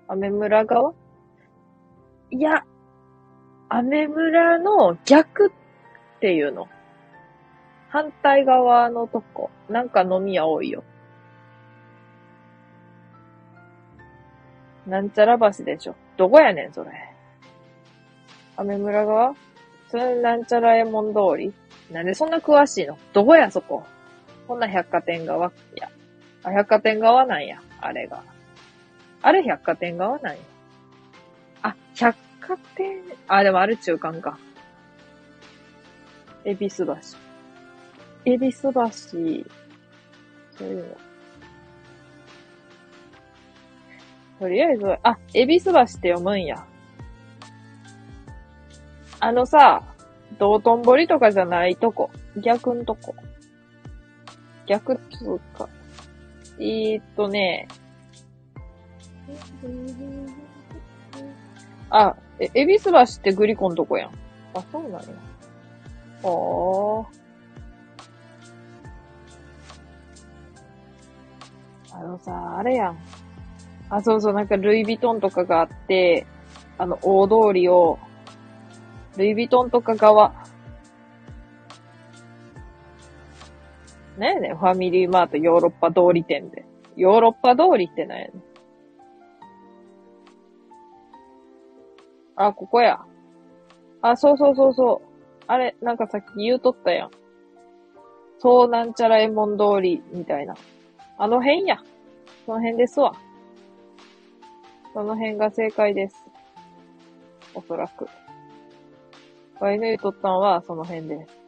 [0.07, 0.93] アメ村側？
[2.31, 2.65] いや、
[3.69, 5.51] アメ村の逆っ
[6.20, 6.69] ていうの。
[7.89, 9.51] 反対側のとこ。
[9.69, 10.85] なんか飲み屋多いよ。
[14.87, 15.97] なんちゃら橋でしょ。
[16.16, 16.90] どこやねん、それ。
[18.56, 19.34] アメ村側？
[19.90, 21.52] それなんちゃらえもん通り？
[21.90, 22.98] なんでそんな詳しいの？
[23.12, 23.84] どこや、そこ？
[24.47, 25.48] こんな百貨店側？
[25.48, 25.90] いや。
[26.44, 27.62] あ、百貨店側なんや。
[27.80, 28.22] あれが。
[29.22, 30.40] あれ百貨店側なんや。
[31.62, 34.39] あ、百貨店、あ、でもあれ中間か。
[36.44, 36.94] 恵比寿橋。
[38.24, 40.97] 恵比寿橋、そういうの。
[44.43, 46.66] とりあえず、あ、恵比寿橋って読むんや。
[49.20, 49.85] あのさ、
[50.36, 52.10] 道頓堀とかじゃないとこ。
[52.36, 53.14] 逆んとこ。
[54.66, 55.69] 逆つうか。
[56.59, 57.69] えー、っとね。
[61.89, 64.10] あ、え、恵比寿橋ってグリコンとこやん。
[64.55, 65.06] あ、そうなんや。
[66.20, 71.94] ほー。
[71.94, 72.98] あのさ、あれやん。
[73.93, 76.27] あ、そうそう、なんかルイ・ヴィトンとかがあって、
[76.78, 77.98] あの、大通りを、
[79.19, 80.32] ルイ・ヴィトンとか側。
[84.16, 86.64] なんやねん、ファミリーマートヨーロッパ通り店で。
[86.97, 88.43] ヨーロッパ通りってなんやねん。
[92.36, 92.98] あ、ここや。
[94.01, 95.44] あ、そうそうそうそう。
[95.47, 97.10] あれ、なんかさっき言うとったやん。
[98.39, 100.55] そうなんちゃらえもん通りみたいな。
[101.19, 101.77] あの辺や。
[102.47, 103.14] その辺ですわ。
[104.93, 106.16] その辺が正解です。
[107.55, 108.09] おそらく。
[109.60, 111.43] ワイヌイとったんはその辺です。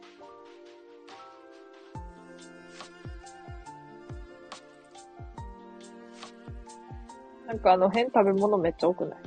[7.47, 9.19] なんかあの辺食べ物めっちゃ多くない？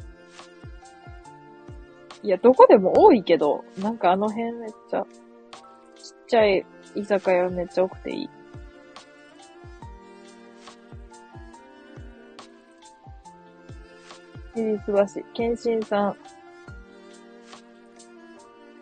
[2.24, 6.66] いや、どこでも多いけど、なんかあの辺めっちゃ、ちっちゃい
[6.96, 8.30] 居酒屋めっちゃ多くていい。
[14.60, 16.16] 恵比寿橋、謙信さん。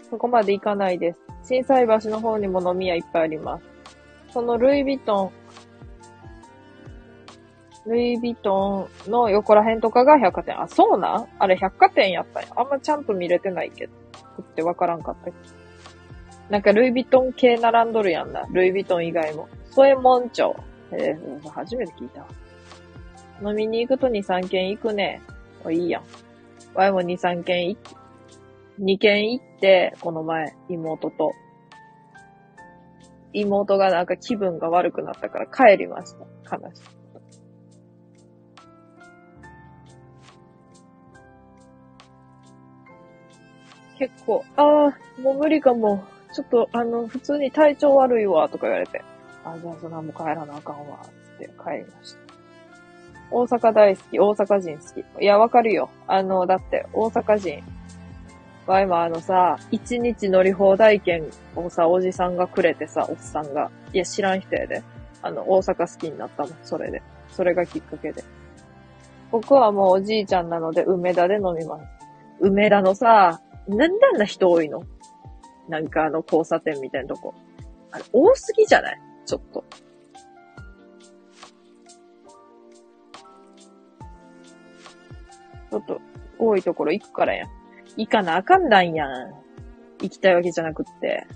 [0.09, 1.21] そこまで行かないです。
[1.45, 3.65] 震災橋の方にも飲み屋いっぱいあります。
[4.33, 5.33] そのルイ・ヴィト
[7.87, 10.61] ン、ルイ・ヴィトンの横ら辺とかが百貨店。
[10.61, 11.29] あ、そうなん？
[11.39, 12.49] あれ百貨店やったんや。
[12.57, 13.93] あんまちゃんと見れてないけど。
[14.43, 15.51] ってわからんかったっけ。
[16.51, 18.45] なんかルイ・ヴィトン系並んどるやんな。
[18.51, 19.49] ルイ・ヴィトン以外も。
[19.71, 20.55] ソエモン町。
[20.93, 22.25] えー、初めて聞いた。
[23.43, 25.21] 飲みに行くと2、3軒行くね。
[25.69, 26.05] あいいやん。
[26.75, 27.79] わいも2、3軒行
[28.81, 31.33] 2軒行って、この前、妹と。
[33.33, 36.15] 妹がなんか気分が悪くなったから帰りまし
[36.49, 36.57] た。
[36.57, 36.83] 悲しい。
[43.99, 46.05] 結構、ああ、もう無理かも。
[46.35, 49.03] ちょっと、あの、普通に体調悪いわ、とか言われて。
[49.43, 50.99] あ、じゃあそれはもう帰らなあかんわ。
[51.37, 52.26] って帰りました。
[53.31, 55.23] 大阪大好き、大阪人好き。
[55.23, 55.91] いや、わかるよ。
[56.07, 57.63] あの、だって、大阪人。
[58.67, 61.25] わ、今あのさ、一日乗り放題券
[61.55, 63.71] をさ、おじさんがくれてさ、おっさんが。
[63.93, 64.83] いや、知らん人やで。
[65.23, 67.03] あの、大阪好きになったもん、それで。
[67.31, 68.25] それがきっかけで。
[69.31, 71.87] 僕はもうおじいちゃんなので、梅田で飲みます。
[72.41, 74.85] 梅田のさ、なんであんな人多いの？
[75.69, 77.35] なんかあの交差点みたいなとこ。
[77.91, 79.01] あれ、多すぎじゃない？
[79.25, 79.65] ちょっと。
[85.77, 86.01] ちょっと、
[86.39, 87.49] 多いところ行くからやん。
[87.97, 89.35] 行かなあかんだんやん。
[90.01, 91.27] 行きたいわけじゃなくって。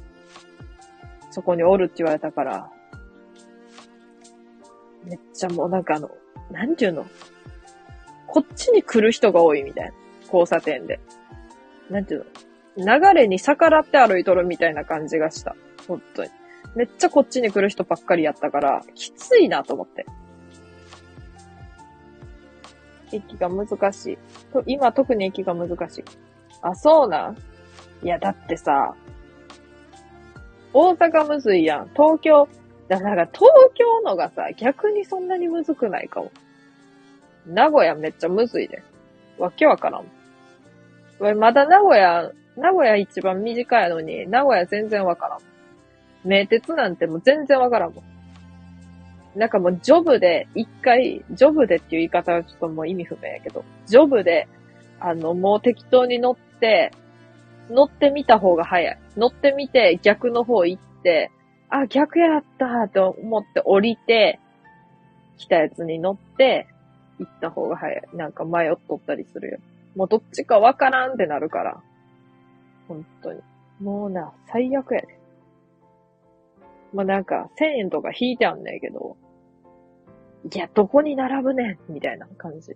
[1.30, 2.70] そこにおるって言われたから。
[5.04, 6.10] めっちゃもうなんかあの、
[6.50, 7.06] なんていうの？
[8.26, 9.92] こっちに来る人が多いみたいな。
[10.26, 11.00] 交差点で。
[11.90, 12.26] なんていう
[12.76, 12.98] の？
[12.98, 15.56] 流れに逆らって歩いとるみたいな感じがした。
[15.86, 16.30] 本当に。
[16.76, 20.06] めっちゃこっちに来る人ばっかりやったから、きついなと思って。
[23.16, 24.19] 息が難しい。
[24.53, 26.05] と今特に息が難しい。
[26.62, 27.37] あ、そうなん？
[28.03, 28.95] いや、だってさ、
[30.73, 31.91] 大阪むずいやん。
[31.91, 32.49] 東京、
[32.89, 36.31] だから東京のがさ、逆にそんなにむずくないかも。
[37.47, 38.82] 名古屋めっちゃむずいで。
[39.39, 40.05] わけわからん。
[41.19, 45.39] 俺まだ名古屋、名古屋一番短いのに、名古屋全然わからん。
[46.24, 48.05] 名鉄なんてもう全然わからんもん。
[49.35, 54.48] なんかもうジョブで一回、ジョブでっていう言い方はちょっともう意味不明やけど、ジョブで、
[54.98, 56.93] あの、もう適当に乗って、
[57.70, 58.98] 乗ってみた方が早い。
[59.16, 61.31] 乗ってみて逆の方行って、
[61.69, 64.40] あ、逆やったと思って降りて、
[65.36, 66.66] 来たやつに乗って、
[67.19, 68.02] 行った方が早い。
[68.15, 69.59] なんか迷っとったりするよ。
[69.94, 71.81] もうどっちかわからんってなるから。
[72.89, 73.40] 本当に。
[73.81, 75.19] もうな、最悪やで。
[76.92, 79.16] まあ、なんか、1000円とか引いてあんねんけど、
[80.52, 82.74] いや、どこに並ぶねんみたいな感じ。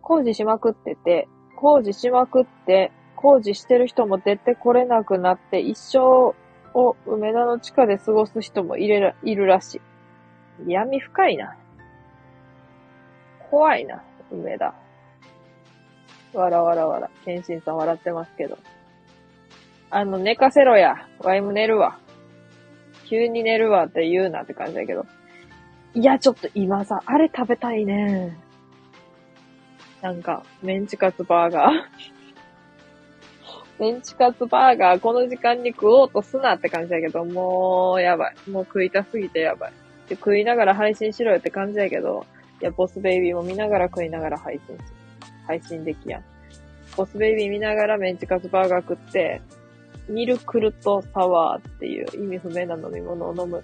[0.00, 6.34] 工事しまくってて、工事しまくって、工事してる人も出てこれなくなって、一生
[6.74, 9.80] を梅田の地下で過ごす人もいるいるらし
[10.64, 10.70] い。
[10.70, 11.56] 闇深いな。
[13.50, 14.74] 怖いな、梅田。
[16.34, 17.10] わらわらわら。
[17.24, 18.58] 謙信さん笑ってますけど。
[19.90, 21.06] あの、寝かせろや。
[21.20, 21.98] ワイも寝るわ。
[23.04, 25.06] 急に寝るわって言うなって感じだけど。
[25.94, 28.36] いや、ちょっと今さ、あれ食べたいね。
[30.02, 31.72] なんか、メンチカツバーガー。
[33.80, 38.50] メンチカツバーガー、この時間に食おうとすなって感じだけど、もう、やばい。
[38.50, 39.72] もう食いたすぎてやばい。
[40.08, 42.26] で、食いながら配信しろよって感じだけど、
[42.60, 44.78] いや、ボスベイビーも見ながら食いながら配信する。
[45.46, 46.24] 配信できやん。
[46.96, 49.42] ボスベイビー見ながらメンチカツバーガー食って、
[50.08, 53.62] ミルクルトサワーっていう意味不明な飲み物を飲む。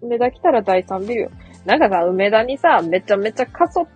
[0.00, 1.30] 梅田来たら第3ビル。
[1.64, 3.86] なんかさ、梅田にさ、めちゃめちゃかそ、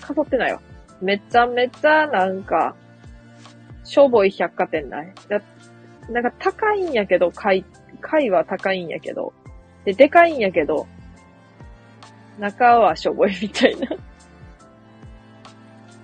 [0.00, 0.60] かそってないよ。
[1.00, 2.74] めちゃめちゃなんか、
[3.84, 5.40] しょぼい百貨店ないだ
[6.10, 7.64] なんか高いんやけど、貝、
[8.00, 9.32] 貝は高いんやけど。
[9.84, 10.86] で、でかいんやけど、
[12.38, 13.88] 中はしょぼいみたいな。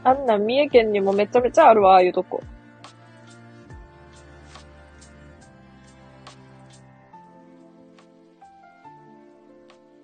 [0.04, 2.42] あんな三重県にもめちゃめちゃあるわ、ああいうとこ。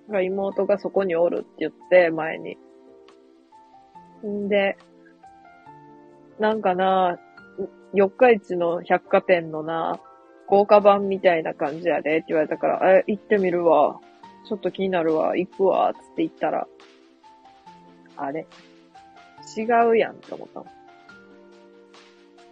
[0.09, 2.57] 妹がそこにおるって言って、前に。
[4.27, 4.77] んで、
[6.39, 7.19] なんかな、
[7.93, 10.01] 四日市の百貨店のな、
[10.49, 14.01] 豪華版みたいな感じやでって言われたから、え、行ってみるわ。
[14.49, 15.37] ちょっと気になるわ。
[15.37, 15.93] 行くわ。
[15.93, 16.69] つって言ったら、
[18.17, 18.47] あれ
[19.57, 20.67] 違うやんと思ったの。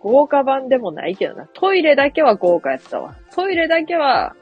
[0.01, 1.47] 豪華版でもないけどな。
[1.55, 3.14] トイレだけは豪華やったわ。
[3.35, 4.36] トイレだけは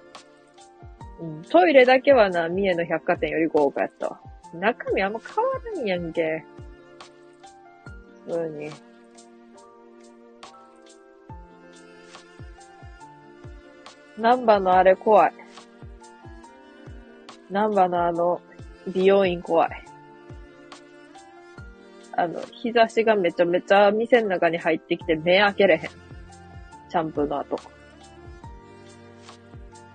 [1.50, 4.20] トイレだけはな、三重の百貨店より豪華やったわ。
[4.54, 6.44] 中身あんま変わらんやんけ。
[8.26, 8.70] 普通に。
[14.18, 15.32] ナンバのあれ怖い。
[17.50, 18.40] ナンバのあの、
[18.86, 19.84] 美容院怖い。
[22.14, 25.80] あの、日差しがめちゃめちゃ店の中に入ってきて目開けれへん。
[25.80, 27.58] シャンプーの後。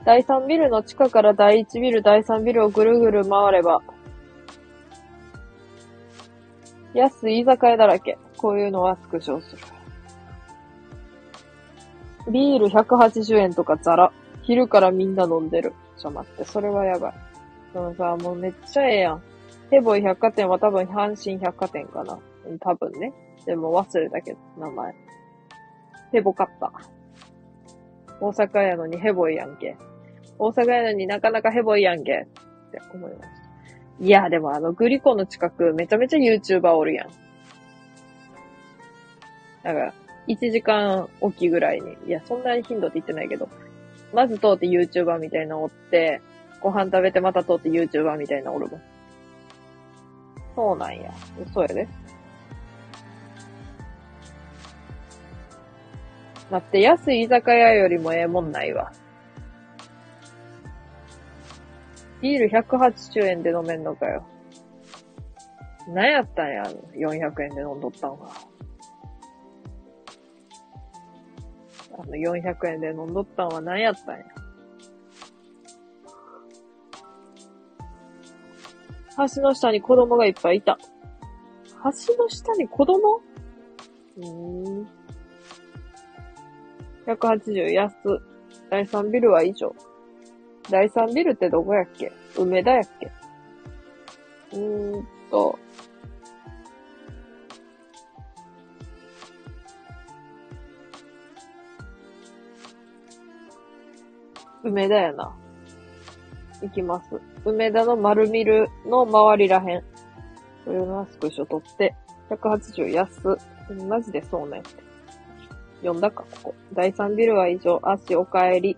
[0.07, 3.81] 第3ビルの地下から第1ビル、第3ビルをぐるぐる回れば、
[6.93, 8.17] 安い居酒屋だらけ。
[8.37, 9.61] こういうのはスクショする。
[12.31, 14.13] ビール180円とかザラ。
[14.43, 15.73] 昼からみんな飲んでる。
[15.97, 17.13] ちょ、待って、それはやばい。
[17.73, 19.21] そのさ、もうめっちゃええやん。
[19.71, 22.17] ヘボイ百貨店は多分阪神百貨店かな。
[22.61, 23.11] 多分ね。
[23.45, 24.95] でも忘れたけど、名前。
[26.13, 26.71] ヘボ買った。
[28.21, 29.75] 大阪やのにヘボいやんけ。
[30.39, 32.27] 大阪やのになかなかヘボいやんけ。
[32.67, 33.37] って思いました。
[33.99, 37.07] いや、でもあの、グリコの近くめちゃめちゃ YouTuber おるやん。
[39.63, 39.93] だから、
[40.27, 43.49] 1時間おきぐらいに、いや、そんなに頻度って言ってないけど、
[44.13, 46.21] まず通って YouTuber みたいなのおって、
[46.61, 48.81] ご飯食べてまた通って YouTuber みたいなおるもん。
[50.55, 51.11] そうなんや。
[51.53, 51.87] そうやで。
[56.49, 58.91] 待って、安い居酒屋よりもええもんないわ。
[62.21, 64.25] ビール180円で飲めんのかよ。
[65.87, 68.29] 何やったんや、あの400円で飲んどったんは。
[71.99, 74.25] あの、400円で飲んどったんは何やったんや。
[79.35, 80.77] 橋の下に子供がいっぱいいた。
[81.83, 83.21] 橋の下に子供？
[84.17, 84.87] うーん。
[87.07, 87.95] 180安。
[88.69, 89.73] 第3ビルは以上。
[90.69, 92.11] 第3ビルってどこやっけ？
[92.37, 93.11] 梅田やっけ？
[94.53, 95.57] うーんと。
[104.63, 105.33] 梅田やな。
[106.61, 107.21] 行きます。
[107.45, 109.83] 梅田の丸ミルの周りらへん。
[110.65, 111.95] これのスクショ取って、
[112.29, 113.37] 180安。
[113.87, 114.61] マジでそうね。
[115.81, 116.55] 読んだか、ここ。
[116.73, 117.79] 第3ビルは以上。
[117.83, 118.77] 足お帰り。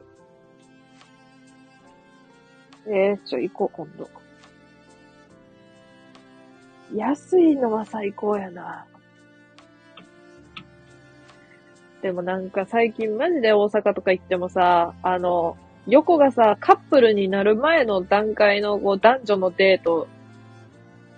[2.90, 4.10] えー、ちょ、行こう、今度。
[6.96, 8.86] 安いのは最高やな。
[12.02, 20.08] でもなんか最近マジで大阪とか行ってもさ、あの、横がさ、カップルになる前の段階のこう男女のデート、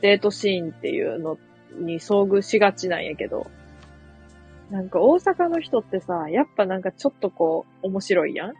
[0.01, 1.37] デートシーンっていうの
[1.79, 3.49] に遭遇しがちなんやけど、
[4.71, 8.53] なんか大阪の人ってさ、やっぱなんかちょっとこう、面白いやん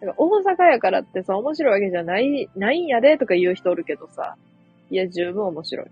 [0.00, 4.36] なんか大阪やからってさ、面白いわけじゃない、ないんやでとか言う人おるけどさ、
[4.90, 5.86] いや、十分面白い。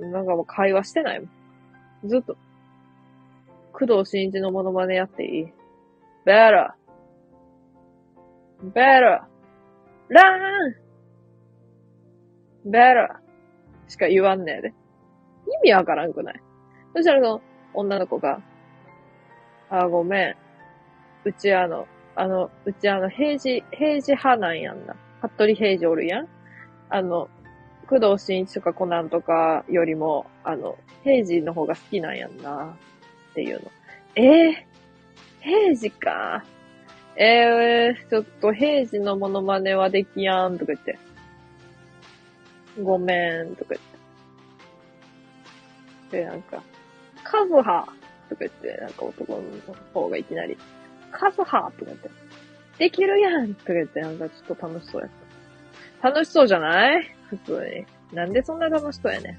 [0.00, 2.08] なんかもう会話してないもん。
[2.08, 2.36] ずっと。
[3.72, 5.52] 工藤新一のモノマネやっていい
[6.24, 6.72] ?better,
[8.72, 9.22] better,
[10.08, 10.74] run,
[12.66, 13.08] better
[13.88, 14.74] しか言わんねえで。
[15.46, 16.40] 意味わからんくない？
[16.94, 17.42] そしたらその
[17.74, 18.40] 女の子が、
[19.68, 20.36] あ、ごめん。
[21.24, 21.86] うちあの、
[22.16, 24.96] あの、うちあの、平時、平時派なんやんな。
[25.20, 26.28] 服部平時おるやん
[26.90, 27.28] あの、
[27.88, 32.76] 工藤新一とかコナンとかよりも、あの、平時の方が好きなんやんな。
[33.30, 33.70] っていうの。
[34.16, 34.54] えー、
[35.40, 36.44] 平時か。
[37.16, 40.98] えー、ちょっと平時のモノマネはできやんとか言って。
[42.82, 43.82] ごめんとか言っ
[46.10, 46.18] て。
[46.18, 46.62] で、なんか、
[47.22, 47.86] カズハ
[48.28, 49.42] とか言って、なんか男の
[49.92, 50.56] 方がいきなり、
[51.18, 52.10] カズハとか言って、
[52.78, 55.10] できるやんとか言って、なんかちょっと楽しそうやっ
[56.02, 56.08] た。
[56.10, 57.02] 楽しそうじゃない？
[57.30, 57.64] 普通
[58.10, 58.16] に。
[58.16, 59.38] なんでそんな楽しそうやね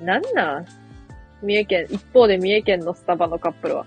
[0.00, 0.04] ん。
[0.04, 0.66] なんなん？
[1.42, 3.86] 三重県、一方で三重県のスタバのカップルは。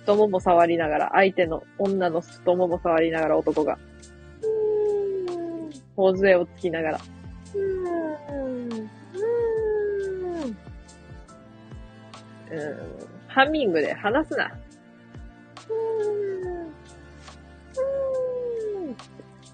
[0.00, 3.76] 太もも触りながら、相手の女の太もも触りながら男が、
[4.40, 5.32] うー
[5.66, 7.00] ん、頬杖をつきながら、
[7.54, 8.84] うーん、うー
[10.46, 10.56] ん、
[12.50, 14.52] うーん、ハミングで話すな。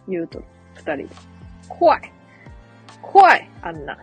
[0.08, 0.42] 言うと、
[0.74, 1.14] 二人で。
[1.68, 2.12] 怖い。
[3.00, 3.98] 怖い、あんな。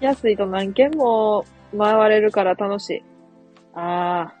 [0.00, 1.44] 安いと何軒も
[1.76, 3.02] 回れるから楽しい。
[3.74, 4.34] ああ。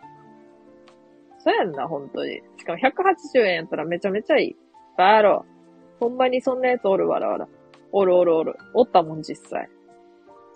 [1.38, 2.40] そうやんな、本当に。
[2.56, 4.56] しかも180円やったらめちゃめちゃいい。
[4.96, 6.00] バーロー。
[6.00, 7.48] ほんまにそんなやつおるわらわら。
[7.92, 8.56] おるおるおる。
[8.74, 9.68] おったもん、実際。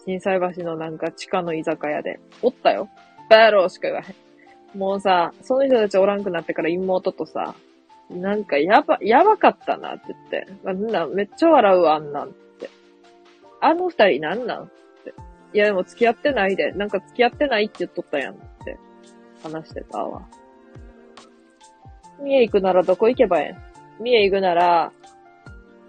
[0.06, 2.20] 震災橋のなんか地下の居酒屋で。
[2.42, 2.88] おったよ。
[3.28, 4.78] バローしか言わへん。
[4.78, 7.54] もうさ、その人たちおらんくなってから妹とさ、
[8.10, 10.46] なんかやば、やばかったなって言って。
[10.62, 12.68] まあんな、めっちゃ笑うわ、あんなんって。
[13.60, 14.70] あの二人なんなん
[15.52, 18.76] いやでも付き合ってないで、なんか付き合ってないって言っとったやんって
[19.42, 20.28] 話してたわ。
[22.20, 23.54] 三重行くならどこ行けばえ
[23.98, 24.02] えん？
[24.02, 24.92] 三重行くなら、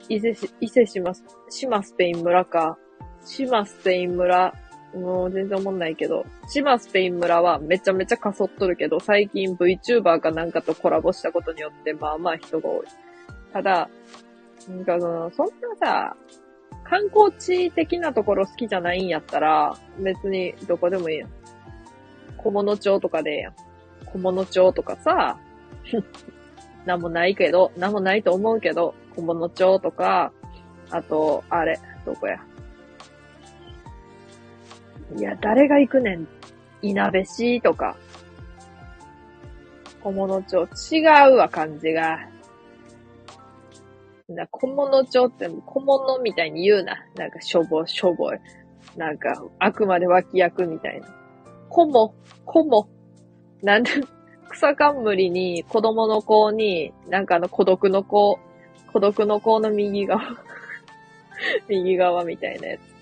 [0.07, 2.77] 伊勢し、伊勢します、島スペイン村か。
[3.25, 4.53] 島スペイン村、
[4.95, 12.85] もう全然思んないけど、島スペイン村はめちゃめちゃかそっとるけど、最近 VTuber かなんかとコラボしたことによって、まあまあ人が多い。
[13.51, 13.89] ただ、
[14.69, 16.15] なんかその、そんなさ、
[16.83, 21.29] 観光地的なところ好きじゃないんやったら、別にどこでもいいやん。
[22.37, 23.53] 小物町とかでええやん。
[24.05, 25.37] 小物町とかさ、
[26.85, 30.31] なんもないけど、なんもないと思うけど、小物町とか、
[30.91, 32.39] あと、あれ、どこや？
[35.17, 36.27] いや、誰が行くねん。
[36.81, 37.95] 稲部市とか。
[40.01, 40.67] 小物町。
[40.91, 42.19] 違うわ、感じが。
[44.27, 46.97] な小物町って小物みたいに言うな。
[47.15, 48.39] なんかしょぼ、しょぼい。
[48.97, 51.07] なんか、あくまで脇役みたいな。
[51.69, 52.15] こも、
[52.45, 52.87] こも。
[53.61, 53.91] なんで、
[54.49, 58.39] 草冠に子供の子に、なんかあの孤独の子、
[58.91, 60.21] 孤独の子の右側。
[61.69, 62.94] 右側みたいなやつ。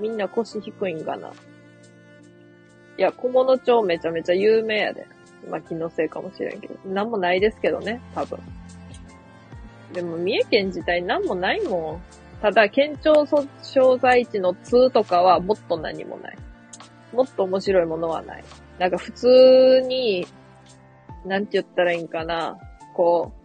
[0.00, 5.06] みんな腰低いんかないや、小物町めちゃめちゃ有名やで。
[5.48, 6.74] まあ気のせいかもしれんけど。
[6.88, 8.38] なんもないですけどね、多分。
[9.92, 12.02] でも三重県自体なんもないもん。
[12.42, 13.26] ただ、県庁
[13.62, 16.38] 所在地の通とかはもっと何もない。
[17.12, 18.44] もっと面白いものはない。
[18.78, 20.26] なんか普通に、
[21.24, 22.58] なんて言ったらいいんかな。
[22.94, 23.39] こう、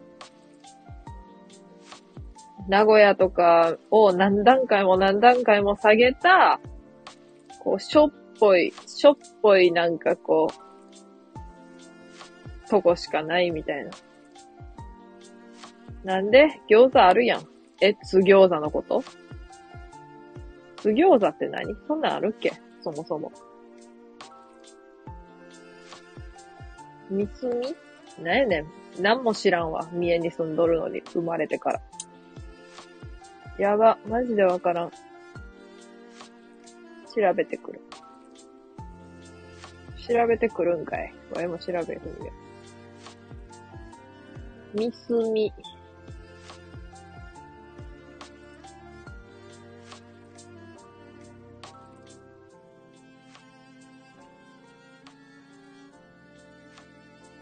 [2.67, 6.59] 名古屋とかを何段階も何段階も下げた、
[7.59, 13.91] こう、しょっぽい、しょっぽいなんかこう、とこしかないみたいな。
[16.03, 17.47] なんで餃子あるやん。
[17.81, 19.03] え、津餃子のこと？
[20.77, 21.75] 津餃子って何？
[21.87, 22.53] そんなんあるっけ？
[22.81, 23.31] そもそも。
[27.09, 28.65] 三つみなんやね
[28.97, 29.01] ん。
[29.01, 29.87] なんも知らんわ。
[29.91, 31.81] 三重に住んどるのに、生まれてから。
[33.57, 33.97] やば。
[34.07, 34.89] マジでわからん。
[34.89, 34.95] 調
[37.33, 37.81] べてくる。
[40.07, 41.11] 調べてくるんかい。
[41.33, 41.99] わいも調べるんで。
[44.73, 45.51] みすみ。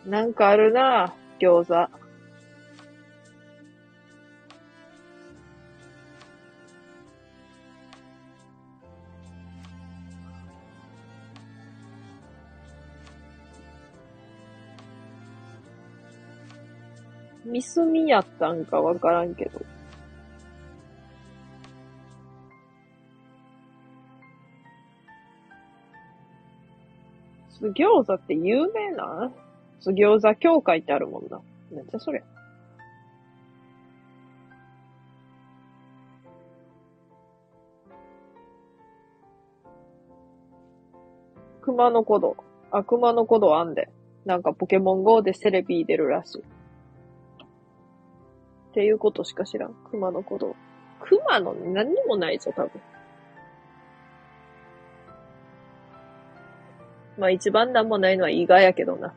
[0.06, 2.03] なんかあるな餃子。
[17.54, 19.62] ミスミやったんかわからんけど。
[27.52, 29.32] 酢餃子って有名な
[29.82, 31.40] 酢餃子協会ってあるもんな。
[31.72, 32.24] なんじゃそれ。
[41.62, 42.36] 熊野古道。
[42.72, 43.90] あ、熊野古道あんで。
[44.26, 46.63] なんかポケモン GO でテレビ出るらしい。
[48.74, 49.76] っていうことしか知らん。
[49.92, 50.56] 熊野古道。
[51.00, 52.72] 熊野何にもないぞ、多分。
[57.20, 59.14] まあ一番なんもないのは伊賀やけどな。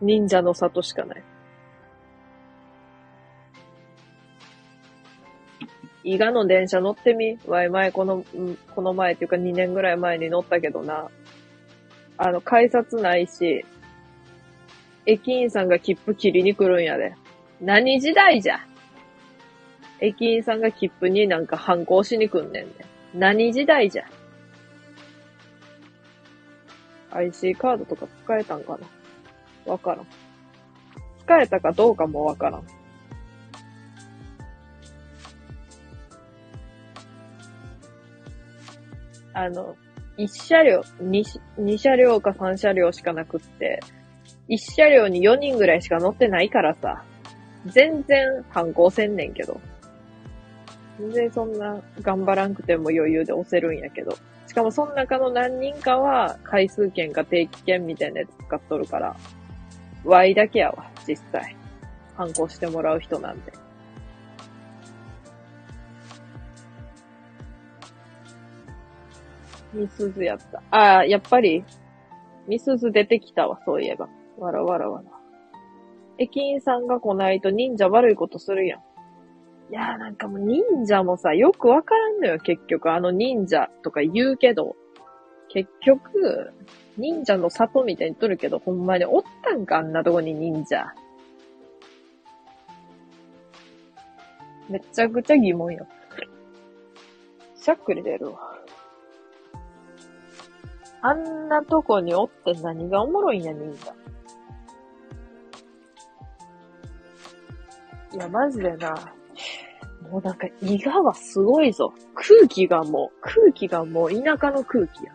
[0.00, 1.24] 忍者の里しかない。
[6.04, 8.24] 伊賀の電車乗ってみわい前この、
[8.76, 11.08] この前っていうか2年ぐらい前に乗ったけどな。
[12.16, 13.64] あの、改札ないし、
[15.04, 17.16] 駅員さんが切符切りに来るんやで。
[17.62, 18.58] 何時代じゃ？
[20.00, 22.72] 駅員さんが切符になんか反抗しに来んねんね。
[23.14, 24.04] 何時代じゃ
[27.12, 28.76] ?IC カードとか使えたんか
[29.64, 29.72] な？
[29.72, 30.06] わからん。
[31.20, 32.64] 使えたかどうかもわからん。
[39.34, 39.76] あの、
[40.16, 41.24] 一車両、二、
[41.56, 43.80] 二車両か三車両しかなくって、
[44.48, 47.04] 一車両に4人ぐらいしか乗ってないからさ、
[47.66, 49.60] 全然反抗せんねんけど。
[50.98, 54.16] 全然そんな頑張らんくても余裕で押せるんやけど。
[54.46, 59.16] しかもその中の何人かは回数券か定期券みたいなやつ使っとるから、
[60.04, 61.56] Y だけやわ、実際。
[62.16, 63.52] 反抗してもらう人なんで。
[69.72, 70.62] みすずやった。
[70.70, 71.64] ああ、やっぱり、
[72.46, 74.08] みすず出てきたわ、そういえば。
[74.36, 75.21] わらわらわら。
[76.22, 78.80] 駅員さんが来ないと忍者悪いことするやん。
[79.70, 82.92] いやーなんかもう忍者もさ、よくわからんのよ、結局。
[82.92, 84.76] あの忍者とか言うけど。
[85.48, 86.52] 結局、
[86.96, 90.94] 忍者の里みたいにとるけど、ほんまにおったんか、あんなとこに忍者。
[94.70, 95.86] めちゃくちゃ疑問よ。
[97.54, 98.58] しゃっくり出るわ。
[101.02, 104.01] あんなとこにおって何がおもろいんや、忍者。
[108.14, 108.94] いや、マジでな。
[110.10, 111.92] もうなんか、伊賀はすごいぞ。
[112.14, 115.12] 空気がもう、空気がもう田舎の空気や。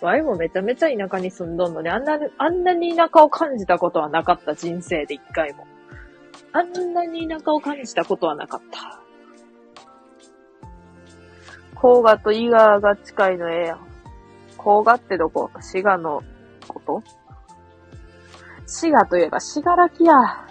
[0.00, 5.66] ワイもめちゃめちゃ田舎に住んどんのに、あんな、あんなに田舎を感じたことはなかった、人生で一回も。
[6.52, 9.00] あんなに田舎を感じたことはなかった。
[11.74, 13.80] 甲賀と伊賀が近いのええやん。
[14.56, 15.50] 甲賀ってどこ？
[15.60, 16.22] 滋賀の
[16.66, 17.02] こと？
[18.66, 20.47] 滋賀といえば滋賀らきや。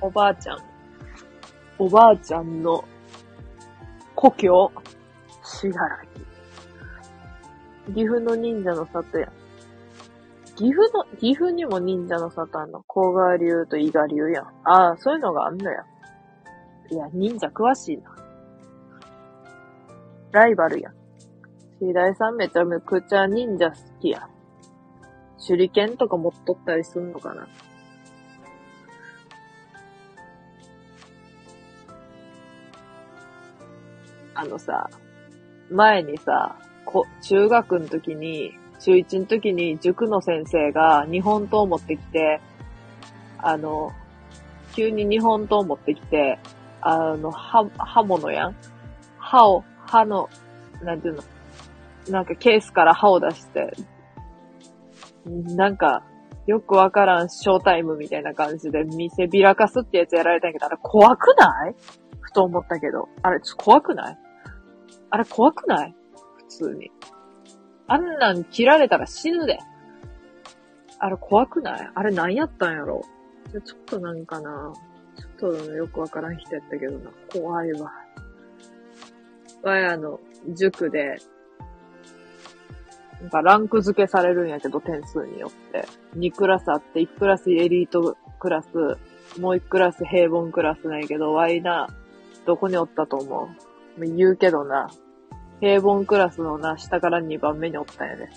[0.00, 0.58] おばあちゃん。
[1.78, 2.84] おばあちゃんの
[4.14, 4.72] 故郷、
[5.42, 5.98] 滋賀ら
[7.86, 7.94] き。
[7.94, 9.32] 岐阜の忍者の里や。
[10.56, 12.82] 岐阜の、岐阜にも忍者の里あんの？
[12.86, 14.44] 甲賀流と伊賀流やん。
[14.64, 15.84] ああ、そういうのがあんのや。
[16.90, 18.14] いや、忍者詳しいな。
[20.32, 20.94] ライバルやん。
[21.78, 24.28] シダイさんめちゃくちゃ忍者好きや。
[25.46, 27.48] 手裏剣とか持っとったりすんのかな
[34.40, 34.88] あのさ、
[35.70, 36.56] 前にさ、
[36.86, 42.40] こ中学の時に、中1の時に塾の先生が日本刀持ってきて、
[43.36, 43.92] あの、
[44.74, 46.38] 急に日本刀持ってきて、
[46.80, 48.56] あの、刃、刃物やん？
[49.18, 50.30] 刃を、刃の、
[50.82, 51.22] なんていうの、
[52.08, 53.74] なんかケースから刃を出して、
[55.26, 56.02] なんか、
[56.46, 61.74] よくわからんショータイムみたいな感じで見せびらかすってやつやられたんやけど、あれ怖くない？
[62.22, 63.08] ふと思ったけど。
[63.22, 64.18] あれ、ちょ怖くない？
[65.10, 65.94] あれ怖くない？
[66.38, 66.90] 普通に。
[67.86, 69.58] あんなん切られたら死ぬで。
[70.98, 71.90] あれ怖くない？
[71.94, 73.02] あれ何やったんやろ？
[73.52, 74.72] ちょっとなんかな。
[75.16, 77.10] ちょっとよくわからん人やったけどな。
[77.32, 77.92] 怖いわ。
[79.62, 80.20] わやの、
[80.54, 81.18] 塾で、
[83.20, 85.86] なんかランク付けされるんやけど、点数によって。
[86.16, 88.68] 2クラスあって、1クラスエリートクラス、
[89.38, 91.88] もう1クラス平凡クラスなんやけど、ワイな、
[92.46, 93.48] どこにおったと思う？
[93.98, 94.90] 言うけどな、
[95.60, 98.30] 平凡クラスのな、下から2番目におったんやね。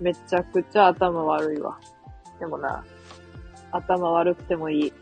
[0.00, 1.78] めちゃくちゃ頭悪いわ。
[2.38, 2.84] でもな、
[3.72, 4.92] 頭悪くてもいい。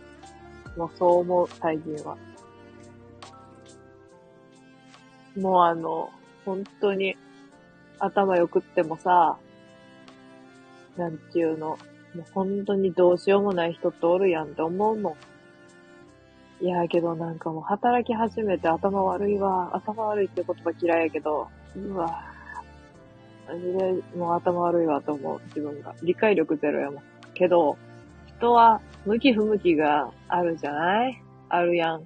[0.77, 2.16] もうそう思う、最近は。
[5.36, 6.10] もうあの、
[6.44, 7.16] 本当に、
[7.98, 9.39] 頭良くってもさ、
[10.97, 11.77] なんていうの、も
[12.23, 15.14] う本当にどうしようもない人っておるやんって思うもん。
[16.60, 19.70] いやけどなんかもう働き始めて頭悪いわ。
[19.76, 22.22] 頭悪いって言葉嫌いやけど、うわ
[23.46, 25.94] マジでもう頭悪いわと思う、自分が。
[26.02, 27.02] 理解力ゼロやもん。
[27.34, 27.76] けど、
[28.26, 31.22] 人は向き不向きがあるじゃない？
[31.50, 32.02] あるやん。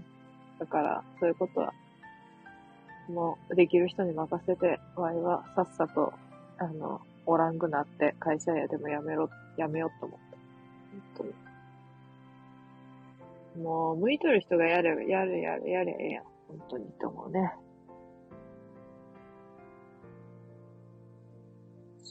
[0.59, 1.73] だから、そういうことは
[3.09, 6.13] もうできる人に任せて、ワイはさっさと、
[6.59, 10.37] あの、おらんくなって会社やでもやめろ、やめようと思った。
[10.93, 11.50] 本当に。
[13.57, 16.25] もう、向いとる人がやれ、やれ、やれ、やれ、ええやん。
[16.49, 17.55] 本当にと思うね。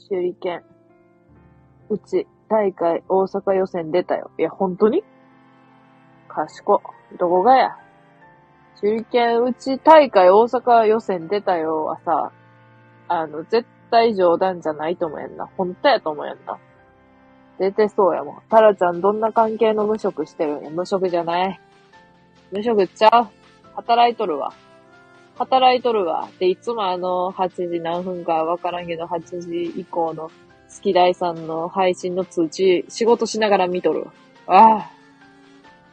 [0.08, 0.64] 手裏剣。
[1.88, 4.30] うち、大会大阪予選出たよ。
[4.38, 5.04] いや、本当に？
[6.28, 6.82] 賢。
[7.18, 7.76] どこがや？
[8.80, 12.32] 手裏剣うち大会大阪予選出たよはさ、
[13.08, 15.46] あの、絶対冗談じゃないと思えんな。
[15.56, 16.58] 本当やと思えんな。
[17.60, 18.38] 出てそうやもん。
[18.48, 20.70] タラちゃんどんな関係の無職してるんや。
[20.70, 21.60] 無職じゃない。
[22.50, 23.28] 無職ちゃう？
[23.76, 24.54] 働いとるわ。
[25.36, 26.30] 働いとるわ。
[26.38, 30.32] で、いつもあの、8時何分かわからんけど、8時以降の好
[30.80, 34.06] き大さんの配信の通知、仕事しながら見とる。
[34.46, 34.90] ああ。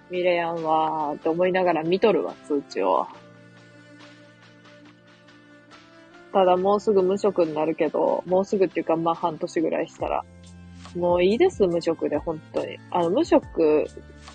[0.09, 3.07] 見れやんわーって思いながら見とるわ、通知を。
[6.31, 10.23] ただもうすぐ無職になるけど、もうすぐっていうかまあ半年ぐらいしたら。
[10.95, 12.79] もういいです、無職で、本当に。
[12.91, 13.85] あの、無職、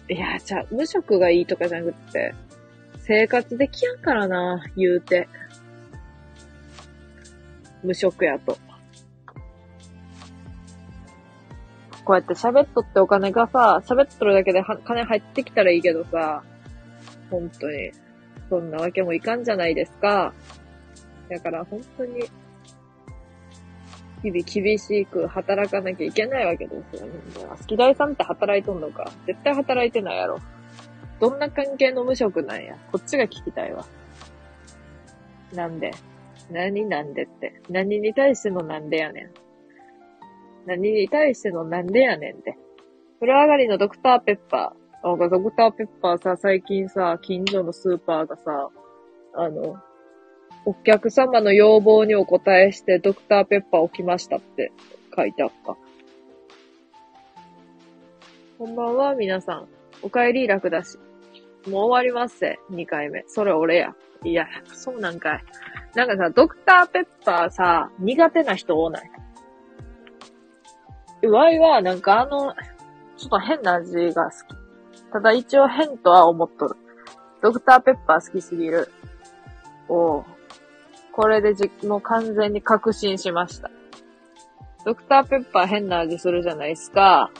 [0.08, 2.34] いや、じゃ、無職がいいとかじゃなくて、
[2.98, 5.28] 生活できやんからな、言うて。
[7.82, 8.56] 無職やと。
[12.04, 16.42] こうやって喋っとってお金がさ、喋っとるだけで金入ってきたらいいけどさ、
[17.30, 17.92] 本当に、
[18.48, 20.32] そんなわけもいかんじゃないですか。
[21.28, 22.24] だから本当に、
[24.22, 27.12] 日々厳しく働かなきゃいけないわけですよね。
[27.48, 30.38] 好き大さんって働いとんのか絶対働いてないやろ。
[31.20, 32.76] どんな関係の無職なんや。
[32.92, 33.84] こっちが聞きたいわ。
[35.54, 35.92] なんで？
[36.50, 37.60] 何なんでって。
[37.68, 39.30] 何に対してのなんでやねん。
[40.66, 42.56] 何に対してのなんでやねんって。
[43.20, 45.08] 風呂上がりのドクターペッパー。
[45.08, 48.68] なんかドクターペッパーさ、最近さ、近所のスーパーがさ、
[49.34, 49.76] あの、
[50.64, 54.72] お客様の要望にお答えしてドクターペッパー置きましたって
[55.16, 55.76] 書いてあった。
[58.58, 59.66] こんばんは、皆さん。
[60.02, 60.98] お帰り楽だし。
[61.68, 63.24] もう終わりますせ、2回目。
[63.26, 63.94] それ俺や。
[64.24, 65.44] いや、そうなんかい。
[65.96, 69.10] なんかさ、ドクターペッパーさ、苦手な人多ない？
[71.26, 72.54] ワイは、なんかあの、
[73.16, 75.12] ちょっと変な味が好き。
[75.12, 76.76] ただ一応変とは思っとる。
[77.42, 78.88] ドクターペッパー好きすぎる。
[79.88, 80.24] おう
[81.12, 83.70] これでじ、もう完全に確信しました。
[84.84, 87.30] ドクターペッパー変な味するじゃないですか。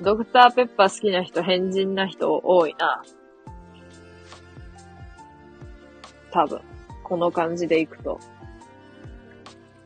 [0.00, 3.02] ドクターペッパー好きな人、変人な人多いな。
[6.30, 6.60] 多分。
[7.02, 8.18] この感じでいくと。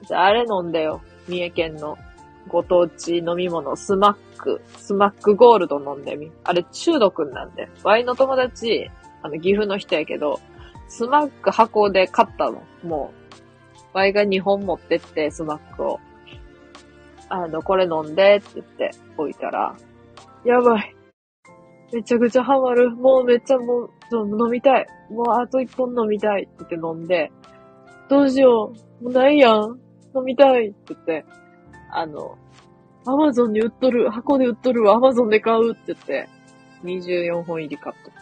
[0.06, 1.02] じゃあ、あれ飲んでよ。
[1.26, 1.98] 三重県の
[2.46, 4.62] ご当地飲み物、スマック。
[4.76, 6.30] スマックゴールド飲んでみ。
[6.44, 7.68] あれ中毒なんで。
[7.82, 8.90] ワイの友達、
[9.22, 10.40] あの、岐阜の人やけど、
[10.88, 12.62] スマック箱で買ったの。
[12.82, 13.18] もう。
[13.92, 16.00] ワイが2本持ってって、スマックを。
[17.28, 19.76] あの、これ飲んでって言って置いたら、
[20.44, 20.94] やばい。
[21.92, 22.90] めちゃくちゃハマる。
[22.90, 24.86] もうめっちゃもう、飲みたい。
[25.10, 27.30] もうあと一本飲みたいって言って飲んで、
[28.08, 29.04] どうしよう。
[29.04, 29.78] もうないやん。
[30.14, 31.24] 飲みたいって言って、
[31.92, 32.36] あの、
[33.06, 36.28] アマゾンに売っとる、箱で売っとるわ、アマゾンで買うって言って、
[36.84, 38.14] 24本入り買っとっ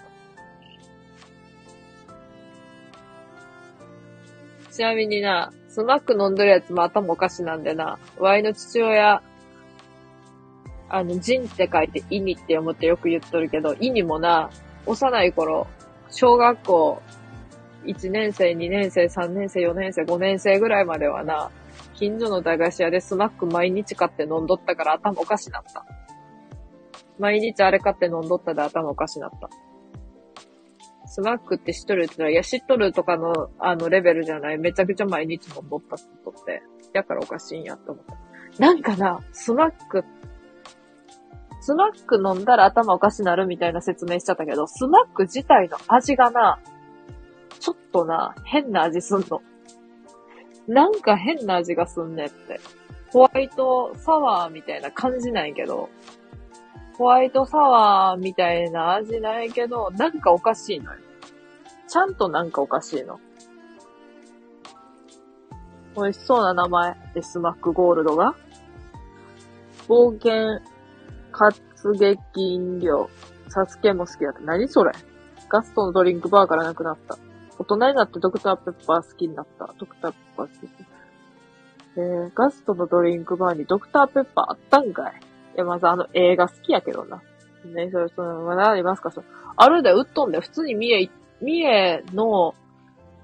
[4.76, 9.22] ちなみにな、スマック飲んどるやつも頭おかしなんでな、ワイの父親、
[10.90, 14.50] あの、ジンって書いてイニって読むってよく言っとるけど、イニもな、
[14.84, 15.66] 幼い頃、
[16.10, 17.02] 小学校
[17.86, 21.50] 1年生、2年生、3年生、4年生、5年生ぐらいまではな、
[21.94, 25.86] 近所の駄菓子屋でスナック毎日買って飲んどったから頭おかしなった。
[27.18, 29.48] 毎日あれ買って飲んどったで頭おかしなった。
[31.16, 34.58] スナックって知っとるって言ったら、いや知っとるとかの、あのレベルじゃない。
[34.58, 36.62] めちゃくちゃ毎日飲んどったって言っとって。
[36.92, 38.62] だからおかしいんやって思った。
[38.62, 40.04] なんかな、スナック、
[41.62, 46.58] スナック飲んだら頭おかしなるみたいな説明しちゃったけど、スナック自体の味がな、
[47.60, 49.40] ちょっとな、変な味すんの。
[50.68, 52.60] なんか変な味がすんねって。
[53.08, 55.88] ホワイトサワーみたいな感じないけど、
[56.98, 61.05] ホワイトサワーみたいな味ないけど、なんかおかしいのよ。
[61.88, 63.20] ちゃんとなんかおかしいの。
[65.96, 68.34] 美味しそうな名前でスマックゴールドが。
[69.88, 70.60] 冒険、
[71.32, 71.60] 活
[71.92, 72.20] 劇
[72.54, 73.08] 飲料。
[73.48, 74.40] サスケも好きだった。
[74.40, 74.92] 何それ
[75.48, 77.16] ガストのドリンクバーからなくなった。
[77.58, 79.72] 大人になってドクターペッパー好きになった。
[79.78, 80.70] ドクターペッパー好き。
[81.96, 85.12] えー、ガストのドリンクバーにドクターペッパーあったんかい
[85.54, 87.22] いや、まずあの映画好きやけどな。
[87.64, 89.10] ね、それ、その、まだありますか？
[89.10, 89.22] そ
[89.56, 91.10] あるで、売っとんで、普通に三重、
[91.40, 92.54] 三重の、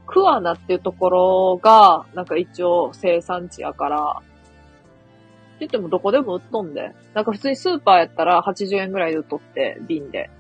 [0.07, 4.25] 桑名っていうところが、なんか一応生産地やから、って
[5.61, 6.93] 言ってもどこでも売っとんで。
[7.15, 10.31] なんか普通にスーパーやったら80円ぐらいで売っとって、瓶で。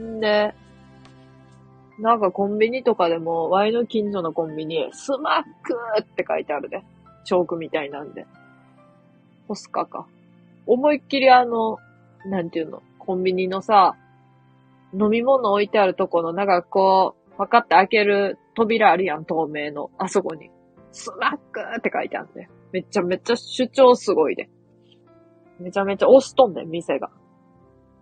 [0.00, 0.54] んで、
[1.98, 6.82] なんかコンビニとかでも、ワイの近所のコンビニ、スマックって書いてあるで。
[7.24, 8.26] チョークみたいなんで。
[9.48, 10.06] ポスカか。
[10.66, 11.78] 思いっきりあの、
[12.26, 13.96] なんていうの、コンビニのさ、
[14.94, 19.90] 飲み物置いてあるとこの、なんかこう、パカって開ける扉あるやん、透明の。
[19.98, 20.50] あそこに。
[20.92, 22.48] スマックって書いてあるんで。
[22.72, 24.48] めちゃめちゃ主張すごいで。
[25.58, 27.10] めちゃめちゃ押しとんで、店が。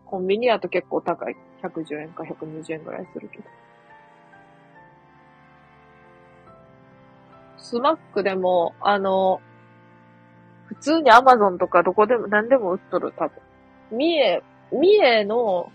[0.06, 1.36] コンビニやと結構高い。
[1.62, 3.44] 110円か120円ぐらいするけど。
[7.56, 9.40] スマックでも、あの、
[10.66, 13.40] 普通にアマゾンとかどこでも何でも売っとる、多分。
[13.92, 14.42] 三重、
[14.72, 15.72] 三重の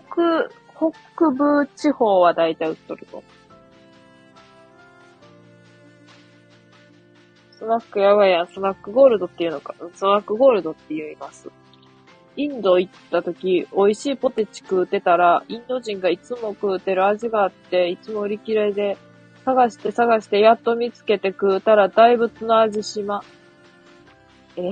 [0.00, 3.22] 北、北部地方は大体売っとると。
[7.50, 8.46] スナックやばいや。
[8.46, 9.74] スナックゴールドっていうのか。
[9.94, 11.50] スナックゴールドって言います。
[12.34, 18.96] インド行った時、美味しいポテチ食うてたら、インド人がいつも食うてる味があって、いつも売り切れで、
[19.44, 23.22] 探して探してやっと見つけて食うたら大仏の味しま。
[24.56, 24.62] え？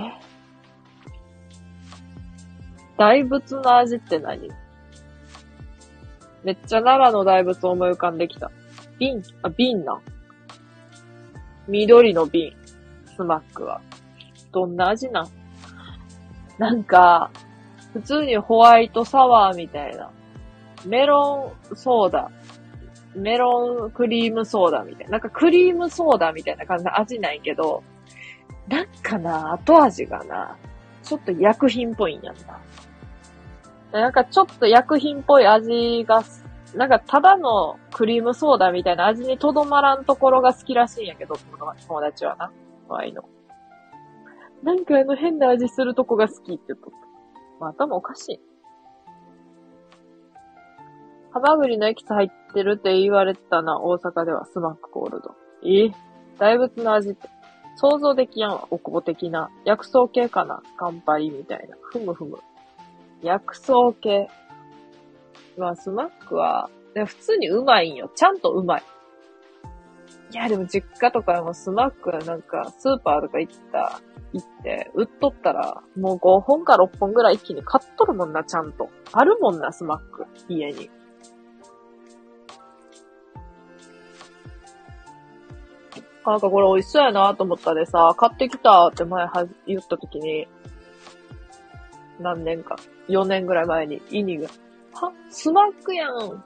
[2.97, 4.51] 大仏の味って何？
[6.45, 8.51] めっちゃ奈良の大仏を思い浮かんできた。
[8.99, 10.01] 瓶、あ、瓶な。
[11.69, 12.53] 緑の瓶。
[13.17, 13.81] スマックは。
[14.53, 15.29] どんな味なん？
[16.59, 17.31] なんか、
[17.93, 20.11] 普通にホワイトサワーみたいな。
[20.87, 22.31] メロンソーダ
[23.15, 25.13] メロンクリームソーダみたいな。
[25.13, 27.83] なんかクリームソーダみたいな感じの味ないけど、
[28.69, 30.57] なんかな、後味がな、
[31.03, 32.59] ちょっと薬品っぽいんやんな。
[33.93, 36.23] なんかちょっと薬品っぽい味が、
[36.75, 41.35] なんかただのクリームソーダみたいな味にとどまらんところが好きらしいんやけど、
[41.89, 42.53] 友達はな。
[42.89, 43.25] ワイの。
[44.63, 46.97] なんかあの変な味するとこが好きって言っとった。
[47.61, 48.41] まあ頭おかしい。
[51.33, 55.35] ハマグリのエキス入ってるって言われたな、大阪では、スマックゴールド。
[55.65, 55.91] え？
[56.39, 57.29] 大仏の味って。
[57.77, 59.49] 想像できやんわ、おこぼ的な。
[59.65, 61.77] 薬草系かなカンパリみたいな。
[61.81, 62.39] ふむふむ。
[63.23, 64.29] 薬草系。
[65.57, 68.11] まあ、スマックは、普通にうまいんよ。
[68.15, 68.83] ちゃんとうまい。
[70.33, 74.01] いや、でも実家とかもスナックなんか、スーパーとか行った、
[74.33, 78.91] 行って、売っとったら、もう5本か6本ぐらい一気に買っとるもんな、ちゃんと。
[79.13, 80.27] あるもんな、スマック。
[80.49, 80.91] 家に。
[86.25, 90.47] なんかこれ美味しそうやなと思ったでさ、買ってきたって前は言った時に、
[92.21, 92.77] 何年か、
[93.09, 94.49] 4年ぐらい前に、イニが、
[94.93, 95.13] は？
[95.31, 96.45] スマックやん。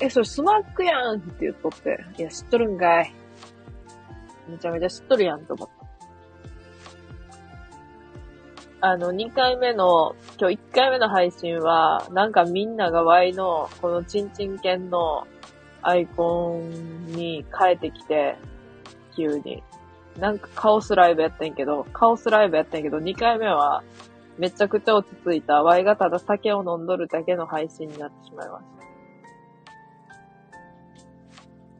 [0.00, 1.16] え、それスマックやん。
[1.16, 3.12] って言っとって、いや、知っとるんかい。
[4.48, 5.78] めちゃめちゃ知っとるやんと思った。
[8.80, 15.26] あの、2回目の、今日1回目の配信は、なんかみんなが Y の、このチンチン犬の
[15.82, 18.36] アイコンに変えてきて、
[19.16, 19.64] 急に。
[20.16, 23.82] なんかカオスライブやったんけど、カオスライブやったんけど、2回目は、
[24.38, 28.78] めちゃくちゃ落ち着いた Y がただ酒を飲んどるだけの配信になってしまいました。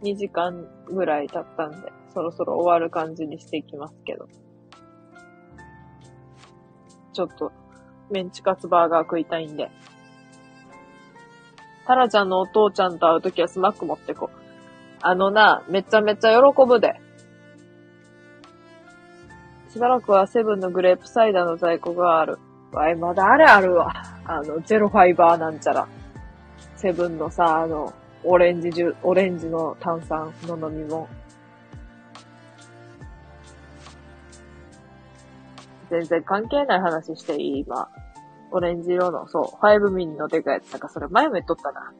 [0.02, 4.28] 2時間ぐらい経ったんで、そろそろ終わる感じにしていきますけど。
[7.12, 7.52] ちょっと、
[8.10, 9.70] メンチカツバーガー食いたいんで。
[11.86, 14.38] タラちゃんのお父ちゃんと会うときはスマック持ってこう。
[15.00, 17.00] あのな、めちゃめちゃ喜ぶで。
[19.70, 22.38] しばらくはセブンのグレープサイダーの在庫がある。
[22.72, 23.92] わい、まだあれあるわ。
[24.24, 25.88] あの、ゼロファイバーなんちゃら。
[26.76, 27.92] セブンのさ、あの、
[28.24, 31.08] オレンジジュ、オレンジの炭酸の飲み物。
[35.90, 37.60] 全然関係ない話していい？
[37.60, 37.88] 今。
[38.50, 40.70] オレンジ色の、そう、5ミニのデカやつ。
[40.70, 41.92] なんかそれ前も言っとったな。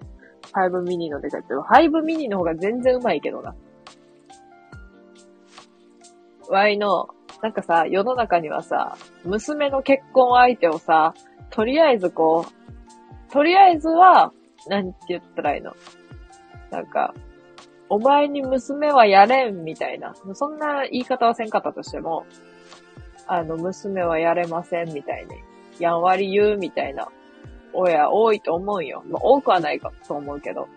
[0.53, 1.47] 5ミニのデカやつ。
[1.51, 3.55] 5ミニの方が全然うまいけどな。
[6.51, 7.09] ワイの、
[7.43, 11.15] なんかさ、世の中にはさ、娘の結婚相手をさ、
[11.51, 14.33] とりあえずこう、とりあえずは、
[14.67, 15.75] なんて言ったらいいの？
[16.71, 17.15] なんか、
[17.89, 20.15] お前に娘はやれんみたいな。
[20.35, 22.27] そんな言い方はせんかったとしても、
[23.27, 25.33] あの、娘はやれませんみたいに、
[25.79, 27.09] やんわり言うみたいな
[27.73, 29.05] 親多いと思うよ。
[29.07, 30.69] まあ、多くはないかと思うけど。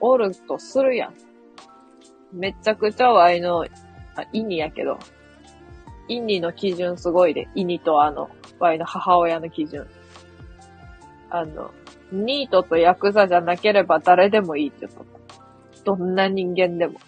[0.00, 1.14] おるとするやん。
[2.32, 3.64] めちゃくちゃワイの、
[4.16, 4.98] あ、イニやけど、
[6.08, 9.86] イニの基準すごいで、イニとあの、ワイの母親の基準。
[11.30, 11.72] あの、
[12.12, 15.04] ニートとヤクザじゃなければ誰でもいいって言った。
[15.84, 17.00] どんな人間でも。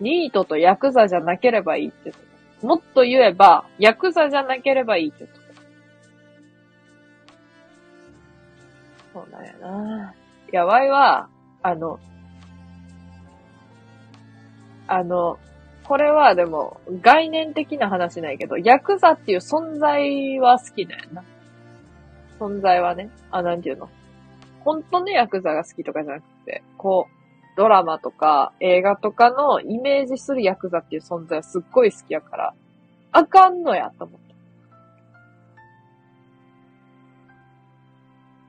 [0.00, 2.16] ニートとヤクザじゃなければいいって言っ
[2.60, 2.66] た。
[2.66, 5.44] もっと言えば、ヤクザじゃなければいいって言った。
[9.12, 10.14] そうなんやな。
[10.52, 11.28] いや、ワイは、
[11.62, 12.00] あの、
[14.86, 15.38] あの、
[15.86, 21.22] これはでも、概念的な話ないけど、ヤクザっていう存在は好きだよな。
[22.40, 23.10] 存在はね。
[23.30, 23.88] あ、なんていうの？
[24.64, 27.14] 本当のヤクザが好きとかじゃなくて、こう、
[27.56, 32.54] ドラマとか映画とかのイメージするヤクザっていう存在はすっごい好きやから、
[33.12, 34.20] あかんのやと思っ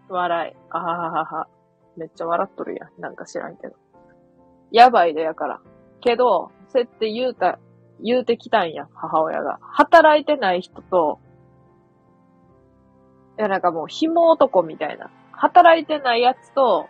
[0.08, 0.14] た。
[0.14, 0.54] 笑い。
[0.70, 1.48] あはははは。
[1.98, 3.02] めっちゃ笑っとるやん。
[3.02, 3.76] なんか知らんけど。
[4.72, 5.60] やばいでやから。
[6.06, 7.58] けど、そうやって言うた、
[8.00, 9.58] 言うてきたんや、母親が。
[9.62, 11.20] 働いてない人と、
[13.40, 15.10] いや、なんかもう、紐男みたいな。
[15.32, 16.88] 働いてないやつと、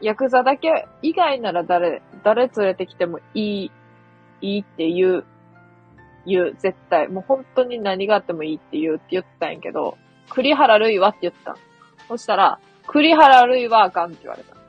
[0.00, 3.70] ヤクザだけ以外なら誰、誰連れてきてもいい、
[4.40, 5.24] いいって言う、
[6.26, 7.08] 言う、絶対。
[7.08, 9.98] もう本当に何があってもいいって言うって言ったんやけど、
[10.30, 11.56] 栗原類はって言ったん。
[12.08, 14.61] そしたら、栗原類はあかんって言われた。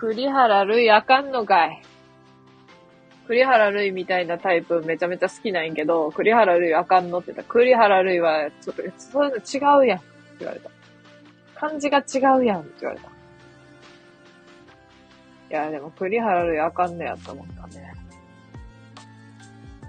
[0.00, 1.82] 栗原類あかんのかい。
[3.26, 10.06] 栗原類みたいなタイプめちゃめちゃ好きなんやけど、栗原類あかんのって言った、栗原類はちょっと、そういうの違うやんって
[10.38, 10.70] 言われた。
[11.56, 13.08] 漢字が違うやんって言われた。
[13.08, 13.10] い
[15.50, 17.92] や、でも栗原類あかんねやと思ったね。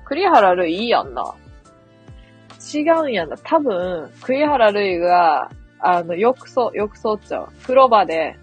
[0.06, 1.36] 栗原類いいやんな。
[2.73, 3.38] 違うんやんな。
[3.38, 7.49] 多分、栗原類が、あの、浴槽、浴槽っちゃう。
[7.61, 8.36] 風呂場で、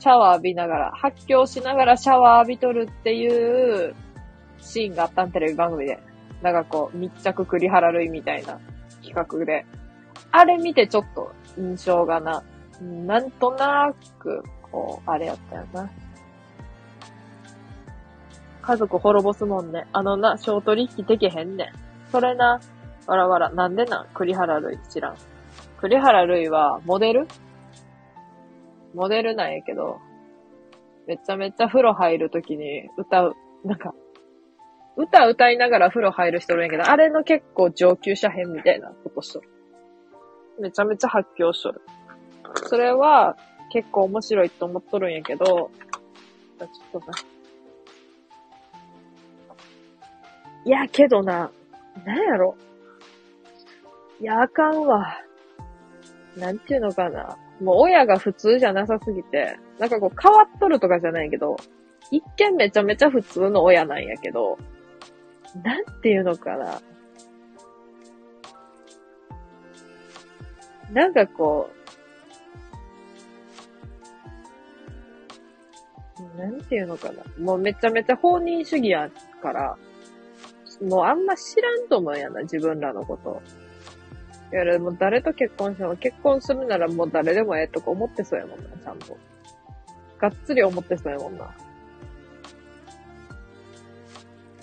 [0.00, 3.94] シャワー浴びながら、発狂しながらシャワー浴びとるっていう
[4.58, 6.00] シーンがあったん、テレビ番組で。
[6.40, 8.58] なんかこう、密着栗原類みたいな
[9.04, 9.66] 企画で。
[10.32, 12.42] あれ見てちょっと印象がな、
[12.80, 15.90] なんとなく、こう、あれやったよな。
[18.62, 19.86] 家族滅ぼすもんね。
[19.92, 21.68] あのな、小取引できへんねん。
[22.10, 22.58] それな、
[23.06, 25.16] わらわら、なんでな栗原類知らん。
[25.78, 27.28] 栗原類は、モデル
[28.94, 29.98] モデルなんやけど、
[31.06, 33.94] めちゃめちゃ風呂入るときに歌う、なんか、
[34.96, 39.48] 歌歌いながら風呂入る人るんやけど、あれの結構上級者編みたいなことしとる。
[40.60, 41.80] めちゃめちゃ発狂しとる。
[42.66, 43.36] それは
[43.72, 45.46] 結構面白いと思っとるんやけど、
[46.58, 47.06] ちょっとな。
[50.64, 51.50] いや、けどな、
[52.04, 52.56] なんやろ。
[54.20, 55.16] いや、あかんわ。
[56.36, 57.38] なんていうのかな。
[57.60, 61.56] もう親が普通じゃなさすぎて、なんかこう変わっとるとかじゃないけど、
[62.10, 64.58] 一見めちゃめちゃ普通の親なんやけど、
[65.62, 66.80] なんていうのかな。
[70.92, 71.70] なんかこ
[76.36, 77.22] う、なんていうのかな。
[77.38, 79.10] もうめちゃめちゃ放任主義や
[79.42, 79.76] から、
[80.82, 83.42] もうあんま知らんと思うやな、自分らのこと。
[84.52, 89.16] いや、でも誰と結婚しても、結婚するならもう誰でもええとか思ってそうやもんな、ちゃんと。
[90.18, 91.54] がっつり思ってそうやもんな。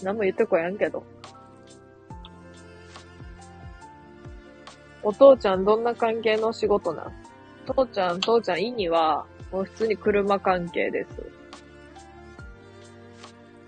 [0.03, 1.03] 何も言ってこやんけど。
[5.03, 7.14] お父ちゃんどんな関係の仕事なん？
[7.65, 11.07] 父ちゃん、父ちゃん、意には、もう普通に車関係です。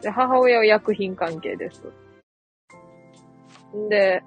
[0.02, 1.82] で、母親は薬品関係です。
[3.76, 4.22] んで、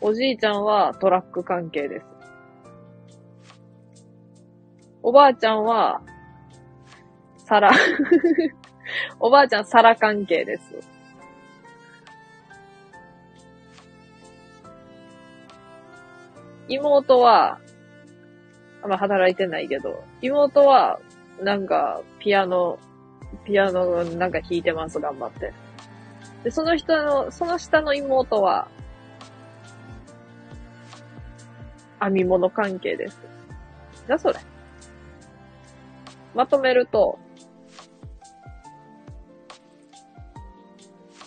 [0.00, 2.06] おじいちゃんはトラック関係です。
[5.02, 6.00] おばあちゃんは、
[7.38, 7.70] 皿。
[9.18, 10.98] おばあちゃん皿関係です。
[16.68, 17.58] 妹は、
[18.82, 21.00] あんま働いてないけど、妹は、
[21.40, 22.78] なんか、ピアノ、
[23.44, 25.52] ピアノなんか弾いてます、頑張って。
[26.44, 28.68] で、その人の、その下の妹は、
[32.00, 33.20] 編み物関係です。
[34.06, 34.38] な、それ？
[36.34, 37.18] まとめると、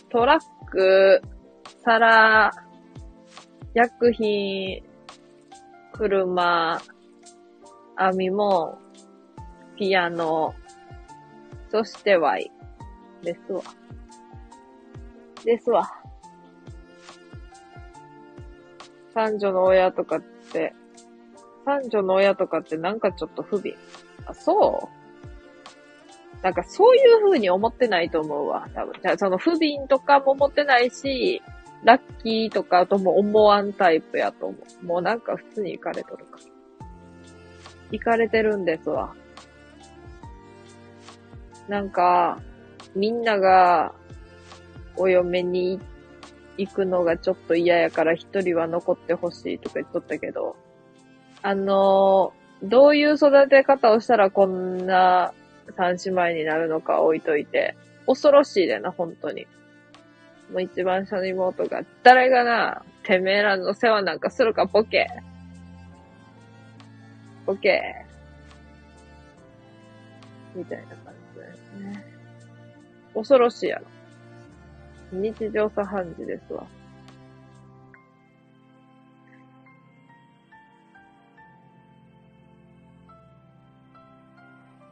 [0.10, 1.22] トラック、
[1.84, 2.52] 皿、
[3.74, 4.84] 薬品、
[5.92, 6.82] 車、
[7.98, 8.78] 編み物、
[9.78, 10.54] ピアノ、
[11.70, 12.52] そして Y
[13.22, 13.62] ですわ。
[15.44, 15.90] ですわ。
[19.14, 20.22] 三女の親とか、
[21.66, 23.76] 三女の親とかってなんかちょっと不憫。
[24.26, 26.44] あ、そう？
[26.44, 28.94] なんかそういう風に思ってないと思うわ、多分。
[29.02, 31.42] じゃあその不憫とかも思ってないし、
[31.84, 34.86] ラッキーとかとも思わんタイプやと思う。
[34.86, 36.44] もうなんか普通に行かれとるから。
[37.92, 39.14] 行かれてるんですわ。
[41.68, 42.40] なんか、
[42.96, 43.94] みんなが
[44.98, 45.84] お嫁に行っ
[46.58, 50.56] 行くのがちょっと嫌やから一人は残ってほしいとか言っとったけど、
[51.42, 55.34] あのー、どういう育て方をしたらこんな
[55.76, 57.76] 三姉妹になるのか置いといて、
[58.06, 59.48] 恐ろしいでな、本当に。
[60.52, 65.08] もう一番下の妹が、誰がな、てめえらの世話なんかするか、ボケ。
[67.46, 68.06] ボケ。
[70.54, 72.06] みたいな感じだよね。
[73.14, 73.86] 恐ろしいやろ。
[75.12, 76.66] 日常茶飯事ですわ。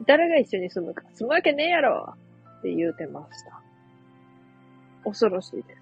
[0.06, 2.16] 誰が一緒に住むか、住むわけねえやろ
[2.60, 3.62] って言うてました。
[5.04, 5.82] 恐ろしいです。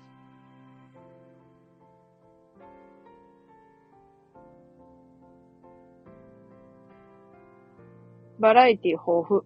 [8.40, 9.42] バラエティ豊富。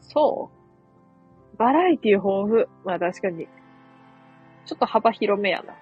[0.00, 0.63] そう？
[1.56, 2.66] バラエティ豊富。
[2.84, 3.46] まあ確かに。
[4.66, 5.74] ちょっと幅広めやな。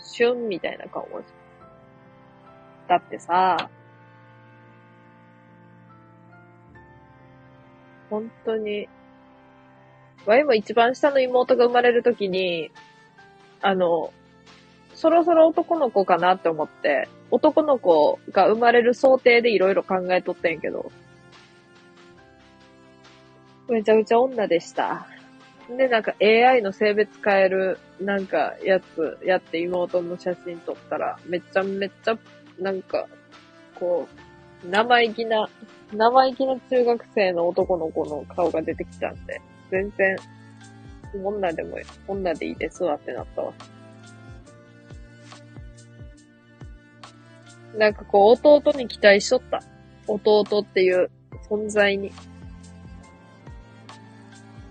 [0.00, 1.28] 旬みたいな顔文字。
[2.88, 3.70] だってさ、
[8.08, 8.88] 本当に、
[10.26, 12.70] わいも一番下の妹が生まれるときに、
[13.62, 14.12] あの、
[14.94, 20.90] そろそろ男の子かなって思って、男の子が生まれる想定でいろいろ考えとってんけど、
[23.72, 25.06] めちゃめちゃ女でした。
[25.76, 32.18] で、なんか AI の性別変える、なんかやつやって妹の写真撮ったら、めちゃめちゃ、
[32.58, 33.06] なんか、
[33.74, 34.08] こ
[34.64, 35.48] う、生意気な、
[35.92, 39.40] 生意気な中学生の男の子の顔が出てきたんで、
[39.70, 40.16] 全然、
[41.24, 41.76] 女でも、
[42.08, 43.52] 女でいいですわってなったわ。
[47.76, 49.62] なんかこう、弟に期待しとった。
[50.08, 51.10] 弟っていう
[51.48, 52.10] 存在に。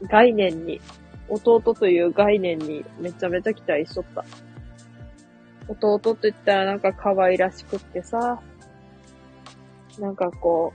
[0.07, 0.81] 概念に。
[1.31, 4.25] 弟という概念にめちゃめちゃ期待しとった。
[5.67, 8.41] 弟って言ったらなんか可愛らしくってさ、
[9.99, 10.73] なんかこ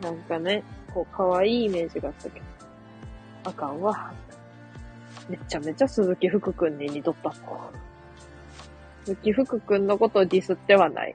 [0.00, 2.46] う、なんかね、構可愛いイメージがあったけど。
[3.44, 4.12] あかんわ。
[5.28, 7.32] めちゃめちゃ鈴木福くんに似とった。
[9.04, 11.14] 鈴木福くんのことをディスってはない。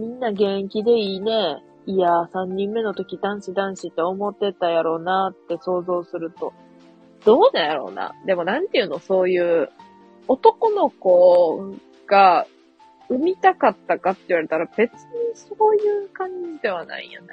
[0.00, 1.62] みんな現役でいいね。
[1.84, 6.54] いやー、3人目の時男子男子って思ってたやろうなって想像すると。
[7.26, 8.14] どうなんやろうな。
[8.24, 9.68] でもなんていうの、そういう、
[10.26, 11.74] 男の子
[12.06, 12.46] が
[13.10, 14.90] 産みたかったかって言われたら別に
[15.34, 17.28] そういう感じではないよね。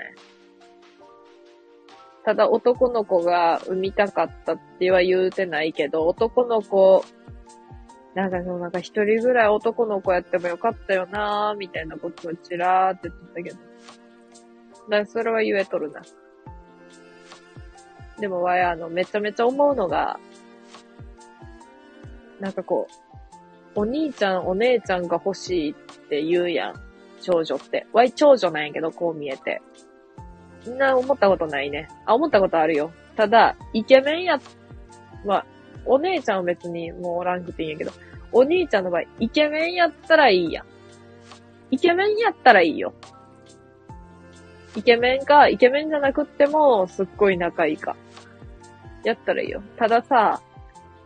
[2.26, 7.06] ただ男の子が産みたかったっては言うてないけど、男の子、
[8.18, 13.58] なんかそのなんか一人ぐらい男の子やってもよかったよなーみたいなことをちらーって言ってたけど。
[14.90, 16.02] だそれは言えとるな。
[18.20, 20.20] でもわい、あの、めちゃめちゃ思うのが、
[22.40, 22.88] なんかこ
[23.76, 25.76] う、お兄ちゃん、お姉ちゃんが欲しいっ
[26.10, 26.76] て言うやん。
[27.22, 27.86] 長女って。
[27.94, 29.62] わい、長女なんやけど、こう見えて。
[30.66, 31.88] みんな思ったことないね。
[32.08, 32.92] あ、思ったことあるよ。
[33.16, 34.40] ただ、イケメンや、
[35.24, 35.46] まあ、
[35.86, 37.92] お姉ちゃんは別にもうおらんくていいんやけど、
[38.32, 40.66] お兄ちゃんの場合、イケメンやったらいいやん。
[41.72, 42.94] イケメンやったらいいよ。
[44.76, 47.96] イケメンか、イケメンじゃなくっても、すっごい仲いいか。
[49.04, 49.62] やったらいいよ。
[49.78, 50.42] たださ、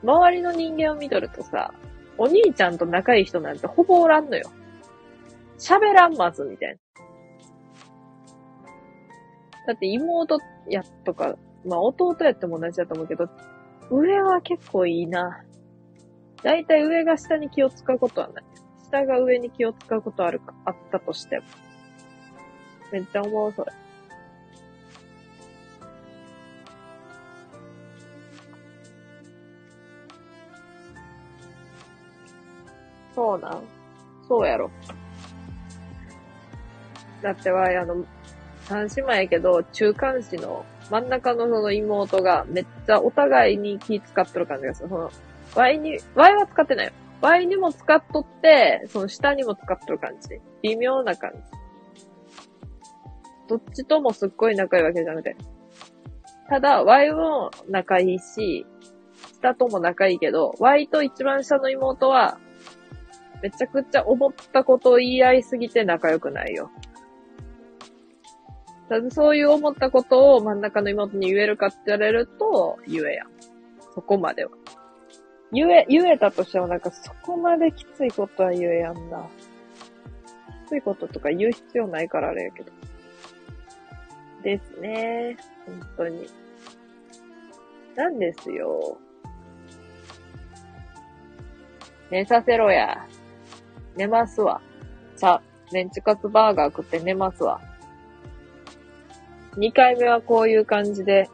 [0.03, 1.73] 周りの人間を見とるとさ、
[2.18, 4.49] お兄ちゃんと仲いい人なんてほぼおらんのよ。
[5.57, 6.76] 喋らんまず、みたいな。
[9.68, 11.35] だって妹やとか、
[11.65, 13.30] まあ弟やっても同じだと思うけど、
[13.89, 15.43] 上は結構いいな。
[16.43, 18.43] だいたい上が下に気を使うことはない。
[18.88, 21.45] 下が上に気を使うことあるか、あったとしても。
[22.91, 23.72] めっちゃ思う、それ。
[33.15, 33.63] そうなん。
[34.27, 34.72] そうやろ。
[37.22, 38.03] だってわい、あの、
[38.63, 44.89] 三姉妹やけど、中間子の真ん中のその妹がめっちゃお互いに気使っとる感じがする。
[44.89, 45.11] その、
[45.56, 46.91] Y に、Y は使ってないよ。
[47.22, 50.40] Y にも使っとって、その下にも使っとる感じ。
[50.64, 51.40] 微妙な感じ。
[53.48, 55.36] どっちともすっごい仲いいわけじゃなくて。
[56.49, 58.65] ただ、Y も仲いいし、
[59.41, 62.40] 下とも仲いいけど、Y と一番下の妹は、
[63.41, 66.69] めちゃくちゃ思ったことを言い合いすぎて仲良くないよ。
[68.88, 73.26] ただそういう思ったことを真ん中の妹に言えるかって言われると、言えや。
[73.95, 74.52] そこまでは。
[75.52, 79.28] 言え、言えたとしてもなんかそこまできついことは言えやんな。
[80.65, 82.72] きついこととか言う必要ないからあれやけど。
[84.44, 85.38] ですね。
[85.65, 86.28] 本当に。
[87.95, 88.98] なんですよ。
[92.10, 93.06] 寝させろや。
[93.95, 94.61] 寝ますわ。
[95.15, 95.41] さ、
[95.72, 97.61] メンチカツバーガー食って寝ますわ。
[99.57, 101.30] 2回目はこういう感じで、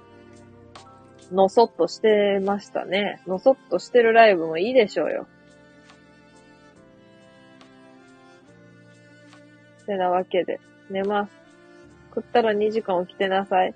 [1.31, 3.21] のそっとしてましたね。
[3.27, 5.27] のそっとしてるライブもいいでしょうよ。
[9.87, 10.59] てなわけで、
[10.91, 11.31] 寝ます。
[12.13, 13.73] 食ったら2時間起きてなさい。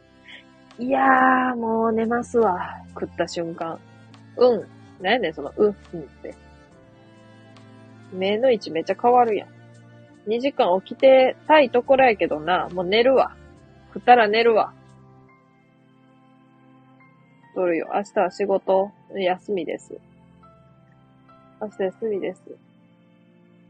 [0.78, 2.78] いやー、もう寝ますわ。
[2.90, 3.80] 食った瞬間。
[4.38, 4.68] うん。
[5.02, 6.36] なんやねん、その、うん、うんって。
[8.14, 9.50] 目の位置めっちゃ変わるやん。
[10.28, 13.36] 2時間起きてたいところやけどな、もう寝るわ。
[13.94, 14.74] 食ったら寝るわ。
[17.54, 17.90] とるよ。
[17.94, 20.00] 明日は仕事、休みです。
[21.62, 22.42] 明日休みです。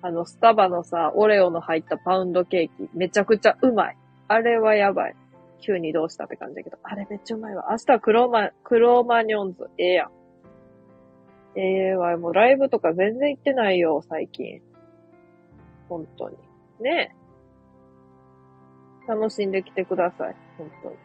[0.02, 3.98] あの、スタバのさ、オレオの入ったパウンドケーキ、めちゃくちゃうまい。
[4.28, 5.16] あれはやばい。
[5.62, 7.68] 急にどうしたって感じだけど、あれめっちゃうまいわ。
[7.70, 9.70] 明日はクローマ、クローマニョンズ。
[9.78, 10.12] ええやん。
[11.56, 14.62] ええわ、もうライブとか全然行ってないよ、最近。
[15.88, 16.38] 本当に。
[16.80, 17.22] ねえ。
[19.08, 20.36] 楽しんできてください。
[20.58, 20.96] 本当に。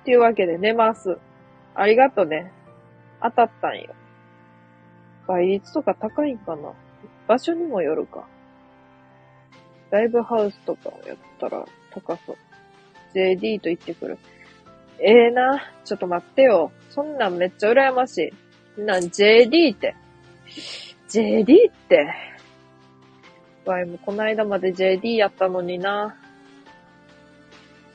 [0.00, 1.18] っていうわけで寝ます。
[1.74, 2.52] ありがとね。
[3.22, 3.94] 当たったんよ。
[5.26, 6.72] 倍率とか高いんかな
[7.28, 8.26] 場所にもよるか。
[9.90, 12.36] ライブハウスとかをやったら高そう。
[13.14, 14.18] JD と言ってくる。
[15.00, 15.62] ええな。
[15.84, 16.72] ちょっと待ってよ。
[16.90, 18.32] そんなんめっちゃ羨まし
[18.78, 18.80] い。
[18.80, 19.94] なん、JD って。
[21.08, 22.14] JD って。
[23.64, 26.16] わいもこないだまで JD やったのにな。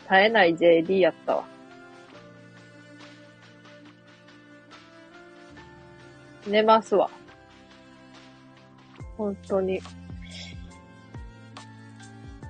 [0.04, 1.55] 絶えない JD やったわ。
[6.48, 7.10] 寝ますわ。
[9.18, 9.82] 本当に。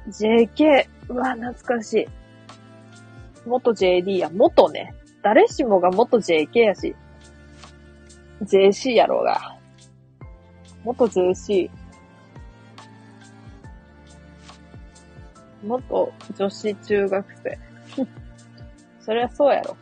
[0.07, 2.07] JK、うわ、懐かしい。
[3.47, 4.93] 元 JD や、元ね。
[5.21, 6.95] 誰しもが元 JK やし。
[8.43, 9.57] JC やろうが。
[10.83, 11.69] 元 JC。
[15.63, 17.57] 元女子中学生。
[19.01, 19.77] そりゃそうやろ。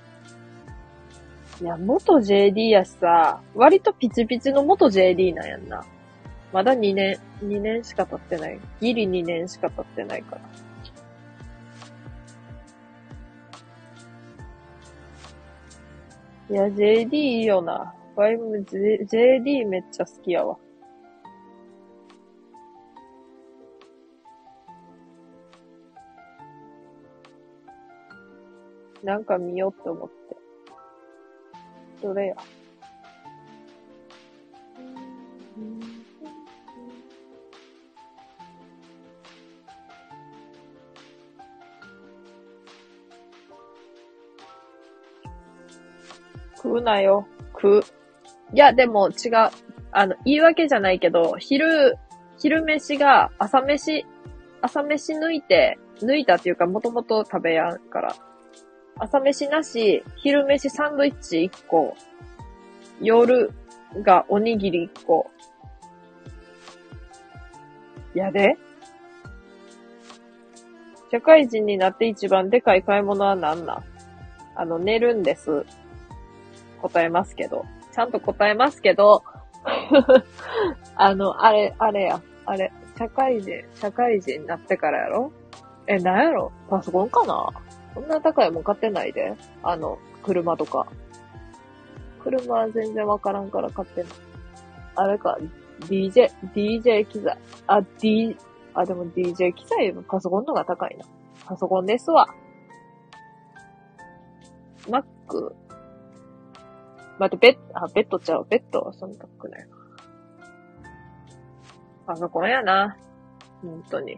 [1.64, 5.86] いや、元 JD やしさ、割とピチピチの元 JD なんやんな。
[6.52, 8.60] まだ2年、2年しか経ってない。
[8.82, 10.42] ギリ2年しか経ってないから。
[16.50, 17.94] いや、JD いいよな。
[18.18, 20.58] ワイも J- JD めっちゃ好きやわ。
[29.02, 30.43] なんか見ようって思って。
[32.04, 32.36] どれや。
[46.58, 47.26] 食うなよ。
[47.54, 47.84] 食う。
[48.54, 49.32] いや、でも違う。
[49.92, 51.98] あの、言い訳じゃないけど、昼、
[52.38, 54.06] 昼飯が朝飯、
[54.62, 58.33] 朝飯抜いて、抜いたっていうかもともと食べやんから。
[58.98, 61.96] 朝飯なし、昼飯サンドイッチ1個、
[63.02, 63.52] 夜
[64.02, 65.30] がおにぎり1個。
[68.14, 68.58] やで。
[71.12, 73.84] 社会人になって一番でかい買い物は何なん？
[74.56, 75.66] あの、寝るんです。
[76.82, 77.66] 答えますけど。
[77.92, 79.24] ちゃんと答えますけど、
[80.96, 85.32] あの、あれ、あれや、あれ、社会人、社会人になってからやろ？
[85.88, 86.52] え、なんやろ？
[86.70, 87.50] パソコンかな？
[87.94, 89.36] そんな高いもん買ってないで。
[89.62, 90.88] あの、車とか。
[92.24, 94.12] 車は全然わからんから買ってない。
[94.96, 95.38] あれか、
[95.82, 97.38] DJ、DJ 機材。
[97.68, 98.38] あ、D、
[98.74, 101.06] あ、でも DJ 機材よりパソコンの方が高いな。
[101.46, 102.28] パソコンですわ。
[104.88, 105.04] Mac。
[107.20, 108.46] 待って、ベッ、あ、ベッドちゃう。
[108.50, 109.68] ベッドはそんな高くない。
[112.06, 112.98] パソコンやな。
[113.62, 114.18] 本当に。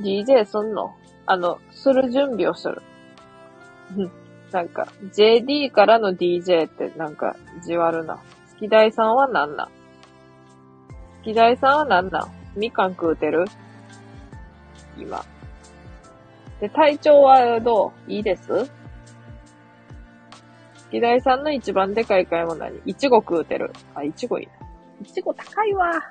[0.00, 0.94] DJ すんの？
[1.26, 2.82] あの、する準備をする。
[4.50, 8.20] なんか、JD からの DJ ってなんか、じわるな。
[8.56, 9.68] 月大さんはなんなん？
[11.22, 12.30] 月大さんはなんなん？
[12.56, 13.44] みかん食うてる？
[14.98, 15.24] 今。
[16.60, 18.12] で、体調はどう？
[18.12, 18.70] いいです？
[20.90, 22.80] 月大さんの一番でかい買い物何？
[22.86, 23.72] いちご食うてる。
[23.94, 24.52] あ、いちごいいな。
[25.02, 26.02] いちご高いわ。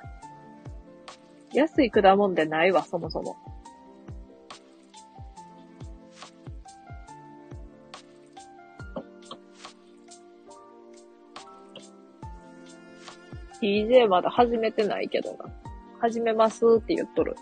[1.52, 3.36] 安い果物でないわ、そもそも。
[13.64, 15.46] DJ まだ始めてないけどな。
[15.98, 17.34] 始めますって言っとる。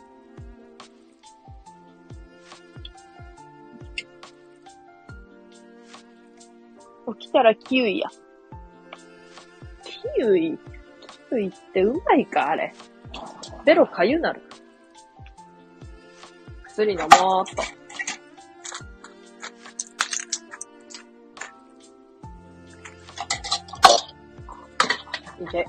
[7.18, 8.08] 起きたらキウイや。
[9.82, 10.56] キウイ？
[10.56, 12.72] キウイってうまいかあれ？
[13.64, 14.40] ベロかゆなる。
[16.68, 17.62] 薬飲もうっと。
[25.44, 25.66] いけ。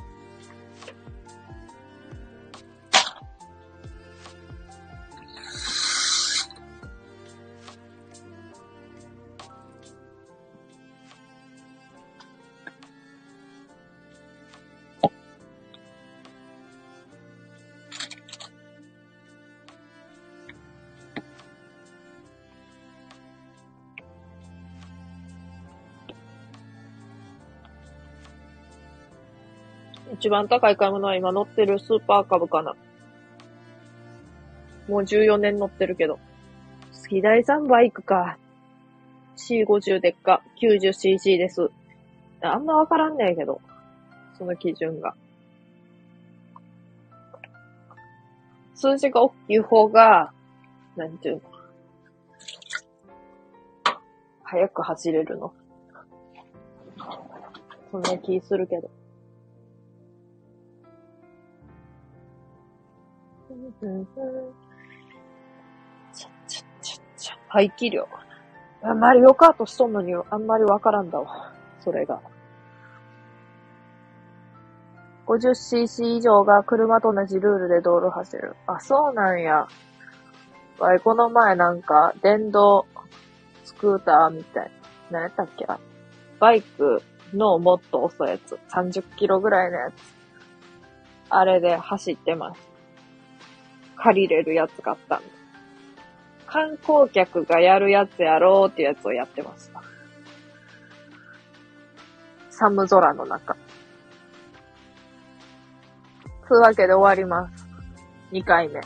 [30.14, 32.76] 一番高い買い物は今乗ってるスーパー株かな。
[34.88, 36.20] もう14年乗ってるけど。
[37.02, 38.38] 好き第3バイクか。
[39.38, 40.44] C50 でっか。
[40.62, 41.72] 90cc です。
[42.42, 43.60] あんまわからんねんけど。
[44.38, 45.16] その基準が。
[48.76, 50.32] 数字が大きい方が、
[50.96, 51.42] なんていうの。
[54.44, 55.54] 早く走れるの。
[57.92, 58.92] そんな気するけど。
[66.14, 67.38] ちゃちゃちゃちゃ。
[67.48, 68.08] 排気量。
[68.82, 71.54] あマリオカートしとんのにあんまりわからんだわ。
[71.80, 72.22] それが。
[75.26, 78.56] 50cc 以上が車と同じルールで道路走る。
[78.68, 79.68] あ、そうなんや。
[80.80, 82.86] わい、この前なんか、電動
[83.64, 84.72] スクーターみたい。
[85.10, 85.66] 何やったっけ？
[86.40, 87.02] バイク
[87.34, 88.60] のもっと遅いやつ。
[88.70, 89.94] 30キロぐらいのやつ。
[91.30, 92.73] あれで走ってます。
[93.96, 95.28] 借りれるやつ買ったんで。
[96.46, 99.82] 観光客がやるやつやろうってやつをやってました。
[102.52, 103.56] 寒空の中。
[106.48, 107.66] つうわけで終わります。
[108.32, 108.82] 2回目。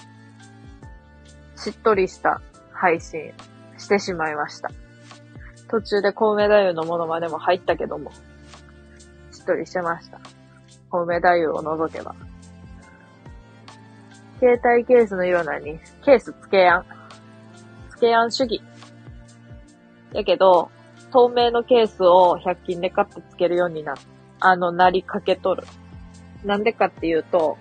[1.56, 3.34] しっとりした配信
[3.78, 4.70] してしまいました。
[5.70, 8.12] 途中でコウメ太夫のものまでも入ったけども、
[9.32, 10.20] しっとりしてました。
[10.90, 12.16] コウメ太夫を除けば。
[14.40, 16.86] 携帯ケースの色何ケースつけやん。
[17.90, 18.62] つけやん主義。
[20.14, 20.70] やけど、
[21.12, 23.96] 透明のケースを100均で買ってつけるようにな、
[24.40, 25.64] あの、なりかけとる。
[26.44, 27.58] なんでかっていうと、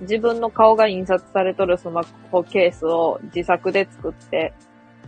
[0.00, 4.54] 自分の顔が印刷されとるスマホケースを自作で作って、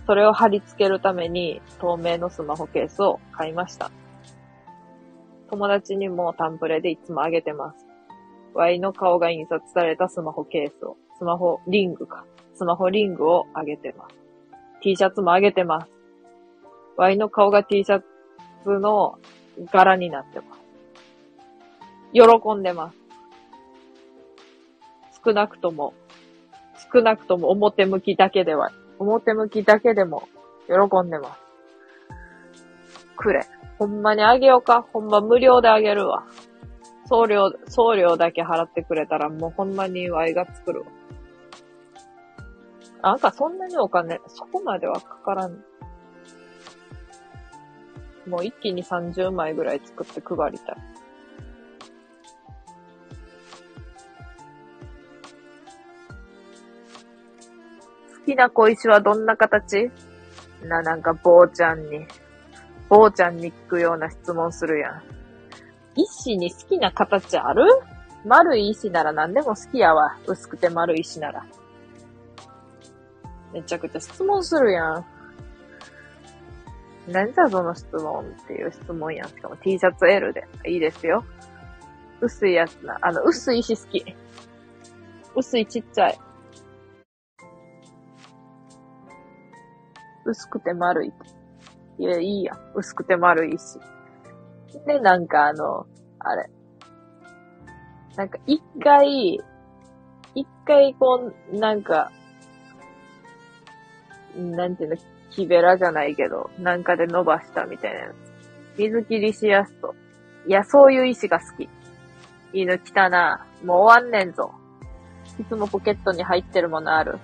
[0.07, 3.93] それを貼り付けるために透明のスマホケースを買いました。
[5.49, 7.90] 友達にもタンプレでいつもあげてます。
[8.55, 12.25] Y の顔が印刷されたスマホケースを、スマホリングか。
[12.55, 14.15] スマホリングをあげてます。
[14.83, 15.91] T シャツもあげてます。
[16.97, 18.03] Y の顔が T シャ
[18.65, 19.19] ツの
[19.73, 20.61] 柄になってます。
[22.13, 22.23] 喜
[22.55, 22.97] んでます。
[25.25, 25.95] 少なくとも、
[26.93, 30.29] 少なくとも表向きだけでは、表向きだけでも
[30.67, 31.41] 喜んでます。
[33.17, 33.47] くれ。
[33.79, 34.85] ほんまにあげようか。
[34.93, 36.25] ほんま無料であげるわ。
[37.11, 40.87] 送料、送料だけ払ってくれたらもうほんまに Y が作るわ。
[43.03, 45.65] なんかそんなにお金、そこまではかからん。
[48.29, 50.77] もう一気に30枚ぐらい作って配りたい。
[58.21, 59.91] 好きな小石はどんな形？
[60.63, 62.07] な、なんか坊ちゃんに、
[62.89, 65.20] 坊ちゃんに聞くような質問するやん。
[66.03, 67.65] 石に好きな形ある？
[68.25, 70.19] 丸い石なら何でも好きやわ。
[70.27, 71.47] 薄くて丸い石なら。
[73.53, 75.07] めちゃくちゃ質問するやん。
[77.09, 79.29] 何じゃその質問っていう質問やん。
[79.29, 80.47] しかも T シャツ L で。
[80.67, 81.25] いいですよ。
[82.21, 82.99] 薄いやつな。
[83.01, 84.05] あの、薄い石好き。
[85.35, 86.19] 薄いちっちゃい。
[90.27, 91.13] 薄くて丸い。
[91.99, 92.53] いや、いいや。
[92.75, 93.81] 薄くて丸い石。
[94.87, 95.87] で、なんかあの、
[96.19, 96.49] あれ。
[98.17, 99.41] なんか一回、
[100.35, 102.11] 一回こう、なんか、
[104.37, 104.97] なんていうの、
[105.31, 108.13] 木べらじゃないけど、なんかで伸ばしたみたいな。
[108.77, 109.95] 水切りしやすと。
[110.47, 111.69] いや、そういう石が好き。
[112.53, 113.47] 犬来たな。
[113.65, 114.53] もう終わんねんぞ。
[115.39, 117.19] いつもポケットに入ってるものある。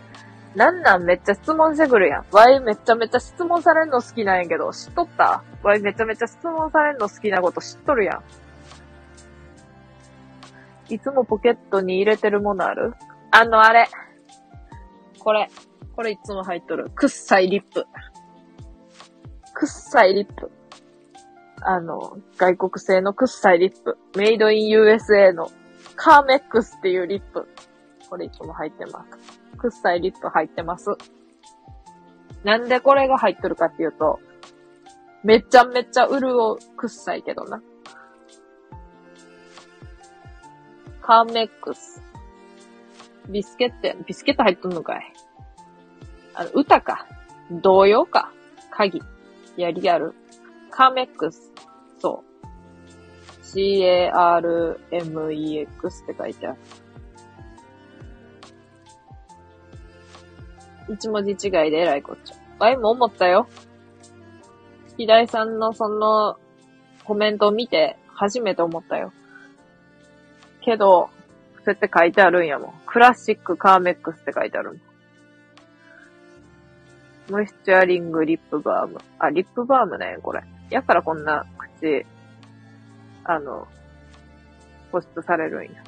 [0.57, 2.25] なんなんめっちゃ質問してくるやん。
[2.33, 5.45] わいめちゃめちゃ質問されるの好きなんやけど、知っとった？
[5.63, 8.23] わいめちゃめちゃ質問されるの好きなこと知っとるや
[10.89, 10.95] ん。
[10.95, 12.95] いつもポケットに入れてるものある？
[13.33, 13.87] あの、あれ。
[15.19, 15.51] これ。
[15.95, 16.91] これいつも入っとる。
[16.95, 17.85] くっさいリップ。
[19.53, 20.51] くっさいリップ。
[21.61, 23.99] あの、外国製のくっさいリップ。
[24.17, 25.51] メイドイン USA の
[25.97, 27.47] カーメックスっていうリップ。
[28.09, 29.41] これいつも入ってます。
[29.57, 30.91] くっさいリップ入ってます。
[32.45, 34.21] なんでこれが入っとるかっていうと、
[35.25, 37.61] めちゃめちゃ潤うくっさいけどな。
[41.01, 42.03] カーメックス。
[43.29, 45.13] ビスケット、ビスケット入っとんのかい。
[46.35, 47.07] あの、歌か。
[47.51, 48.33] 童謡か。
[48.71, 48.99] 鍵。
[48.99, 49.03] い
[49.57, 50.15] やりやる。
[50.71, 51.53] カーメックス。
[51.99, 53.45] そう。
[53.45, 54.83] C-A-R-M-E-X
[56.05, 56.59] って書いてある。
[60.89, 62.37] 一文字違いでえらいこっちゃ。
[62.59, 63.49] ワイも思ったよ。
[64.89, 66.39] 月大さんのその
[67.05, 69.13] コメントを見て初めて思ったよ。
[70.61, 71.11] けど、
[71.65, 72.73] そうやって書いてあるんやもん。
[72.87, 74.81] クラシックカーメックスって書いてあるもん。
[77.31, 78.99] モイスチュアリングリップバーム。
[79.19, 80.43] あ、リップバームね、これ。
[80.71, 82.07] やからこんな口、
[83.25, 83.67] あの、
[84.93, 85.83] 保湿されるんや。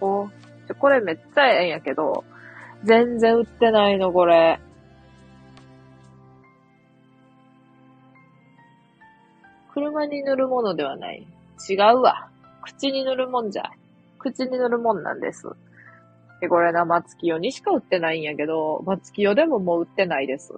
[0.00, 0.28] お、
[0.68, 2.24] ちょ、これめっちゃええんやけど、
[2.84, 4.60] 全然売ってないの、これ。
[9.72, 11.26] 車に塗るものではない。
[11.68, 12.28] 違うわ。
[12.62, 13.70] 口に塗るもんじゃ。
[14.18, 15.48] 口に塗るもんなんです。
[16.40, 20.54] で、これな、松清にしか売ってないんやけど、松清でももう売ってないです。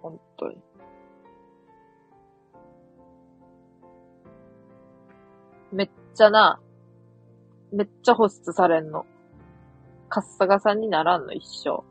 [0.00, 0.58] 本当に。
[5.72, 6.60] めっちゃな、
[7.72, 9.06] めっちゃ保湿されんの。
[10.08, 11.84] カッサカサにならんの、一生。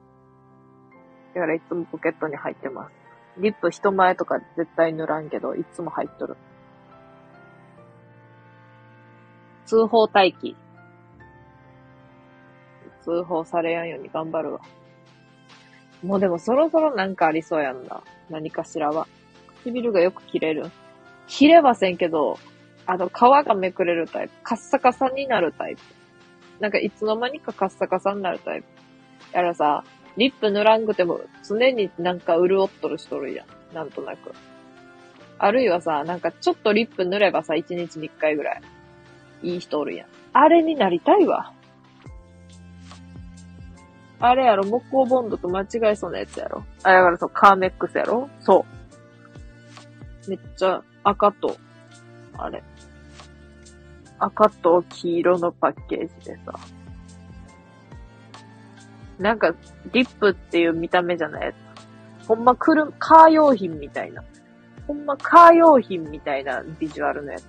[1.34, 2.92] だからいつもポケットに入ってます。
[3.40, 6.38] リップ人前とか絶対塗らんけど、いつも入っとる。
[9.66, 10.56] 通報待機。
[13.04, 14.62] 通報されやんように頑張るわ。
[16.04, 18.02] もうでもそろそろなんかありそうやんな。
[18.30, 19.08] 何かしらは。
[19.64, 20.72] 唇がよく切れる。
[21.28, 22.40] 切れませんけど、
[22.86, 24.34] あの、皮がめくれるタイプ。
[24.44, 25.82] カッサカサになるタイプ。
[26.60, 28.68] なんかいつの間にかカッサカサになるタイプ。
[29.34, 29.84] やらさ、
[30.18, 33.76] リップ塗らんくても常になんか潤っとるしとるやん。
[33.76, 34.34] なんとなく。
[35.40, 38.62] あるいはさ、なんかちょっとリップ塗ればさ、1日に1回ぐらい。
[39.44, 40.08] いい人おるやん。
[40.34, 41.54] あれになりたいわ。
[44.20, 46.64] あれやろ、木工ボンドと間違えそうなやつやろ。
[46.84, 48.66] あ、だからそう、カーメックスやろそ
[50.26, 50.30] う。
[50.30, 51.56] めっちゃ赤と、
[52.36, 52.64] あれ。
[54.20, 56.54] 赤と黄色のパッケージでさ。
[59.20, 59.54] なんか、
[59.94, 61.46] リップっていう見た目じゃない？
[61.48, 62.28] やつ。
[62.28, 64.24] ほんま、くる、カー用品みたいな。
[64.86, 67.48] ほんま、カー用品みたいなビジュアルのやつ。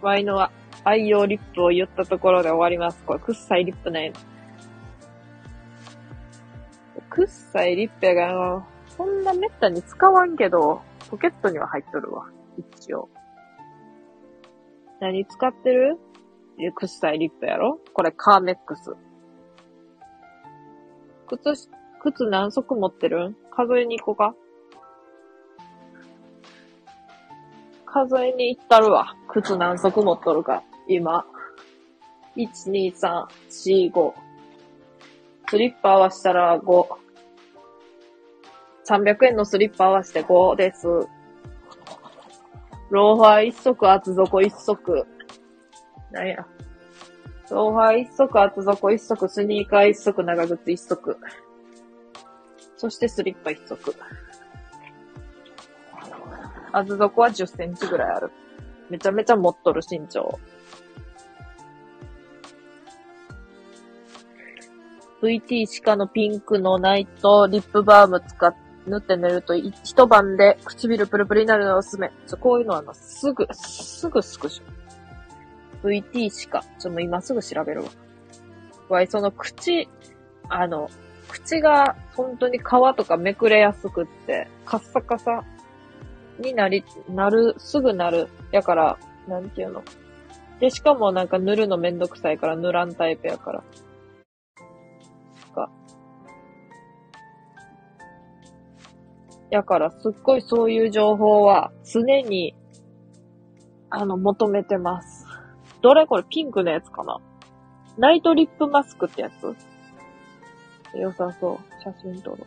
[0.00, 0.50] ワイのは
[0.84, 3.02] 愛用リップを言ったところで終わります。
[3.04, 4.16] これ、くっさいリップないの。
[7.08, 12.26] くっさいリップやが、そんなめったに使わんけど、ポケットには入っとるわ。
[12.58, 13.08] 一応。
[15.00, 15.98] 何使ってる？
[16.58, 17.80] え、くっさいリップやろ？
[17.92, 18.94] これカーメックス。
[21.26, 21.68] 靴、
[22.00, 23.36] 靴何足持ってる？
[23.50, 24.34] 数えに行こうか
[27.86, 29.14] 数えに行ったるわ。
[29.28, 30.62] 靴何足持っとるか。
[30.88, 31.24] 今。
[32.36, 34.14] 1、2、3、4、5。
[35.48, 36.86] スリッパ合わしたら5。
[38.88, 40.86] 300円のスリッパ合わせて5です。
[42.94, 45.06] ローファー1足、厚底1足。
[46.12, 46.46] なんや。
[47.50, 51.16] ローファー1足、厚底1足、スニーカー1足、長靴1足。
[52.76, 53.96] そしてスリッパ1足。
[56.70, 58.30] 厚底は10センチぐらいある。
[58.88, 60.38] めちゃめちゃ持っとる身長。
[65.20, 68.54] VT シカのピンクのナイトリップバーム使っ
[68.86, 72.12] 塗って寝ると一晩で唇プルプルになるのをおすすめ。
[72.26, 75.88] ちょ、こういうのはな、すぐ、すぐスクショ。
[75.88, 76.64] VT しか。
[76.78, 77.90] ちょ、もう今すぐ調べるわ。
[78.88, 79.88] わい、その口、
[80.48, 80.90] あの、
[81.28, 82.62] 口が本当に皮
[82.96, 85.44] とかめくれやすくって、カッサカサ
[86.38, 88.28] になり、なる、すぐなる。
[88.52, 89.82] やから、なんていうの。
[90.60, 93.64] で、しかもなんか塗るのめんどくさいから塗らんタイプやから。
[99.54, 102.56] やからすっごいそういう情報は常に、
[103.88, 105.26] あの、求めてます。
[105.80, 107.20] どれこれピンクのやつかな？
[107.96, 109.54] ナイトリップマスクってやつ？
[110.98, 111.82] 良さそう。
[111.84, 112.46] 写真撮ろう。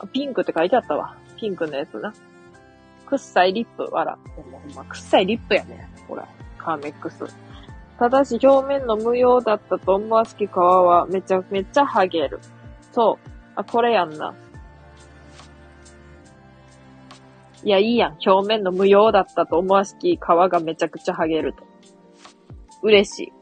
[0.00, 1.16] あ、ピンクって書いてあったわ。
[1.38, 2.12] ピンクのやつな。
[3.06, 4.18] くっさいリップ、わら。
[4.36, 5.88] ほんま、ほんま、くっさいリップやね。
[6.06, 6.22] これ。
[6.58, 7.24] カーメックス。
[8.00, 12.40] ただし表面の無用だったと思わしき皮はめちゃめちゃ剥げる。
[12.92, 13.30] そう。
[13.56, 14.34] あ、これやんな。
[17.62, 18.16] いや、いいやん。
[18.26, 21.62] 表面の無用だったと思わしき皮がめちゃくちゃ剥げると。
[22.82, 23.32] 嬉しい。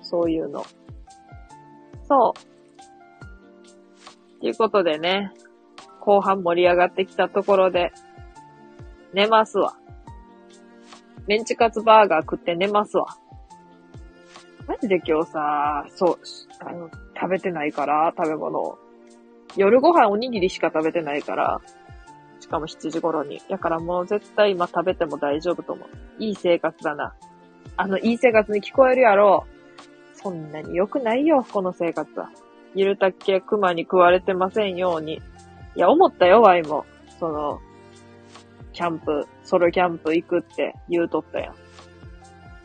[0.00, 0.64] そういうの。
[2.08, 2.32] そ
[4.38, 4.40] う。
[4.40, 5.34] ということでね、
[6.00, 7.92] 後半盛り上がってきたところで、
[9.12, 9.76] 寝ますわ。
[11.26, 13.06] メンチカツバーガー食って寝ますわ。
[14.66, 16.18] マジで今日さ、そう、
[16.60, 18.78] あの、食べてないから、食べ物を
[19.56, 21.60] 夜ご飯おにぎりしか食べてないから、
[22.40, 23.40] しかも7時頃に。
[23.48, 25.88] だからもう絶対今食べても大丈夫と思う。
[26.18, 27.14] いい生活だな。
[27.76, 29.46] あの、いい生活に聞こえるやろ。
[30.12, 32.30] そんなに良くないよ、この生活は。
[32.74, 35.22] ゆるたっけ熊に食われてませんように。
[35.74, 36.84] いや、思ったよ、ワイも。
[37.18, 37.60] その、
[38.76, 41.54] キャンプ、ソロキャンプ行くって言うとったやん。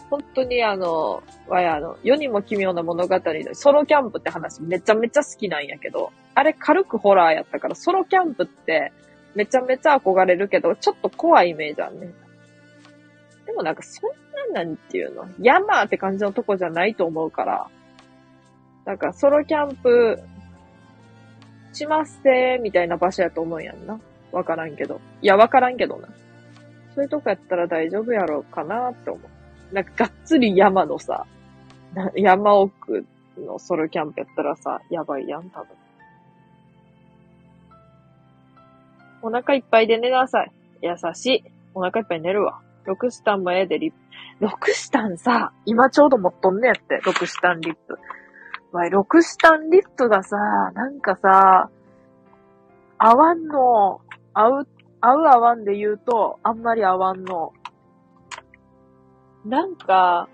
[0.09, 8.91] 本当にあの、わやあの、世にも奇妙な物語で、ソロキャンプって話めちゃめちゃ好きなんやけど、あれ軽くホラーやったから、ソロキャンプって
[9.35, 12.11] めちゃめちゃ憧れるけど、ちょっと怖いイメージあんね。
[13.45, 14.09] でもなんかそん
[14.53, 17.67] ななんていうの、山って感じのとこじゃないと思うから、
[18.83, 20.19] なんかソロキャンプ
[21.71, 23.97] しますせーみたいな場所やと思うやんな。
[24.31, 25.01] わからんけど。
[25.21, 26.07] いや、わからんけどな。
[26.95, 29.73] そういうとこやったら大丈夫やろうかなって思う。
[29.73, 31.25] なんかがっつり山のさ、
[32.15, 33.05] 山奥
[33.37, 35.67] のソロキャンプやったらさ、やばいやん、多分。
[39.23, 40.51] お腹いっぱいで寝なさい。
[40.81, 41.43] 優しい。
[41.73, 42.59] お腹いっぱい寝るわ。
[42.85, 43.97] ロクスタンもええでリップ。
[44.39, 47.99] ロクスタンさ、今ちょうど持っとんねやって、ロクスタンリップ。
[48.71, 50.35] わい、ロクスタンリップがさ、
[50.73, 51.69] なんかさ、
[52.97, 54.01] 合わんの。
[54.33, 54.67] 合う、
[55.01, 57.53] 合う合わんで言うと、あんまり合わんの。
[59.45, 60.29] なんか、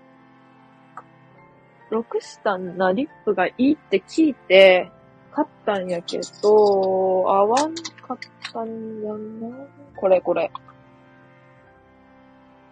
[1.90, 4.90] ロクスタンなリップがいいって聞いて、
[5.32, 8.20] 買ったんやけど、合わん買っ
[8.52, 9.56] たんやな。
[9.96, 10.50] これこれ。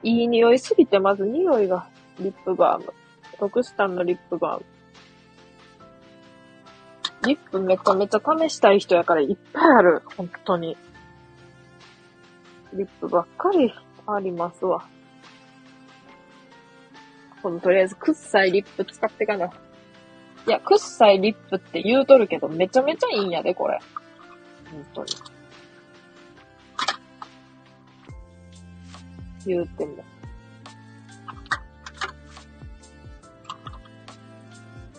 [0.02, 1.88] いい匂いすぎて、まず匂いが、
[2.20, 2.92] リップバーム。
[3.40, 4.66] ロクスタンのリップバーム。
[7.26, 10.02] リップめちゃめちゃ試したい人やからいっぱいある。
[10.16, 10.76] 本当に。
[12.73, 13.73] リップばっかり
[14.07, 14.86] ありますわ。
[17.43, 19.47] このとりあえず、くっさいリップ使ってかな。
[19.47, 19.51] い
[20.51, 23.78] や、くっさいリップって言うとるけど、めちゃめちゃいいんやで、これ。
[24.70, 25.09] 本当に。
[29.47, 30.05] 言うても。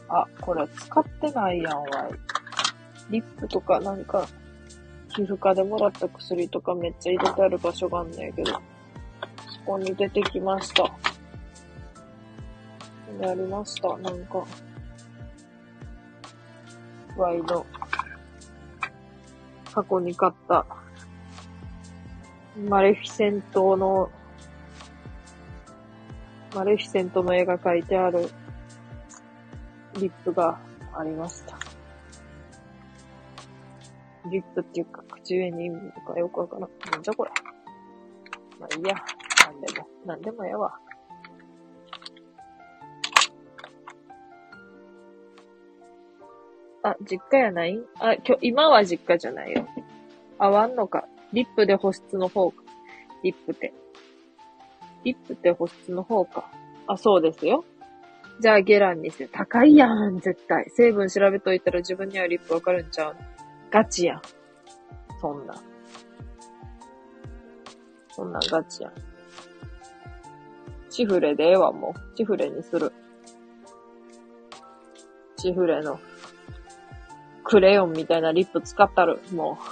[0.09, 1.83] あ、これ使ってないやんわ
[3.09, 3.11] い。
[3.11, 4.27] リップとかなんか、
[5.17, 8.59] 皮膚科でもらった薬とかめっちゃ入れてある場所があんねんけど、そ
[9.65, 10.83] こに出てきました。
[10.83, 10.91] こ
[13.07, 13.97] こにありました。
[13.97, 14.45] なんか、
[17.17, 17.65] ワイの
[19.73, 20.63] 過去に買った、
[22.69, 24.11] マレフィセントの、
[26.53, 28.29] マレフィセントの絵が描いてある
[29.95, 30.59] リップが
[30.95, 31.57] ありました。
[34.29, 36.69] リップっていうか、口紅とかよくわからん。
[36.91, 37.31] なんじゃこれ。
[38.59, 38.95] まあいいや。
[39.45, 40.79] なんでも、なんでもええわ。
[46.83, 47.77] あ、実家やない？
[47.99, 49.67] あ、きょ、今は実家じゃないよ。
[50.37, 51.05] 合わんのか。
[51.33, 52.63] リップで保湿の方か。
[53.23, 53.73] リップって。
[55.03, 56.49] リップって保湿の方か。
[56.87, 57.65] あ、そうですよ。
[58.39, 59.27] じゃあゲランにして。
[59.27, 60.69] 高いやん、絶対。
[60.69, 63.15] 成分調べといたら自分にはリップわかるんちゃう
[63.71, 64.21] ガチやん。
[65.19, 65.55] そんな。
[68.11, 68.93] そんなんガチやん。
[70.89, 72.15] チフレでええわ、もう。
[72.15, 72.91] チフレにする。
[75.37, 75.99] チフレの、
[77.43, 79.19] クレヨンみたいなリップ使ったる。
[79.31, 79.65] もう。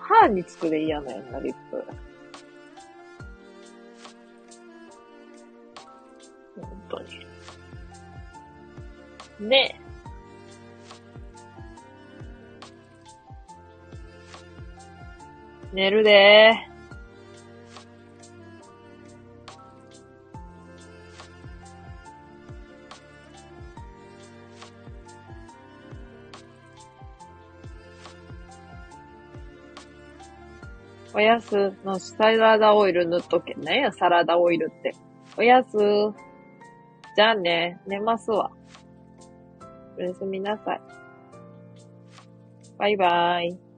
[0.00, 1.84] 歯につくで嫌なやんな、リップ。
[6.60, 7.26] 本当に。
[9.48, 9.79] ね
[15.72, 16.70] 寝るでー。
[31.12, 33.54] おやすのサラダオイル塗っとけ。
[33.54, 34.94] なんや、サラダオイルって。
[35.36, 35.76] おやす。
[37.16, 38.50] じゃあね、寝ますわ。
[39.98, 40.80] おやすみなさい。
[42.78, 43.69] バイバイ。